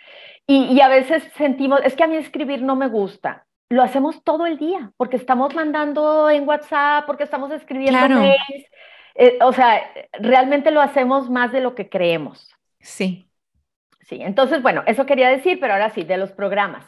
Y, 0.47 0.80
a 0.80 0.89
veces 0.89 1.22
sentimos, 1.37 1.80
es 1.85 1.95
que 1.95 2.05
a 2.05 2.07
mí 2.07 2.16
escribir 2.16 2.62
no 2.62 2.76
me 2.76 2.89
gusta. 2.89 3.47
Lo 3.70 3.82
hacemos 3.82 4.22
todo 4.22 4.47
el 4.47 4.59
día, 4.59 4.93
porque 4.97 5.16
estamos 5.16 5.55
mandando 5.55 6.28
en 6.30 6.47
WhatsApp, 6.47 7.07
porque 7.07 7.24
estamos 7.24 7.51
escribiendo 7.51 8.09
mails. 8.09 8.66
Eh, 9.14 9.39
o 9.41 9.53
sea, 9.53 9.82
realmente 10.12 10.70
lo 10.70 10.80
hacemos 10.80 11.30
más 11.30 11.53
de 11.53 11.61
lo 11.61 11.74
que 11.74 11.89
creemos. 11.89 12.55
Sí. 12.80 13.26
Sí, 14.03 14.18
entonces, 14.20 14.62
bueno, 14.62 14.82
eso 14.87 15.07
quería 15.07 15.28
decir, 15.28 15.59
pero 15.61 15.72
ahora 15.72 15.91
sí, 15.91 16.05
de 16.05 16.18
los 16.18 16.32
programas. 16.32 16.85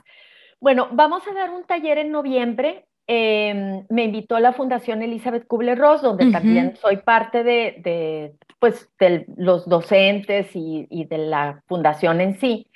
Bueno, 0.61 0.89
vamos 0.93 1.27
a 1.27 1.33
dar 1.33 1.51
un 1.51 1.65
taller 1.65 1.99
en 1.99 2.11
noviembre. 2.11 2.87
Em, 3.09 3.87
me 3.89 4.05
invitó 4.05 4.41
la 4.41 4.53
Fundación 4.53 5.01
Elizabeth 5.01 5.47
Kubler-Ross, 5.47 6.03
donde 6.03 6.33
también 6.33 6.75
soy 6.77 6.97
parte 6.97 7.45
de, 7.45 8.33
pues, 8.59 8.89
de 8.99 9.27
los 9.37 9.69
docentes 9.69 10.49
y, 10.55 11.05
de 11.05 11.19
la 11.19 11.63
fundación 11.67 12.21
en 12.21 12.39
sí. 12.41 12.67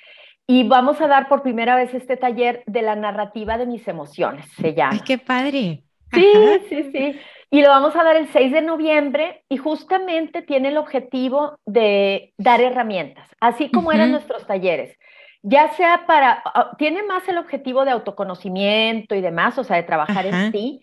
Y 0.47 0.67
vamos 0.67 1.01
a 1.01 1.07
dar 1.07 1.27
por 1.27 1.43
primera 1.43 1.75
vez 1.75 1.93
este 1.93 2.15
taller 2.15 2.63
de 2.65 2.81
la 2.81 2.95
narrativa 2.95 3.57
de 3.57 3.65
mis 3.65 3.85
emociones, 3.87 4.45
se 4.53 4.73
llama. 4.73 4.93
¡Ay, 4.93 5.01
qué 5.05 5.17
padre! 5.17 5.83
Sí, 6.13 6.33
sí, 6.69 6.91
sí. 6.91 7.19
Y 7.49 7.61
lo 7.61 7.69
vamos 7.69 7.95
a 7.97 8.03
dar 8.03 8.15
el 8.15 8.27
6 8.27 8.53
de 8.53 8.61
noviembre 8.61 9.43
y 9.49 9.57
justamente 9.57 10.41
tiene 10.41 10.69
el 10.69 10.77
objetivo 10.77 11.57
de 11.65 12.33
dar 12.37 12.61
herramientas, 12.61 13.27
así 13.41 13.69
como 13.69 13.91
eran 13.91 14.11
nuestros 14.11 14.47
talleres. 14.47 14.97
Ya 15.43 15.69
sea 15.73 16.05
para, 16.05 16.41
ah, 16.45 16.71
tiene 16.77 17.03
más 17.03 17.27
el 17.27 17.37
objetivo 17.37 17.83
de 17.83 17.91
autoconocimiento 17.91 19.15
y 19.15 19.21
demás, 19.21 19.57
o 19.57 19.63
sea, 19.63 19.77
de 19.77 19.83
trabajar 19.83 20.25
en 20.27 20.51
ti, 20.51 20.81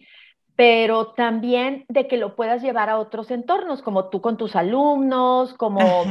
pero 0.57 1.13
también 1.13 1.85
de 1.89 2.09
que 2.09 2.17
lo 2.17 2.35
puedas 2.35 2.63
llevar 2.63 2.91
a 2.91 2.99
otros 2.99 3.31
entornos, 3.31 3.83
como 3.83 4.09
tú 4.09 4.21
con 4.21 4.37
tus 4.37 4.57
alumnos, 4.57 5.55
como 5.55 6.05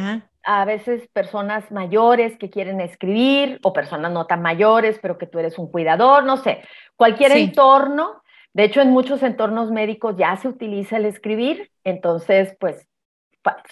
a 0.43 0.63
veces 0.63 1.09
personas 1.11 1.69
mayores 1.71 2.37
que 2.37 2.49
quieren 2.49 2.79
escribir 2.79 3.59
o 3.63 3.73
personas 3.73 4.13
no 4.13 4.27
tan 4.27 4.41
mayores, 4.41 4.97
pero 5.01 5.17
que 5.17 5.27
tú 5.27 5.39
eres 5.39 5.57
un 5.57 5.69
cuidador, 5.69 6.23
no 6.23 6.37
sé, 6.37 6.63
cualquier 6.95 7.33
entorno. 7.33 8.21
De 8.53 8.63
hecho, 8.63 8.79
en 8.79 8.91
muchos 8.91 9.21
entornos 9.23 9.69
médicos 9.71 10.15
ya 10.17 10.37
se 10.37 10.47
utiliza 10.47 10.95
el 10.95 11.05
escribir, 11.05 11.69
entonces, 11.83 12.55
pues, 12.61 12.87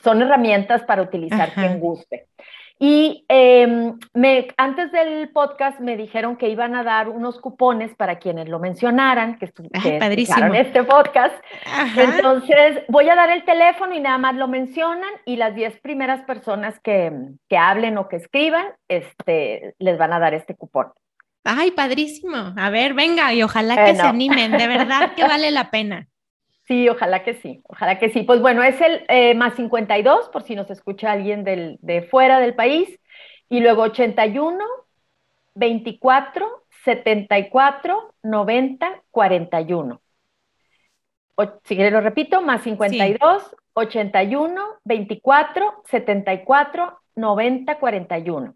son 0.03 0.21
herramientas 0.21 0.83
para 0.83 1.01
utilizar 1.01 1.53
quien 1.53 1.79
guste. 1.79 2.27
Y 2.77 3.25
em, 3.29 3.97
me, 4.13 4.47
antes 4.57 4.91
del 4.91 5.29
podcast 5.29 5.79
me 5.79 5.95
dijeron 5.95 6.35
que 6.35 6.49
iban 6.49 6.75
a 6.75 6.83
dar 6.83 7.07
unos 7.07 7.39
cupones 7.39 7.95
para 7.95 8.19
quienes 8.19 8.49
lo 8.49 8.59
mencionaran, 8.59 9.39
que, 9.39 9.49
en 9.55 10.55
este 10.55 10.83
podcast. 10.83 11.35
Entonces, 11.95 12.83
voy 12.89 13.07
a 13.07 13.15
dar 13.15 13.29
el 13.29 13.45
teléfono 13.45 13.95
y 13.95 14.01
nada 14.01 14.17
más 14.17 14.35
lo 14.35 14.49
mencionan 14.49 15.09
y 15.25 15.37
las 15.37 15.55
10 15.55 15.79
primeras 15.79 16.21
personas 16.23 16.77
que, 16.81 17.13
que, 17.47 17.57
hablen 17.57 17.97
o 17.97 18.09
que 18.09 18.17
escriban, 18.17 18.65
este, 18.89 19.73
les 19.79 19.97
van 19.97 20.11
a 20.11 20.19
dar 20.19 20.33
este 20.33 20.55
cupón. 20.55 20.87
Ay, 21.45 21.71
padrísimo. 21.71 22.53
A 22.57 22.69
ver, 22.71 22.93
venga, 22.93 23.33
y 23.33 23.41
ojalá 23.41 23.85
que 23.85 23.95
se 23.95 24.01
animen, 24.01 24.51
de 24.51 24.67
verdad 24.67 25.13
que 25.15 25.23
vale 25.23 25.51
la 25.51 25.71
pena. 25.71 26.07
Sí, 26.67 26.89
ojalá 26.89 27.23
que 27.23 27.35
sí, 27.35 27.61
ojalá 27.67 27.99
que 27.99 28.09
sí. 28.09 28.23
Pues 28.23 28.41
bueno, 28.41 28.63
es 28.63 28.79
el 28.81 29.05
eh, 29.07 29.35
más 29.35 29.55
52, 29.55 30.29
por 30.29 30.43
si 30.43 30.55
nos 30.55 30.69
escucha 30.71 31.11
alguien 31.11 31.43
del, 31.43 31.77
de 31.81 32.01
fuera 32.01 32.39
del 32.39 32.55
país, 32.55 32.89
y 33.49 33.59
luego 33.59 33.83
81, 33.83 34.63
24, 35.53 36.65
74, 36.83 38.15
90, 38.23 39.03
41. 39.11 40.01
O, 41.35 41.45
si 41.63 41.75
quiere 41.75 41.91
lo 41.91 42.01
repito, 42.01 42.41
más 42.41 42.63
52, 42.63 43.55
81 43.73 44.61
24 44.83 45.83
74 45.85 46.99
90 47.15 47.77
41. 47.77 48.55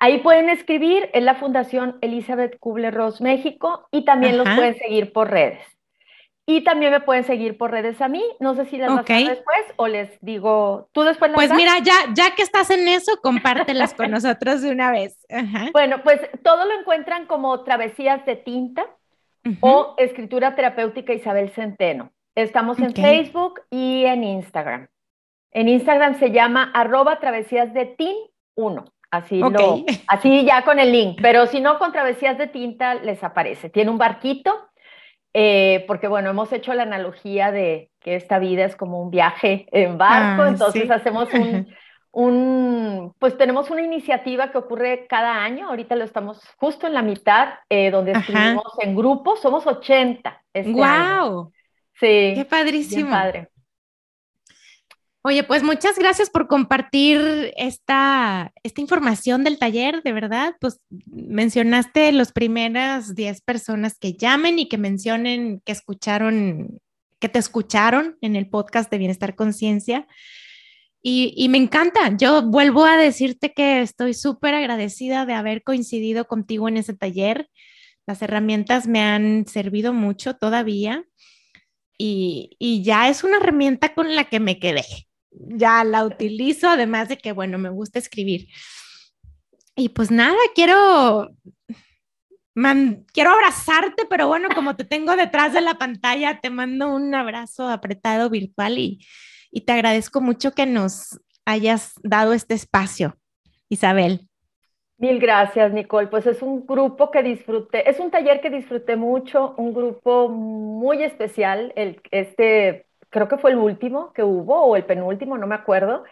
Ahí 0.00 0.18
pueden 0.18 0.48
escribir, 0.48 1.10
en 1.12 1.24
la 1.24 1.34
Fundación 1.34 1.98
Elizabeth 2.02 2.58
Kubler-Ross 2.60 3.20
México 3.20 3.88
y 3.90 4.04
también 4.04 4.38
los 4.38 4.48
pueden 4.48 4.76
seguir 4.78 5.12
por 5.12 5.30
redes. 5.30 5.77
Y 6.50 6.62
también 6.62 6.92
me 6.92 7.00
pueden 7.00 7.24
seguir 7.24 7.58
por 7.58 7.72
redes 7.72 8.00
a 8.00 8.08
mí. 8.08 8.24
No 8.40 8.54
sé 8.54 8.64
si 8.64 8.78
las 8.78 8.88
vas 8.88 9.10
a 9.10 9.14
después 9.14 9.60
o 9.76 9.86
les 9.86 10.18
digo, 10.22 10.88
tú 10.92 11.02
después 11.02 11.30
las 11.30 11.36
Pues 11.36 11.52
mira, 11.52 11.78
ya, 11.80 11.92
ya 12.14 12.34
que 12.34 12.40
estás 12.40 12.70
en 12.70 12.88
eso, 12.88 13.20
compártelas 13.22 13.92
con 13.92 14.10
nosotros 14.10 14.62
de 14.62 14.70
una 14.70 14.90
vez. 14.90 15.26
Bueno, 15.74 16.02
pues 16.02 16.22
todo 16.42 16.64
lo 16.64 16.80
encuentran 16.80 17.26
como 17.26 17.64
Travesías 17.64 18.24
de 18.24 18.36
Tinta 18.36 18.86
o 19.60 19.94
Escritura 19.98 20.56
Terapéutica 20.56 21.12
Isabel 21.12 21.50
Centeno. 21.50 22.12
Estamos 22.34 22.78
en 22.78 22.94
Facebook 22.94 23.60
y 23.68 24.06
en 24.06 24.24
Instagram. 24.24 24.88
En 25.50 25.68
Instagram 25.68 26.18
se 26.18 26.30
llama 26.30 26.70
arroba 26.74 27.20
travesías 27.20 27.74
de 27.74 27.84
tin 27.84 28.16
1. 28.54 28.86
Así, 29.10 29.38
lo, 29.38 29.84
así 30.06 30.46
ya 30.46 30.62
con 30.62 30.78
el 30.78 30.92
link. 30.92 31.18
Pero 31.20 31.46
si 31.46 31.60
no, 31.60 31.78
con 31.78 31.92
travesías 31.92 32.38
de 32.38 32.46
tinta 32.46 32.94
les 32.94 33.22
aparece. 33.22 33.68
Tiene 33.68 33.90
un 33.90 33.98
barquito 33.98 34.67
eh, 35.34 35.84
porque 35.86 36.08
bueno, 36.08 36.30
hemos 36.30 36.52
hecho 36.52 36.74
la 36.74 36.84
analogía 36.84 37.50
de 37.50 37.90
que 38.00 38.16
esta 38.16 38.38
vida 38.38 38.64
es 38.64 38.76
como 38.76 39.02
un 39.02 39.10
viaje 39.10 39.66
en 39.72 39.98
barco, 39.98 40.42
ah, 40.42 40.48
entonces 40.48 40.90
hacemos 40.90 41.28
un, 42.10 43.14
pues 43.18 43.36
tenemos 43.36 43.70
una 43.70 43.82
iniciativa 43.82 44.50
que 44.50 44.58
ocurre 44.58 45.06
cada 45.08 45.42
año, 45.42 45.68
ahorita 45.68 45.96
lo 45.96 46.04
estamos 46.04 46.40
justo 46.56 46.86
en 46.86 46.94
la 46.94 47.02
mitad, 47.02 47.54
eh, 47.68 47.90
donde 47.90 48.12
escribimos 48.12 48.72
en 48.80 48.96
grupo, 48.96 49.36
somos 49.36 49.66
80. 49.66 50.42
Este 50.52 50.72
¡Wow! 50.72 51.52
Sí. 51.94 52.32
¡Qué 52.34 52.46
padrísimo! 52.48 53.10
Padre. 53.10 53.48
Oye, 55.22 55.42
pues 55.42 55.64
muchas 55.64 55.98
gracias 55.98 56.30
por 56.30 56.46
compartir 56.46 57.52
esta, 57.56 58.52
esta 58.62 58.80
información 58.80 59.42
del 59.42 59.58
taller, 59.58 60.02
de 60.04 60.12
verdad. 60.12 60.54
Pues 60.60 60.80
mencionaste 61.06 62.12
las 62.12 62.32
primeras 62.32 63.16
10 63.16 63.42
personas 63.42 63.98
que 63.98 64.14
llamen 64.14 64.60
y 64.60 64.68
que 64.68 64.78
mencionen 64.78 65.60
que 65.64 65.72
escucharon, 65.72 66.80
que 67.18 67.28
te 67.28 67.40
escucharon 67.40 68.16
en 68.20 68.36
el 68.36 68.48
podcast 68.48 68.90
de 68.90 68.98
Bienestar 68.98 69.34
Conciencia. 69.34 70.06
Y, 71.02 71.34
y, 71.36 71.48
me 71.48 71.58
encanta. 71.58 72.16
Yo 72.16 72.42
vuelvo 72.42 72.84
a 72.84 72.96
decirte 72.96 73.52
que 73.52 73.82
estoy 73.82 74.14
súper 74.14 74.54
agradecida 74.54 75.26
de 75.26 75.34
haber 75.34 75.64
coincidido 75.64 76.26
contigo 76.26 76.68
en 76.68 76.76
ese 76.76 76.94
taller. 76.94 77.50
Las 78.06 78.22
herramientas 78.22 78.86
me 78.86 79.00
han 79.00 79.46
servido 79.46 79.92
mucho 79.92 80.36
todavía 80.36 81.04
y, 81.98 82.56
y 82.58 82.82
ya 82.82 83.08
es 83.08 83.24
una 83.24 83.38
herramienta 83.38 83.94
con 83.94 84.14
la 84.14 84.24
que 84.24 84.40
me 84.40 84.58
quedé 84.60 85.07
ya 85.38 85.84
la 85.84 86.04
utilizo, 86.04 86.68
además 86.68 87.08
de 87.08 87.18
que, 87.18 87.32
bueno, 87.32 87.58
me 87.58 87.68
gusta 87.68 87.98
escribir. 87.98 88.48
Y 89.76 89.90
pues 89.90 90.10
nada, 90.10 90.36
quiero, 90.54 91.30
quiero 93.12 93.30
abrazarte, 93.30 94.04
pero 94.10 94.26
bueno, 94.26 94.48
como 94.54 94.76
te 94.76 94.84
tengo 94.84 95.14
detrás 95.16 95.52
de 95.52 95.60
la 95.60 95.74
pantalla, 95.74 96.40
te 96.40 96.50
mando 96.50 96.94
un 96.94 97.14
abrazo 97.14 97.68
apretado 97.68 98.28
virtual 98.30 98.78
y, 98.78 99.06
y 99.50 99.60
te 99.62 99.72
agradezco 99.72 100.20
mucho 100.20 100.52
que 100.52 100.66
nos 100.66 101.20
hayas 101.44 101.94
dado 102.02 102.32
este 102.32 102.54
espacio, 102.54 103.16
Isabel. 103.68 104.28
Mil 104.98 105.20
gracias, 105.20 105.72
Nicole. 105.72 106.08
Pues 106.08 106.26
es 106.26 106.42
un 106.42 106.66
grupo 106.66 107.12
que 107.12 107.22
disfruté, 107.22 107.88
es 107.88 108.00
un 108.00 108.10
taller 108.10 108.40
que 108.40 108.50
disfruté 108.50 108.96
mucho, 108.96 109.54
un 109.56 109.72
grupo 109.72 110.28
muy 110.28 111.04
especial. 111.04 111.72
El, 111.76 112.02
este 112.10 112.87
creo 113.10 113.28
que 113.28 113.38
fue 113.38 113.52
el 113.52 113.58
último 113.58 114.12
que 114.12 114.22
hubo 114.22 114.62
o 114.62 114.76
el 114.76 114.84
penúltimo, 114.84 115.38
no 115.38 115.46
me 115.46 115.54
acuerdo. 115.54 116.04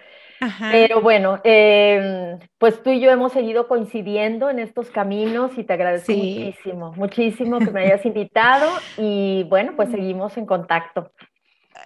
Pero 0.71 1.01
bueno, 1.01 1.41
em, 1.45 2.39
pues 2.59 2.83
tú 2.83 2.91
y 2.91 3.01
yo 3.01 3.11
hemos 3.11 3.33
seguido 3.33 3.69
coincidiendo 3.69 4.51
en 4.51 4.59
estos 4.59 4.91
caminos 4.91 5.57
y 5.57 5.65
te 5.65 5.73
agradezco 5.73 6.13
muchísimo, 6.13 6.93
muchísimo 6.93 7.59
que 7.59 7.71
me 7.71 7.81
hayas 7.87 8.05
invitado 8.05 8.71
y 8.99 9.45
bueno, 9.45 9.73
pues 9.77 9.91
seguimos 9.91 10.37
en 10.37 10.45
contacto. 10.45 11.11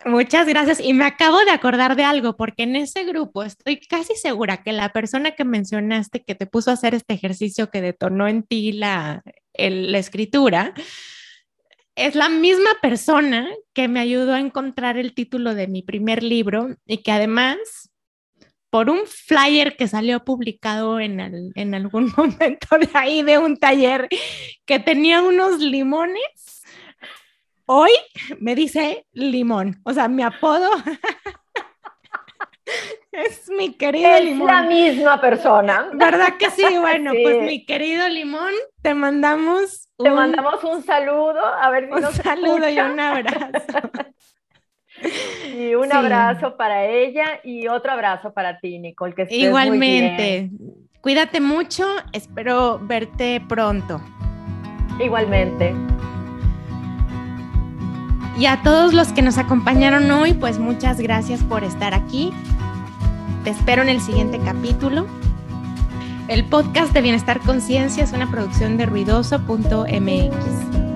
Muchas 0.05 0.47
gracias. 0.47 0.81
Y 0.81 0.95
me 0.95 1.05
acabo 1.05 1.39
de 1.45 1.51
acordar 1.51 1.95
de 1.95 2.05
algo, 2.05 2.37
porque 2.37 2.63
en 2.63 2.77
ese 2.77 3.05
grupo 3.05 3.43
estoy 3.43 3.81
casi 3.81 4.15
segura 4.15 4.63
que 4.63 4.73
la 4.73 4.91
persona 4.91 5.33
que 5.33 5.45
mencionaste 5.45 6.23
que 6.23 6.35
te 6.35 6.47
puso 6.47 6.71
a 6.71 6.75
hacer 6.75 6.95
este 6.95 7.15
ejercicio 7.15 7.71
que 7.71 7.81
detonó 7.81 8.27
en 8.27 8.43
ti 8.43 8.73
la, 8.73 9.23
la 9.59 9.99
escritura, 9.99 10.73
es 11.95 12.14
la 12.14 12.28
misma 12.28 12.70
persona 12.80 13.49
que 13.72 13.88
me 13.88 14.01
ayudó 14.01 14.34
a 14.34 14.41
encontrar 14.41 14.97
el 14.97 15.14
título 15.14 15.55
de 15.55 15.66
mi 15.66 15.82
primer 15.82 16.22
libro 16.22 16.76
y 16.86 16.99
que 16.99 17.12
además, 17.12 17.59
por 18.70 18.91
un 18.91 19.01
flyer 19.07 19.76
que 19.76 19.88
salió 19.88 20.24
publicado 20.24 21.01
en, 21.01 21.20
algún 21.74 22.12
momento 22.16 22.78
de 22.78 22.88
ahí 22.95 23.22
de 23.22 23.38
un 23.38 23.57
taller 23.57 24.09
que 24.64 24.78
tenía 24.78 25.22
unos 25.22 25.61
limones, 25.61 26.62
hoy 27.66 27.91
me 28.38 28.55
dice 28.55 29.07
limón, 29.12 29.80
o 29.84 29.93
sea, 29.93 30.09
mi 30.09 30.22
apodo 30.22 30.70
es 33.27 33.51
mi 33.51 33.75
querido 33.75 34.18
Limón. 34.21 34.49
Es 34.49 34.55
la 34.55 34.62
misma 34.62 35.21
persona. 35.21 35.91
¿Verdad 35.93 36.37
que 36.39 36.51
sí? 36.51 36.64
Bueno, 36.79 37.12
pues 37.23 37.43
mi 37.43 37.64
querido 37.64 38.09
Limón, 38.09 38.53
te 38.83 38.95
mandamos 38.95 39.91
te 40.03 40.11
mandamos 40.11 40.64
un 40.64 40.83
saludo, 40.83 41.45
a 41.45 41.68
ver 41.71 41.89
si 41.89 41.93
un 41.93 42.12
saludo 42.12 42.68
y 42.68 42.79
un 42.79 42.99
abrazo. 42.99 43.91
y 45.55 45.75
un 45.75 45.93
abrazo 45.93 46.57
para 46.57 46.87
ella 46.87 47.41
y 47.45 47.68
otro 47.68 47.93
abrazo 47.93 48.33
para 48.33 48.59
ti, 48.61 48.79
Nicole. 48.79 49.14
Que 49.14 49.27
Igualmente. 49.29 50.51
Cuídate 51.03 51.41
mucho, 51.41 51.87
espero 52.12 52.79
verte 52.83 53.43
pronto. 53.47 54.01
Igualmente. 54.99 55.75
Y 58.39 58.47
a 58.47 58.62
todos 58.62 58.95
los 58.95 59.12
que 59.12 59.21
nos 59.21 59.37
acompañaron 59.37 60.11
hoy, 60.11 60.33
pues 60.33 60.59
muchas 60.59 60.99
gracias 61.01 61.43
por 61.45 61.62
estar 61.62 61.95
aquí. 61.95 62.33
Te 63.45 63.51
espero 63.51 63.82
en 63.82 63.88
el 63.88 64.01
siguiente 64.03 64.38
capítulo. 64.38 65.07
El 66.28 66.45
podcast 66.45 66.93
de 66.93 67.01
Bienestar 67.01 67.41
Conciencia 67.41 68.05
es 68.05 68.12
una 68.12 68.30
producción 68.30 68.76
de 68.76 68.84
ruidoso.mx. 68.84 70.89